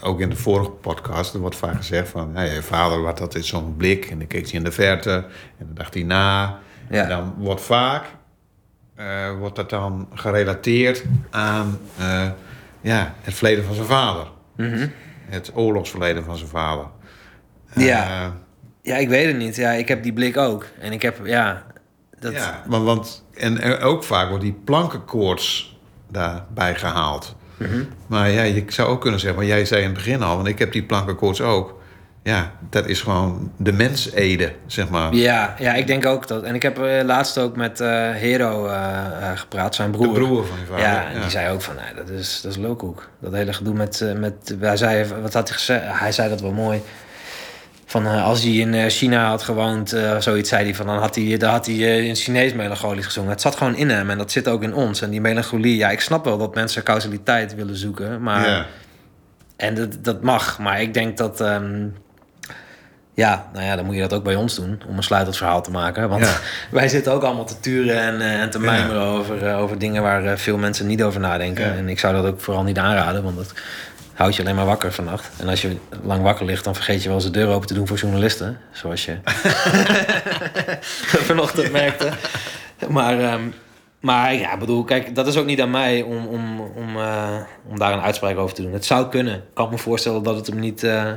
ook 0.00 0.20
in 0.20 0.30
de 0.30 0.36
vorige 0.36 0.70
podcast 0.70 1.34
er 1.34 1.40
wordt 1.40 1.56
vaak 1.56 1.76
gezegd 1.76 2.08
van... 2.08 2.30
Ja, 2.34 2.42
je 2.42 2.62
vader 2.62 3.04
had 3.04 3.20
altijd 3.20 3.44
zo'n 3.44 3.76
blik 3.76 4.04
en 4.10 4.18
dan 4.18 4.26
keek 4.26 4.44
hij 4.44 4.52
in 4.52 4.64
de 4.64 4.72
verte 4.72 5.10
en 5.58 5.66
dan 5.66 5.74
dacht 5.74 5.94
hij 5.94 6.02
na. 6.02 6.58
Ja. 6.90 7.02
En 7.02 7.08
dan 7.08 7.34
wordt 7.38 7.60
vaak 7.60 8.04
eh, 8.94 9.38
wordt 9.38 9.56
dat 9.56 9.70
dan 9.70 10.08
gerelateerd 10.14 11.04
aan 11.30 11.78
ja, 12.80 13.14
het 13.20 13.34
verleden 13.34 13.64
van 13.64 13.74
zijn 13.74 13.86
vader. 13.86 14.26
Het 15.26 15.50
oorlogsverleden 15.54 16.24
van 16.24 16.36
zijn 16.36 16.48
vader. 16.48 16.86
Ja. 17.74 18.32
Ja, 18.84 18.96
ik 18.96 19.08
weet 19.08 19.26
het 19.26 19.36
niet. 19.36 19.56
Ja, 19.56 19.70
ik 19.70 19.88
heb 19.88 20.02
die 20.02 20.12
blik 20.12 20.36
ook. 20.36 20.66
En 20.80 20.92
ik 20.92 21.02
heb, 21.02 21.26
ja... 21.26 21.62
Dat, 22.18 22.32
Ja, 22.32 22.62
want, 22.66 22.84
want 22.84 23.24
en 23.34 23.60
er 23.60 23.80
ook 23.80 24.04
vaak 24.04 24.28
wordt 24.28 24.44
die 24.44 24.60
plankenkoorts 24.64 25.78
daarbij 26.10 26.74
gehaald. 26.74 27.36
Mhm. 27.56 27.82
Maar 28.06 28.30
ja, 28.30 28.42
je 28.42 28.64
zou 28.68 28.88
ook 28.88 29.00
kunnen 29.00 29.20
zeggen, 29.20 29.38
maar 29.38 29.48
jij 29.48 29.64
zei 29.64 29.80
in 29.80 29.86
het 29.86 29.96
begin 29.96 30.22
al, 30.22 30.36
want 30.36 30.48
ik 30.48 30.58
heb 30.58 30.72
die 30.72 30.82
plankenkoorts 30.82 31.40
ook. 31.40 31.82
Ja, 32.22 32.52
dat 32.70 32.86
is 32.86 33.00
gewoon 33.00 33.52
de 33.56 33.72
mensede, 33.72 34.52
zeg 34.66 34.88
maar. 34.88 35.14
Ja, 35.14 35.54
ja, 35.58 35.74
ik 35.74 35.86
denk 35.86 36.06
ook 36.06 36.28
dat. 36.28 36.42
En 36.42 36.54
ik 36.54 36.62
heb 36.62 36.78
eh, 36.78 37.04
laatst 37.04 37.38
ook 37.38 37.56
met 37.56 37.80
eh, 37.80 37.88
Hero 38.10 38.66
eh, 38.66 39.30
gepraat, 39.34 39.74
zijn 39.74 39.90
broer. 39.90 40.14
De 40.14 40.20
broer 40.20 40.46
van 40.46 40.58
je 40.58 40.66
vader. 40.66 40.84
Ja, 40.84 41.10
en 41.10 41.20
die 41.20 41.30
zei 41.30 41.52
ook 41.52 41.62
van, 41.62 41.74
nee, 41.74 41.94
dat 42.04 42.08
is, 42.08 42.40
dat 42.40 42.50
is 42.50 42.58
lulkoek. 42.58 43.08
Dat 43.20 43.32
hele 43.32 43.52
gedoe 43.52 43.74
met, 43.74 44.14
met... 44.16 44.56
Hij 44.60 44.76
zei, 44.76 45.06
wat 45.22 45.32
had 45.32 45.48
hij 45.48 45.56
gezegd? 45.56 45.82
Hij 45.86 46.12
zei 46.12 46.28
dat 46.28 46.40
wel 46.40 46.52
mooi. 46.52 46.82
Van, 47.94 48.06
eh, 48.06 48.24
als 48.24 48.42
hij 48.42 48.52
in 48.52 48.74
eh, 48.74 48.86
China 48.90 49.28
had 49.28 49.42
gewoond, 49.42 49.92
eh, 49.92 50.16
zoiets 50.20 50.48
zei 50.48 50.64
hij 50.64 50.74
van... 50.74 50.86
dan 50.86 50.98
had 50.98 51.14
hij, 51.14 51.36
dan 51.36 51.50
had 51.50 51.66
hij 51.66 51.74
eh, 51.74 52.04
in 52.04 52.14
Chinees 52.14 52.52
melancholisch 52.52 53.04
gezongen. 53.04 53.30
Het 53.30 53.40
zat 53.40 53.56
gewoon 53.56 53.76
in 53.76 53.90
hem 53.90 54.10
en 54.10 54.18
dat 54.18 54.32
zit 54.32 54.48
ook 54.48 54.62
in 54.62 54.74
ons. 54.74 55.02
En 55.02 55.10
die 55.10 55.20
melancholie, 55.20 55.76
ja, 55.76 55.90
ik 55.90 56.00
snap 56.00 56.24
wel 56.24 56.38
dat 56.38 56.54
mensen 56.54 56.82
causaliteit 56.82 57.54
willen 57.54 57.76
zoeken. 57.76 58.22
Maar. 58.22 58.66
En 59.56 59.74
dat, 59.74 60.04
dat 60.04 60.22
mag, 60.22 60.58
maar 60.58 60.80
ik 60.80 60.94
denk 60.94 61.16
dat... 61.16 61.40
ehm, 61.40 61.86
ja, 63.14 63.50
nou 63.52 63.64
ja, 63.64 63.76
dan 63.76 63.84
moet 63.84 63.94
je 63.94 64.00
dat 64.00 64.12
ook 64.12 64.24
bij 64.24 64.34
ons 64.34 64.54
doen 64.54 64.80
om 64.88 64.96
een 64.96 65.02
sluitend 65.02 65.36
verhaal 65.36 65.62
te 65.62 65.70
maken. 65.70 66.08
Want 66.08 66.24
Ja. 66.24 66.36
wij 66.78 66.88
zitten 66.88 67.12
ook 67.12 67.22
allemaal 67.22 67.44
te 67.44 67.60
turen 67.60 68.00
en, 68.00 68.20
en 68.40 68.50
te 68.50 68.58
Ja. 68.58 68.64
mijmeren 68.64 69.02
over, 69.02 69.54
over 69.54 69.78
dingen 69.78 70.02
waar 70.02 70.38
veel 70.38 70.56
mensen 70.58 70.86
niet 70.86 71.02
over 71.02 71.20
nadenken. 71.20 71.64
Ja. 71.66 71.74
En 71.74 71.88
ik 71.88 71.98
zou 71.98 72.14
dat 72.14 72.24
ook 72.26 72.40
vooral 72.40 72.62
niet 72.62 72.78
aanraden, 72.78 73.22
want 73.22 73.36
dat 73.36 73.52
houdt 74.14 74.36
je 74.36 74.42
alleen 74.42 74.54
maar 74.54 74.66
wakker 74.66 74.92
vannacht. 74.92 75.30
En 75.40 75.48
als 75.48 75.62
je 75.62 75.76
lang 76.02 76.22
wakker 76.22 76.46
ligt, 76.46 76.64
dan 76.64 76.74
vergeet 76.74 77.02
je 77.02 77.08
wel 77.08 77.16
eens 77.16 77.26
de 77.26 77.30
deur 77.30 77.48
open 77.48 77.66
te 77.66 77.74
doen 77.74 77.86
voor 77.86 77.96
journalisten. 77.96 78.58
Zoals 78.72 79.04
je 79.04 79.18
vanochtend 81.28 81.72
merkte. 81.72 82.12
Maar, 82.88 83.20
ehm, 83.20 83.42
maar 84.00 84.34
ja, 84.34 84.56
bedoel, 84.56 84.84
kijk, 84.84 85.14
dat 85.14 85.26
is 85.26 85.36
ook 85.36 85.46
niet 85.46 85.60
aan 85.60 85.70
mij 85.70 86.02
om, 86.02 86.26
om, 86.26 86.60
om, 86.60 86.96
eh, 86.96 87.40
om 87.68 87.78
daar 87.78 87.92
een 87.92 88.02
uitspraak 88.02 88.36
over 88.36 88.54
te 88.54 88.62
doen. 88.62 88.72
Het 88.72 88.84
zou 88.84 89.08
kunnen. 89.08 89.34
Ik 89.34 89.54
kan 89.54 89.70
me 89.70 89.78
voorstellen 89.78 90.22
dat 90.22 90.36
het 90.36 90.46
hem 90.46 90.58
niet 90.58 90.82
eh 90.82 91.12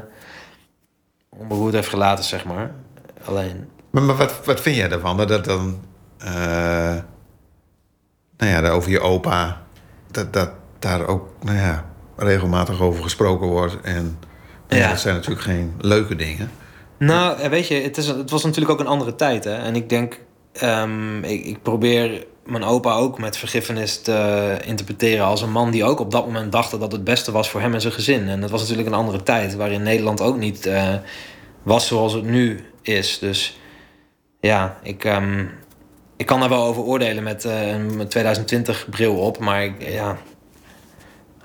onberoerd 1.38 1.74
heeft 1.74 1.90
gelaten, 1.90 2.24
zeg 2.24 2.46
maar. 2.46 2.72
Alleen, 3.26 3.70
Maar, 3.90 4.04
maar 4.04 4.16
wat, 4.16 4.46
wat 4.46 4.62
vind 4.62 4.76
jij 4.76 4.92
ervan? 4.92 5.18
Dat 5.18 5.28
dat 5.28 5.46
dan, 5.46 5.80
eh, 6.18 6.96
nou 8.38 8.52
ja, 8.52 8.70
over 8.70 8.92
je 8.92 9.00
opa, 9.00 9.62
dat, 10.12 10.34
dat 10.34 10.52
daar 10.80 11.08
ook, 11.08 11.30
nou 11.42 11.58
ja, 11.58 11.86
regelmatig 12.18 12.82
over 12.82 13.04
gesproken 13.04 13.48
wordt. 13.48 13.78
En 13.82 14.20
Ja. 14.68 14.90
dat 14.90 15.00
zijn 15.00 15.16
natuurlijk 15.16 15.42
geen 15.46 15.74
leuke 15.80 16.16
dingen. 16.16 16.52
Nou, 16.98 17.40
eh, 17.40 17.50
weet 17.50 17.68
je, 17.68 17.76
het, 17.76 17.98
is, 17.98 18.08
het 18.08 18.30
was 18.30 18.44
natuurlijk 18.44 18.72
ook 18.72 18.80
een 18.80 18.88
andere 18.88 19.16
tijd. 19.16 19.44
Hè? 19.44 19.56
En 19.56 19.76
ik 19.76 19.90
denk, 19.90 20.20
ehm, 20.54 21.24
ik, 21.24 21.46
ik 21.46 21.62
probeer 21.62 22.26
mijn 22.46 22.64
opa 22.64 22.94
ook 22.94 23.20
met 23.20 23.38
vergiffenis 23.38 24.02
te 24.02 24.58
interpreteren 24.66 25.26
als 25.26 25.42
een 25.42 25.52
man 25.52 25.72
die 25.72 25.84
ook 25.84 26.00
op 26.00 26.12
dat 26.12 26.26
moment 26.26 26.52
dacht 26.52 26.80
dat 26.80 26.92
het 26.92 27.04
beste 27.04 27.32
was 27.32 27.50
voor 27.50 27.62
hem 27.62 27.74
en 27.74 27.82
zijn 27.82 27.94
gezin. 27.94 28.28
En 28.30 28.42
dat 28.42 28.50
was 28.50 28.62
natuurlijk 28.62 28.88
een 28.88 28.94
andere 28.94 29.24
tijd 29.24 29.56
waarin 29.56 29.84
Nederland 29.84 30.22
ook 30.22 30.38
niet 30.38 30.66
eh, 30.66 30.94
was 31.64 31.88
zoals 31.88 32.14
het 32.14 32.24
nu 32.24 32.64
is. 32.82 33.20
Dus 33.20 33.60
ja, 34.40 34.78
ik, 34.84 35.04
ehm, 35.06 35.46
ik 36.18 36.26
kan 36.26 36.40
daar 36.40 36.50
wel 36.50 36.64
over 36.64 36.84
oordelen 36.84 37.24
met 37.24 37.46
eh, 37.46 37.70
een 37.72 38.08
2020 38.08 38.88
bril 38.90 39.16
op. 39.16 39.40
Maar 39.40 39.64
ik, 39.64 39.90
ja, 39.90 40.18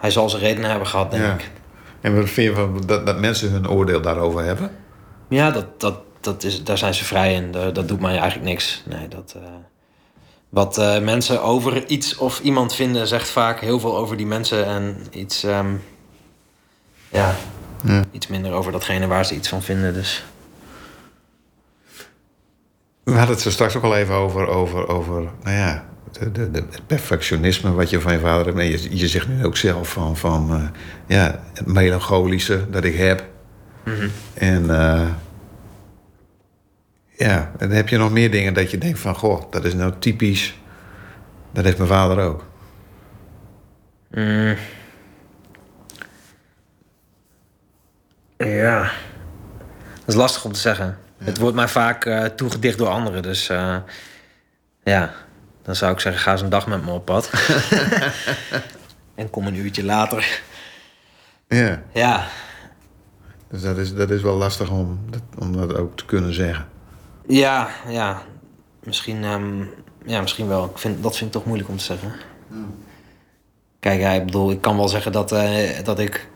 hij 0.02 0.10
zal 0.10 0.30
zijn 0.30 0.42
redenen 0.42 0.70
hebben 0.70 0.88
gehad, 0.88 1.10
denk 1.10 1.22
Ja. 1.22 1.34
ik. 1.34 1.50
En 2.00 2.16
wat 2.16 2.30
vind 2.30 2.48
je 2.48 2.54
van 2.54 2.82
dat, 2.86 3.06
dat 3.06 3.20
mensen 3.20 3.50
hun 3.50 3.68
oordeel 3.68 4.00
daarover 4.00 4.44
hebben? 4.44 4.70
Ja, 5.28 5.50
dat, 5.50 5.80
dat, 5.80 5.94
dat 6.20 6.44
is, 6.44 6.64
daar 6.64 6.78
zijn 6.78 6.94
ze 6.94 7.04
vrij 7.04 7.34
in. 7.34 7.52
Dat, 7.52 7.74
dat 7.74 7.88
doet 7.88 8.00
mij 8.00 8.18
eigenlijk 8.18 8.44
niks. 8.50 8.82
Nee, 8.86 9.08
dat, 9.08 9.34
eh, 9.36 9.42
wat 10.48 10.78
eh, 10.78 10.98
mensen 11.00 11.42
over 11.42 11.86
iets 11.86 12.16
of 12.16 12.40
iemand 12.40 12.74
vinden, 12.74 13.06
zegt 13.08 13.28
vaak 13.28 13.60
heel 13.60 13.80
veel 13.80 13.96
over 13.96 14.16
die 14.16 14.26
mensen. 14.26 14.66
En 14.66 14.96
iets. 15.10 15.42
ehm, 15.44 15.70
ja, 17.08 17.34
Ja. 17.84 18.04
iets 18.10 18.26
minder 18.26 18.52
over 18.52 18.72
datgene 18.72 19.06
waar 19.06 19.24
ze 19.26 19.34
iets 19.34 19.48
van 19.48 19.62
vinden. 19.62 19.94
Dus 19.94 20.24
We 23.04 23.12
hadden 23.12 23.30
het 23.34 23.40
zo 23.40 23.50
straks 23.50 23.76
ook 23.76 23.82
al 23.82 23.96
even 23.96 24.14
over, 24.14 24.46
over, 24.48 24.88
over 24.88 25.22
nou 25.42 25.56
ja, 25.56 25.84
de, 26.12 26.32
de, 26.32 26.50
de- 26.50 26.64
het 26.70 26.86
perfectionisme 26.86 27.72
wat 27.72 27.90
je 27.90 28.00
van 28.00 28.12
je 28.12 28.18
vader 28.18 28.46
hebt. 28.46 28.58
En 28.58 28.64
je, 28.64 28.96
je 28.98 29.08
zegt 29.08 29.28
nu 29.28 29.44
ook 29.44 29.56
zelf 29.56 29.88
van, 29.92 30.16
van 30.16 30.50
eh, 30.54 30.68
ja, 31.06 31.40
het 31.54 31.66
melancholische 31.66 32.70
dat 32.70 32.84
ik 32.84 32.96
heb. 32.96 33.24
En 34.34 34.70
eh, 34.70 35.08
ja, 37.16 37.52
en 37.58 37.68
dan 37.68 37.76
heb 37.76 37.88
je 37.88 37.98
nog 37.98 38.10
meer 38.12 38.30
dingen 38.30 38.54
dat 38.54 38.70
je 38.70 38.78
denkt 38.78 38.98
van, 38.98 39.14
goh, 39.14 39.50
dat 39.50 39.64
is 39.64 39.74
nou 39.74 39.92
typisch. 39.98 40.54
Dat 41.52 41.64
heeft 41.64 41.76
mijn 41.76 41.88
vader 41.88 42.24
ook. 42.24 42.44
Mm. 44.10 44.56
Ja. 48.36 48.80
Dat 49.98 50.08
is 50.08 50.14
lastig 50.14 50.44
om 50.44 50.52
te 50.52 50.60
zeggen. 50.60 50.98
Het 51.18 51.38
wordt 51.38 51.56
mij 51.56 51.68
vaak 51.68 52.04
eh, 52.04 52.24
toegedicht 52.24 52.78
door 52.78 52.88
anderen. 52.88 53.22
Dus 53.22 53.46
ja, 54.84 55.12
dan 55.62 55.76
zou 55.76 55.92
ik 55.92 56.00
zeggen, 56.00 56.22
ga 56.22 56.32
eens 56.32 56.40
een 56.40 56.48
dag 56.48 56.66
met 56.66 56.84
me 56.84 56.90
op 56.90 57.04
pad. 57.04 57.30
en 59.14 59.30
kom 59.30 59.46
een 59.46 59.54
uurtje 59.54 59.84
later. 59.84 60.40
Ja, 61.48 61.82
Ja, 61.92 62.26
dus 63.48 63.62
dat 63.62 63.78
is, 63.78 63.94
dat 63.94 64.10
is 64.10 64.22
wel 64.22 64.36
lastig 64.36 64.70
om 64.70 65.00
dat, 65.10 65.22
om 65.38 65.56
dat 65.56 65.74
ook 65.76 65.96
te 65.96 66.04
kunnen 66.04 66.34
zeggen. 66.34 66.68
ja, 67.26 67.68
ja. 67.88 68.22
Misschien, 68.84 69.24
ehm, 69.24 69.64
ja, 70.04 70.20
misschien 70.20 70.48
wel. 70.48 70.64
Ik 70.64 70.78
vind, 70.78 71.02
dat 71.02 71.16
vind 71.16 71.26
ik 71.26 71.32
toch 71.32 71.44
moeilijk 71.44 71.68
om 71.68 71.76
te 71.76 71.84
zeggen. 71.84 72.12
Kijk, 73.80 74.00
ja, 74.00 74.10
ik 74.10 74.24
bedoel, 74.24 74.50
ik 74.50 74.60
kan 74.60 74.76
wel 74.76 74.88
zeggen 74.88 75.12
dat, 75.12 75.32
eh, 75.32 75.84
dat 75.84 75.98
ik 75.98 76.28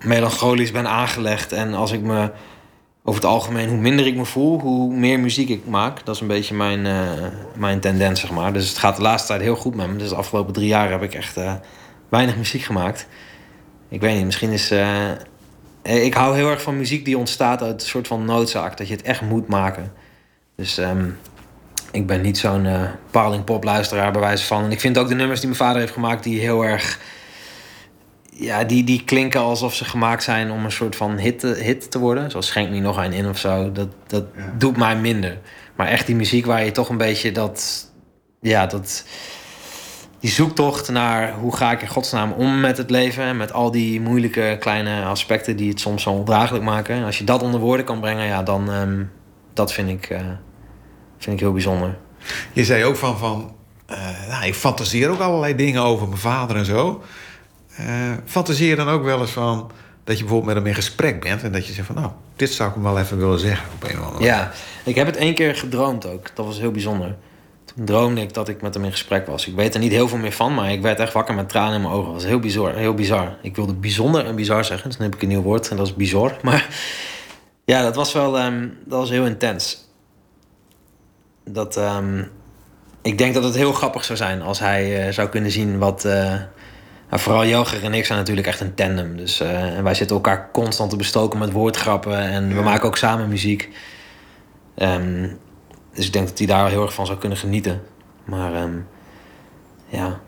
melancholisch 0.00 0.72
ben 0.72 0.88
aangelegd. 0.88 1.52
En 1.52 1.74
als 1.74 1.92
ik 1.92 2.00
me 2.00 2.30
over 3.06 3.20
het 3.20 3.30
algemeen, 3.30 3.68
hoe 3.68 3.78
minder 3.78 4.06
ik 4.06 4.16
me 4.16 4.24
voel, 4.24 4.60
hoe 4.60 4.94
meer 4.94 5.20
muziek 5.20 5.48
ik 5.48 5.66
maak. 5.66 6.04
Dat 6.04 6.14
is 6.14 6.20
een 6.20 6.26
beetje 6.26 6.54
mijn, 6.54 6.86
eh, 6.86 7.26
mijn 7.56 7.80
tendens, 7.80 8.20
zeg 8.20 8.30
maar. 8.30 8.52
Dus 8.52 8.68
het 8.68 8.78
gaat 8.78 8.96
de 8.96 9.02
laatste 9.02 9.28
tijd 9.28 9.40
heel 9.40 9.56
goed 9.56 9.74
met 9.74 9.88
me. 9.88 9.96
Dus 9.96 10.08
de 10.08 10.14
afgelopen 10.14 10.52
drie 10.52 10.66
jaar 10.66 10.90
heb 10.90 11.02
ik 11.02 11.14
echt 11.14 11.36
eh, 11.36 11.54
weinig 12.08 12.36
muziek 12.36 12.62
gemaakt. 12.62 13.06
Ik 13.88 14.00
weet 14.00 14.16
niet, 14.16 14.24
misschien 14.24 14.50
is. 14.50 14.70
eh, 14.70 15.10
ik 15.82 16.14
hou 16.14 16.36
heel 16.36 16.50
erg 16.50 16.62
van 16.62 16.76
muziek 16.76 17.04
die 17.04 17.18
ontstaat 17.18 17.62
uit 17.62 17.82
een 17.82 17.88
soort 17.88 18.06
van 18.06 18.24
noodzaak. 18.24 18.76
Dat 18.76 18.88
je 18.88 18.94
het 18.94 19.02
echt 19.02 19.20
moet 19.20 19.48
maken. 19.48 19.92
Dus 20.56 20.78
ehm, 20.78 21.08
ik 21.92 22.06
ben 22.06 22.20
niet 22.20 22.38
zo'n 22.38 22.66
paling 23.10 23.44
popluisteraar 23.44 24.12
bij 24.12 24.20
wijze 24.20 24.44
van. 24.44 24.64
En 24.64 24.70
ik 24.70 24.80
vind 24.80 24.98
ook 24.98 25.08
de 25.08 25.14
nummers 25.14 25.40
die 25.40 25.48
mijn 25.48 25.60
vader 25.60 25.80
heeft 25.80 25.92
gemaakt, 25.92 26.24
die 26.24 26.40
heel 26.40 26.64
erg. 26.64 26.98
Ja, 28.36 28.64
die, 28.64 28.84
die 28.84 29.04
klinken 29.04 29.40
alsof 29.40 29.74
ze 29.74 29.84
gemaakt 29.84 30.22
zijn 30.22 30.50
om 30.50 30.64
een 30.64 30.72
soort 30.72 30.96
van 30.96 31.18
hit 31.18 31.38
te, 31.38 31.46
hit 31.46 31.90
te 31.90 31.98
worden. 31.98 32.30
Zoals 32.30 32.46
Schenk 32.46 32.70
me 32.70 32.80
nog 32.80 32.96
een 32.96 33.12
in 33.12 33.28
of 33.28 33.38
zo. 33.38 33.72
Dat, 33.72 33.88
dat 34.06 34.24
doet 34.58 34.76
mij 34.76 34.96
minder. 34.96 35.38
Maar 35.76 35.86
echt 35.86 36.06
die 36.06 36.16
muziek 36.16 36.46
waar 36.46 36.64
je 36.64 36.70
toch 36.70 36.88
een 36.88 36.96
beetje 36.96 37.32
dat. 37.32 37.90
Ja, 38.40 38.66
dat. 38.66 39.04
Die 40.20 40.30
zoektocht 40.30 40.90
naar 40.90 41.32
hoe 41.32 41.56
ga 41.56 41.72
ik 41.72 41.82
in 41.82 41.88
godsnaam 41.88 42.32
om 42.32 42.60
met 42.60 42.76
het 42.76 42.90
leven. 42.90 43.24
En 43.24 43.36
met 43.36 43.52
al 43.52 43.70
die 43.70 44.00
moeilijke 44.00 44.56
kleine 44.60 45.04
aspecten 45.04 45.56
die 45.56 45.68
het 45.68 45.80
soms 45.80 46.02
zo 46.02 46.10
ondraaglijk 46.10 46.64
maken. 46.64 46.96
En 46.96 47.04
als 47.04 47.18
je 47.18 47.24
dat 47.24 47.42
onder 47.42 47.60
woorden 47.60 47.86
kan 47.86 48.00
brengen, 48.00 48.26
ja, 48.26 48.42
dan. 48.42 48.72
ehm, 48.72 49.02
dat 49.54 49.72
vind 49.72 49.88
ik, 49.88 50.10
eh, 50.10 50.20
vind 51.18 51.34
ik 51.34 51.40
heel 51.40 51.52
bijzonder. 51.52 51.98
Je 52.52 52.64
zei 52.64 52.84
ook 52.84 52.96
van, 52.96 53.18
van 53.18 53.56
eh, 53.86 54.28
nou, 54.28 54.46
ik 54.46 54.54
fantaseer 54.54 55.10
ook 55.10 55.20
allerlei 55.20 55.54
dingen 55.54 55.82
over 55.82 56.08
mijn 56.08 56.20
vader 56.20 56.56
en 56.56 56.64
zo. 56.64 57.02
Eh, 57.76 57.86
fantaseer 58.24 58.68
je 58.68 58.76
dan 58.76 58.88
ook 58.88 59.02
wel 59.02 59.20
eens 59.20 59.30
van 59.30 59.70
dat 60.04 60.16
je 60.18 60.22
bijvoorbeeld 60.24 60.54
met 60.54 60.56
hem 60.56 60.66
in 60.66 60.74
gesprek 60.82 61.20
bent 61.20 61.42
en 61.42 61.52
dat 61.52 61.66
je 61.66 61.72
zegt 61.72 61.86
van, 61.86 61.96
nou, 61.96 62.10
dit 62.36 62.50
zou 62.52 62.68
ik 62.68 62.74
hem 62.74 62.84
wel 62.84 62.98
even 62.98 63.18
willen 63.18 63.38
zeggen 63.38 63.68
op 63.74 63.90
een 63.90 63.98
of 64.00 64.06
andere 64.06 64.24
Ja, 64.24 64.52
ik 64.84 64.94
heb 64.94 65.06
het 65.06 65.16
één 65.16 65.34
keer 65.34 65.56
gedroomd 65.56 66.06
ook. 66.06 66.36
Dat 66.36 66.46
was 66.46 66.58
heel 66.58 66.70
bijzonder. 66.70 67.16
Toen 67.64 67.84
droomde 67.84 68.20
ik 68.20 68.34
dat 68.34 68.48
ik 68.48 68.62
met 68.62 68.74
hem 68.74 68.84
in 68.84 68.90
gesprek 68.90 69.26
was. 69.26 69.46
Ik 69.46 69.54
weet 69.54 69.74
er 69.74 69.80
niet 69.80 69.92
heel 69.92 70.08
veel 70.08 70.18
meer 70.18 70.32
van, 70.32 70.54
maar 70.54 70.72
ik 70.72 70.82
werd 70.82 70.98
echt 70.98 71.12
wakker 71.12 71.34
met 71.34 71.48
tranen 71.48 71.74
in 71.74 71.80
mijn 71.80 71.92
ogen. 71.94 72.04
Dat 72.04 72.14
was 72.14 72.24
heel 72.30 72.38
bizar. 72.38 72.74
Heel 72.74 72.94
bizar. 72.94 73.36
Ik 73.42 73.56
wilde 73.56 73.74
bijzonder 73.74 74.26
en 74.26 74.34
bizar 74.34 74.64
zeggen, 74.64 74.88
dus 74.88 74.96
dan 74.98 75.06
heb 75.06 75.14
ik 75.14 75.22
een 75.22 75.28
nieuw 75.28 75.42
woord 75.42 75.68
en 75.68 75.76
dat 75.76 75.86
is 75.86 75.94
bizar. 75.94 76.36
Maar 76.42 76.68
ja, 77.64 77.82
dat 77.82 77.94
was 77.96 78.12
wel 78.12 78.38
ehm, 78.38 78.68
dat 78.84 78.98
was 78.98 79.10
heel 79.10 79.26
intens. 79.26 79.88
Dat, 81.44 81.76
ehm, 81.76 82.22
ik 83.02 83.18
denk 83.18 83.34
dat 83.34 83.44
het 83.44 83.54
heel 83.54 83.72
grappig 83.72 84.04
zou 84.04 84.18
zijn 84.18 84.42
als 84.42 84.58
hij 84.58 85.06
eh, 85.06 85.12
zou 85.12 85.28
kunnen 85.28 85.50
zien 85.50 85.78
wat. 85.78 86.04
eh, 86.04 86.34
nou, 87.10 87.22
vooral 87.22 87.46
Joger 87.46 87.84
en 87.84 87.94
ik 87.94 88.04
zijn 88.04 88.18
natuurlijk 88.18 88.46
echt 88.46 88.60
een 88.60 88.74
tandem. 88.74 89.16
Dus, 89.16 89.40
eh, 89.40 89.76
en 89.76 89.84
wij 89.84 89.94
zitten 89.94 90.16
elkaar 90.16 90.50
constant 90.52 90.90
te 90.90 90.96
bestoken 90.96 91.38
met 91.38 91.52
woordgrappen. 91.52 92.18
En 92.18 92.54
we 92.54 92.62
maken 92.62 92.86
ook 92.86 92.96
samen 92.96 93.28
muziek. 93.28 93.70
Ehm, 94.74 95.28
dus 95.94 96.06
ik 96.06 96.12
denk 96.12 96.28
dat 96.28 96.38
hij 96.38 96.46
daar 96.46 96.68
heel 96.68 96.82
erg 96.82 96.94
van 96.94 97.06
zou 97.06 97.18
kunnen 97.18 97.38
genieten. 97.38 97.82
Maar 98.24 98.54
ehm, 98.54 98.76
ja. 99.88 100.20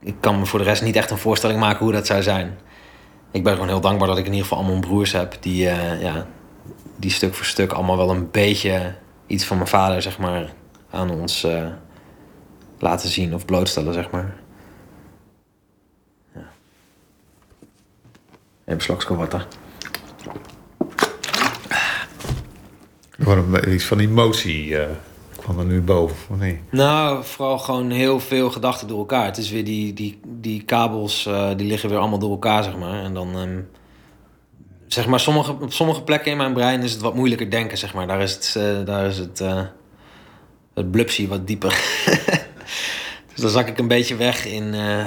Ik 0.00 0.14
kan 0.20 0.38
me 0.38 0.46
voor 0.46 0.58
de 0.58 0.64
rest 0.64 0.82
niet 0.82 0.96
echt 0.96 1.10
een 1.10 1.18
voorstelling 1.18 1.60
maken 1.60 1.84
hoe 1.84 1.92
dat 1.92 2.06
zou 2.06 2.22
zijn. 2.22 2.58
Ik 3.30 3.44
ben 3.44 3.52
gewoon 3.52 3.68
heel 3.68 3.80
dankbaar 3.80 4.08
dat 4.08 4.18
ik 4.18 4.26
in 4.26 4.32
ieder 4.32 4.48
geval 4.48 4.64
allemaal 4.64 4.80
broers 4.80 5.12
heb 5.12 5.36
die, 5.40 5.68
eh, 5.68 6.02
ja, 6.02 6.26
die 6.96 7.10
stuk 7.10 7.34
voor 7.34 7.46
stuk 7.46 7.72
allemaal 7.72 7.96
wel 7.96 8.10
een 8.10 8.30
beetje 8.30 8.94
iets 9.26 9.44
van 9.44 9.56
mijn 9.56 9.68
vader, 9.68 10.02
zeg 10.02 10.18
maar, 10.18 10.52
aan 10.90 11.10
ons 11.10 11.44
eh, 11.44 11.66
laten 12.78 13.08
zien 13.08 13.34
of 13.34 13.44
blootstellen, 13.44 13.94
zeg 13.94 14.10
maar. 14.10 14.41
Even 18.66 18.82
slokske 18.82 19.16
water. 19.16 19.46
Er 23.18 23.24
wordt 23.24 23.64
een- 23.66 23.72
iets 23.72 23.84
van 23.84 23.98
emotie 23.98 24.78
eh, 24.78 24.90
kwam 25.36 25.58
er 25.58 25.64
nu 25.64 25.80
boven, 25.80 26.16
of 26.30 26.38
niet? 26.40 26.56
Nou, 26.70 27.24
vooral 27.24 27.58
gewoon 27.58 27.90
heel 27.90 28.20
veel 28.20 28.50
gedachten 28.50 28.88
door 28.88 28.98
elkaar. 28.98 29.24
Het 29.24 29.36
is 29.38 29.50
weer 29.50 29.64
die, 29.64 29.92
die, 29.92 30.20
die 30.26 30.62
kabels, 30.62 31.26
eh, 31.26 31.48
die 31.56 31.66
liggen 31.66 31.88
weer 31.88 31.98
allemaal 31.98 32.18
door 32.18 32.30
elkaar, 32.30 32.62
zeg 32.62 32.76
maar. 32.76 33.02
En 33.04 33.14
dan, 33.14 33.36
ehm, 33.36 33.60
zeg 34.86 35.06
maar, 35.06 35.20
sommige, 35.20 35.52
op 35.60 35.72
sommige 35.72 36.02
plekken 36.02 36.30
in 36.30 36.36
mijn 36.36 36.52
brein 36.52 36.82
is 36.82 36.92
het 36.92 37.00
wat 37.00 37.14
moeilijker 37.14 37.50
denken, 37.50 37.78
zeg 37.78 37.94
maar. 37.94 38.06
Daar 38.06 38.20
is 38.22 38.32
het, 38.34 38.54
eh, 38.56 38.84
daar 38.84 39.06
is 39.06 39.18
het, 39.18 39.40
eh 39.40 39.60
het 40.74 40.90
blupsie 40.90 41.28
wat 41.28 41.46
dieper. 41.46 41.70
dus 43.34 43.40
dan 43.40 43.50
zak 43.50 43.68
ik 43.68 43.78
een 43.78 43.88
beetje 43.88 44.16
weg 44.16 44.46
in, 44.46 44.74
eh, 44.74 45.04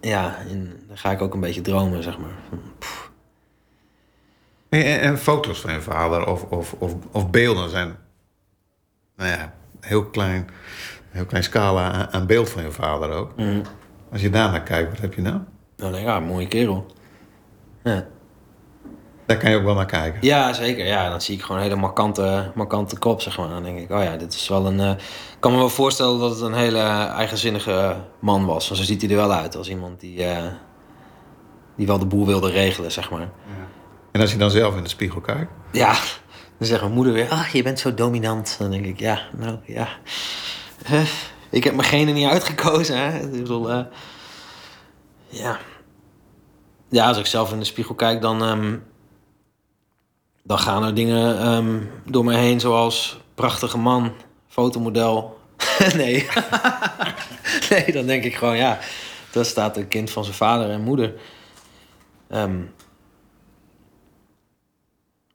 ja, 0.00 0.36
in, 0.48 0.84
dan 0.88 0.98
ga 0.98 1.10
ik 1.10 1.22
ook 1.22 1.34
een 1.34 1.40
beetje 1.40 1.60
dromen, 1.60 2.02
zeg 2.02 2.18
maar. 2.18 2.34
Pff. 2.78 3.10
En, 4.68 4.84
en- 4.84 5.00
en 5.00 5.18
foto's 5.18 5.60
van 5.60 5.72
je 5.72 5.80
vader 5.80 6.26
of, 6.26 6.42
of, 6.42 6.72
of, 6.72 6.94
of 7.12 7.30
beelden 7.30 7.70
zijn, 7.70 7.96
nou 9.16 9.30
ja, 9.30 9.54
heel 9.80 10.04
klein, 10.04 10.48
heel 11.10 11.24
klein 11.26 11.44
scala 11.44 11.92
aan, 11.92 12.08
aan 12.12 12.26
beeld 12.26 12.50
van 12.50 12.62
je 12.62 12.70
vader 12.70 13.10
ook. 13.10 13.32
Als 14.12 14.20
je 14.20 14.30
daarnaar 14.30 14.62
kijkt, 14.62 14.90
wat 14.90 15.00
heb 15.00 15.14
je 15.14 15.22
nou? 15.22 15.40
Ik, 15.76 15.94
ja, 16.00 16.20
mooie 16.20 16.48
kerel. 16.48 16.86
Ja. 17.84 18.06
Daar 19.28 19.36
kan 19.36 19.50
je 19.50 19.56
ook 19.56 19.64
wel 19.64 19.74
naar 19.74 19.86
kijken. 19.86 20.18
Ja, 20.22 20.52
zeker. 20.52 20.86
Ja, 20.86 21.08
dan 21.10 21.20
zie 21.20 21.34
ik 21.34 21.42
gewoon 21.42 21.56
een 21.56 21.62
hele 21.62 21.76
markante, 21.76 22.52
markante 22.54 22.98
kop, 22.98 23.20
zeg 23.20 23.38
maar. 23.38 23.48
Dan 23.48 23.62
denk 23.62 23.78
ik, 23.78 23.90
oh 23.90 24.02
ja, 24.02 24.16
dit 24.16 24.34
is 24.34 24.48
wel 24.48 24.66
een... 24.66 24.80
eh, 24.80 24.90
Ik 24.90 25.36
kan 25.40 25.52
me 25.52 25.58
wel 25.58 25.68
voorstellen 25.68 26.18
dat 26.18 26.30
het 26.30 26.40
een 26.40 26.54
hele 26.54 26.78
eigenzinnige 27.16 27.96
man 28.18 28.46
was. 28.46 28.68
Want 28.68 28.80
zo 28.80 28.86
ziet 28.86 29.00
hij 29.02 29.10
er 29.10 29.16
wel 29.16 29.32
uit. 29.32 29.56
Als 29.56 29.68
iemand 29.68 30.00
die, 30.00 30.24
eh, 30.24 30.44
die 31.76 31.86
wel 31.86 31.98
de 31.98 32.06
boel 32.06 32.26
wilde 32.26 32.50
regelen, 32.50 32.92
zeg 32.92 33.10
maar. 33.10 33.28
En 34.12 34.20
als 34.20 34.32
je 34.32 34.38
dan 34.38 34.50
zelf 34.50 34.76
in 34.76 34.82
de 34.82 34.88
spiegel 34.88 35.20
kijkt, 35.20 35.50
Ja, 35.72 35.92
dan 36.58 36.66
zegt 36.66 36.80
mijn 36.80 36.92
moeder 36.92 37.12
weer, 37.12 37.28
ah, 37.28 37.46
je 37.46 37.62
bent 37.62 37.78
zo 37.78 37.94
dominant. 37.94 38.56
Dan 38.58 38.70
denk 38.70 38.84
ik, 38.84 38.98
ja, 39.00 39.20
nou, 39.36 39.56
ja. 39.64 39.88
Ik 41.50 41.64
heb 41.64 41.74
mijn 41.74 41.88
genen 41.88 42.14
niet 42.14 42.28
uitgekozen, 42.28 42.98
hè. 42.98 43.18
Ik 43.18 43.30
bedoel, 43.30 43.70
eh, 43.70 43.80
ja. 45.26 45.58
Ja, 46.88 47.06
als 47.08 47.18
ik 47.18 47.26
zelf 47.26 47.52
in 47.52 47.58
de 47.58 47.64
spiegel 47.64 47.94
kijk, 47.94 48.20
dan... 48.20 48.42
ehm, 48.42 48.76
dan 50.48 50.58
gaan 50.58 50.84
er 50.84 50.94
dingen 50.94 51.38
ehm, 51.38 51.80
door 52.04 52.24
me 52.24 52.36
heen, 52.36 52.60
zoals 52.60 53.20
prachtige 53.34 53.78
man, 53.78 54.12
fotomodel. 54.46 55.38
nee. 55.94 56.26
nee, 57.70 57.92
dan 57.92 58.06
denk 58.06 58.24
ik 58.24 58.34
gewoon, 58.34 58.56
ja, 58.56 58.78
daar 59.32 59.44
staat 59.44 59.76
een 59.76 59.88
kind 59.88 60.10
van 60.10 60.24
zijn 60.24 60.36
vader 60.36 60.70
en 60.70 60.80
moeder. 60.80 61.14
Ehm, 62.28 62.60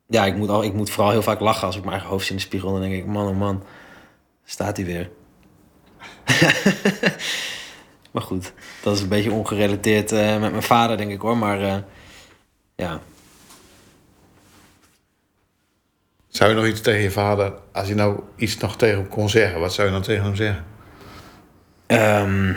ja, 0.07 0.26
ik 0.26 0.36
moet, 0.36 0.49
al, 0.49 0.64
ik 0.64 0.74
moet 0.74 0.89
vooral 0.89 1.11
heel 1.11 1.22
vaak 1.22 1.39
lachen 1.39 1.68
als 1.68 1.76
ik 1.76 1.82
mijn 1.82 1.93
eigen 1.93 2.11
hoofd 2.11 2.26
zie 2.26 2.32
in 2.32 2.38
de 2.38 2.43
spiegel. 2.43 2.72
Dan 2.72 2.82
denk 2.82 2.93
ik, 2.93 3.05
man 3.05 3.28
oh 3.28 3.38
man, 3.38 3.64
staat 4.45 4.78
hij 4.78 4.86
weer. 4.86 5.09
maar 8.11 8.24
goed, 8.24 8.53
dat 8.84 8.95
is 8.95 9.01
een 9.01 9.09
beetje 9.09 9.32
ongerelateerd 9.32 10.11
eh, 10.11 10.39
met 10.39 10.51
mijn 10.51 10.64
vader, 10.64 10.97
denk 10.97 11.11
ik 11.11 11.22
hoor. 11.22 11.38
Maar 11.38 11.61
eh, 11.61 11.78
ja, 12.76 13.01
zou 16.34 16.50
je 16.50 16.56
nog 16.56 16.66
iets 16.66 16.82
tegen 16.82 17.02
je 17.02 17.12
vader, 17.12 17.54
als 17.72 17.88
je 17.88 17.96
nou 17.96 18.20
iets 18.36 18.58
nog 18.58 18.76
tegen 18.76 18.98
hem 18.98 19.08
kon 19.08 19.30
zeggen, 19.30 19.60
wat 19.60 19.74
zou 19.74 19.88
je 19.88 19.94
dan 19.94 20.02
tegen 20.02 20.24
hem 20.24 20.36
zeggen? 20.36 20.66
Ehm, 21.86 22.48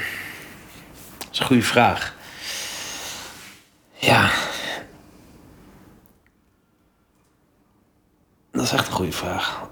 dat 1.18 1.28
is 1.32 1.38
een 1.38 1.46
goede 1.46 1.62
vraag. 1.62 2.14
Ja. 3.92 4.30
Dat 8.52 8.64
is 8.64 8.72
echt 8.72 8.86
een 8.86 8.92
goede 8.92 9.12
vraag. 9.12 9.68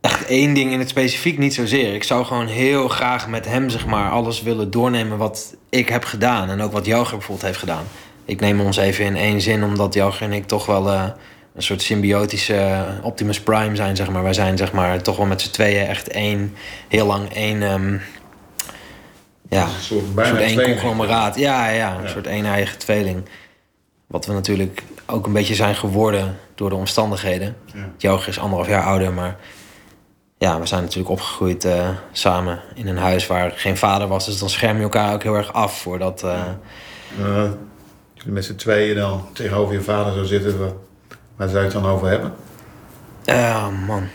Echt 0.00 0.24
één 0.24 0.54
ding 0.54 0.72
in 0.72 0.78
het 0.78 0.88
specifiek 0.88 1.38
niet 1.38 1.54
zozeer. 1.54 1.94
Ik 1.94 2.04
zou 2.04 2.24
gewoon 2.24 2.46
heel 2.46 2.88
graag 2.88 3.28
met 3.28 3.44
hem 3.44 3.70
zeg 3.70 3.86
maar, 3.86 4.10
alles 4.10 4.42
willen 4.42 4.70
doornemen 4.70 5.18
wat 5.18 5.56
ik 5.68 5.88
heb 5.88 6.04
gedaan. 6.04 6.48
En 6.48 6.60
ook 6.60 6.72
wat 6.72 6.86
Joger 6.86 7.16
bijvoorbeeld 7.16 7.46
heeft 7.46 7.58
gedaan. 7.58 7.86
Ik 8.32 8.40
neem 8.40 8.60
ons 8.60 8.76
even 8.76 9.04
in 9.04 9.16
één 9.16 9.40
zin, 9.40 9.64
omdat 9.64 9.94
Joger 9.94 10.22
en 10.26 10.32
ik 10.32 10.46
toch 10.46 10.66
wel 10.66 10.90
eh, 10.90 11.04
een 11.54 11.62
soort 11.62 11.82
symbiotische 11.82 12.84
Optimus 13.02 13.40
Prime 13.40 13.76
zijn. 13.76 13.96
Zeg 13.96 14.10
maar. 14.10 14.22
Wij 14.22 14.32
zijn 14.32 14.56
zeg 14.56 14.72
maar, 14.72 15.02
toch 15.02 15.16
wel 15.16 15.26
met 15.26 15.40
z'n 15.40 15.50
tweeën 15.50 15.86
echt 15.86 16.08
één, 16.08 16.54
heel 16.88 17.06
lang 17.06 17.32
één... 17.32 17.62
ehm, 17.62 17.96
ja, 19.48 19.62
Een 19.62 19.68
soort 19.80 20.02
een 20.16 20.26
soort 20.26 20.40
één 20.40 20.62
conglomeraat. 20.64 21.38
Ja, 21.38 21.68
ja, 21.68 21.94
een 21.96 22.02
Ja. 22.02 22.08
soort 22.08 22.26
een-eigen 22.26 22.78
tweeling. 22.78 23.22
Wat 24.06 24.26
we 24.26 24.32
natuurlijk 24.32 24.82
ook 25.06 25.26
een 25.26 25.32
beetje 25.32 25.54
zijn 25.54 25.74
geworden 25.74 26.38
door 26.54 26.68
de 26.68 26.76
omstandigheden. 26.76 27.56
Ja. 27.98 28.18
Is 28.26 28.38
anderhalf 28.38 28.68
jaar 28.68 28.84
ouder, 28.84 29.12
maar 29.12 29.36
ja, 30.38 30.60
we 30.60 30.66
zijn 30.66 30.82
natuurlijk 30.82 31.10
opgegroeid 31.10 31.64
eh, 31.64 31.88
samen 32.12 32.60
in 32.74 32.88
een 32.88 32.96
huis 32.98 33.26
waar 33.26 33.52
geen 33.56 33.76
vader 33.76 34.08
was. 34.08 34.26
Dus 34.26 34.38
dan 34.38 34.50
scherm 34.50 34.76
je 34.76 34.82
elkaar 34.82 35.14
ook 35.14 35.22
heel 35.22 35.36
erg 35.36 35.52
af 35.52 35.78
voordat. 35.80 36.22
eh, 36.22 36.40
Uh, 37.20 37.50
jullie 38.22 38.34
met 38.34 38.44
z'n 38.44 38.54
tweeën 38.54 38.96
dan 38.96 39.26
tegenover 39.32 39.74
je 39.74 39.80
vader 39.80 40.12
zo 40.12 40.24
zitten, 40.24 40.58
waar, 41.36 41.48
zou 41.48 41.58
je 41.58 41.64
het 41.64 41.72
dan 41.72 41.86
over 41.86 42.08
hebben? 42.08 42.32
eh, 43.24 43.68
man. 43.86 44.08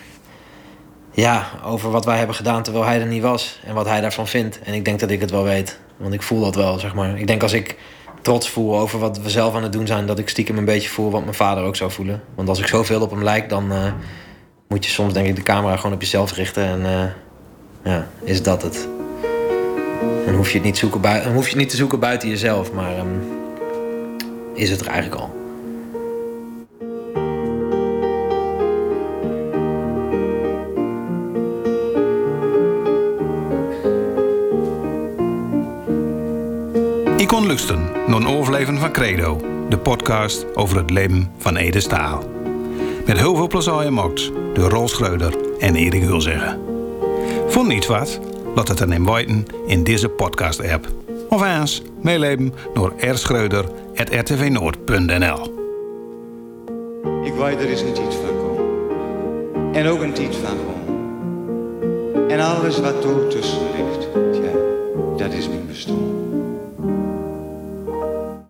Ja, 1.12 1.48
over 1.64 1.92
wat 1.92 2.06
wij 2.06 2.18
hebben 2.18 2.36
gedaan 2.36 2.64
terwijl 2.64 2.86
hij 2.86 3.00
er 3.00 3.08
niet 3.08 3.22
was. 3.22 3.60
En 3.66 3.74
wat 3.74 3.86
hij 3.86 4.02
daarvan 4.02 4.28
vindt. 4.28 4.60
En 4.64 4.74
ik 4.74 4.86
denk 4.86 5.00
dat 5.00 5.10
ik 5.10 5.20
het 5.20 5.32
wel 5.32 5.44
weet. 5.44 5.80
Want 5.98 6.14
ik 6.14 6.22
voel 6.22 6.42
dat 6.42 6.56
wel, 6.56 6.80
zeg 6.80 6.94
maar. 6.94 7.20
Ik 7.20 7.28
denk 7.28 7.42
als 7.42 7.54
ik 7.54 7.78
trots 8.22 8.50
voel 8.50 8.78
over 8.78 9.00
wat 9.00 9.20
we 9.20 9.30
zelf 9.30 9.56
aan 9.56 9.64
het 9.64 9.72
doen 9.72 9.88
zijn... 9.88 10.06
dat 10.06 10.20
ik 10.20 10.30
stiekem 10.30 10.58
een 10.58 10.66
beetje 10.66 10.90
voel 10.90 11.12
wat 11.12 11.22
mijn 11.22 11.34
vader 11.34 11.64
ook 11.64 11.76
zou 11.76 11.92
voelen. 11.92 12.22
Want 12.36 12.50
als 12.50 12.60
ik 12.60 12.68
zoveel 12.68 13.02
op 13.02 13.12
hem 13.12 13.24
lijk, 13.24 13.50
dan 13.50 13.72
eh, 13.72 13.92
moet 14.68 14.86
je 14.86 14.92
soms 14.92 15.14
denk 15.14 15.28
ik 15.28 15.36
de 15.36 15.42
camera 15.42 15.76
gewoon 15.76 15.94
op 15.94 16.02
jezelf 16.02 16.34
richten. 16.34 16.64
En 16.64 16.86
eh, 16.86 17.92
ja, 17.92 18.08
is 18.24 18.44
dat 18.44 18.62
het. 18.62 18.88
En 20.26 20.36
hoef 20.36 20.48
je 20.48 20.56
het 20.56 20.66
niet, 20.66 20.78
zoeken 20.78 21.02
je 21.02 21.56
niet 21.56 21.70
te 21.70 21.76
zoeken 21.76 22.00
buiten 22.00 22.30
jezelf. 22.30 22.74
Maar 22.74 22.98
ehm, 22.98 23.37
is 24.58 24.70
het 24.70 24.82
er 24.82 24.88
eigenlijk 24.88 25.22
al. 25.22 25.36
Ik 37.18 37.28
kon 37.28 37.48
luisteren 37.48 37.92
naar 38.08 38.16
een 38.16 38.28
overleven 38.28 38.80
van 38.80 38.92
Credo, 38.92 39.42
de 39.70 39.78
podcast 39.78 40.56
over 40.56 40.78
het 40.78 40.90
leven 40.90 41.32
van 41.38 41.56
Ede 41.56 41.80
Staal. 41.80 42.24
Met 43.06 43.18
heel 43.18 43.36
veel 43.36 43.48
plezier 43.48 43.74
gemaakt 43.74 44.32
door 44.54 44.70
Rolf 44.70 44.90
Schreuder 44.90 45.34
en 45.60 45.76
Erik 45.76 46.02
Hulzeggen. 46.02 46.60
Vond 47.48 47.68
niet 47.68 47.86
wat? 47.86 48.20
Laat 48.56 48.68
het 48.68 48.78
dan 48.78 48.94
in 48.94 49.04
in 49.68 49.84
deze 49.84 50.10
podcast-app. 50.10 50.88
Of 51.30 51.42
eens 51.42 51.82
meeleven 52.02 52.54
door 52.74 52.94
rschreuder.rtvnoord.nl 53.98 55.56
Ik 57.24 57.34
weet 57.34 57.60
er 57.60 57.70
is 57.70 57.82
een 57.82 57.94
tijd 57.94 58.16
van 58.16 58.38
komen. 58.38 59.74
En 59.74 59.88
ook 59.88 60.02
een 60.02 60.14
tijd 60.14 60.36
van 60.36 60.58
gewoon. 60.58 62.30
En 62.30 62.40
alles 62.40 62.80
wat 62.80 63.04
er 63.04 63.28
tussen 63.28 63.62
ligt, 63.76 64.08
ja, 64.44 64.52
dat 65.18 65.34
is 65.34 65.48
mijn 65.48 65.68
bestaan. 65.68 66.17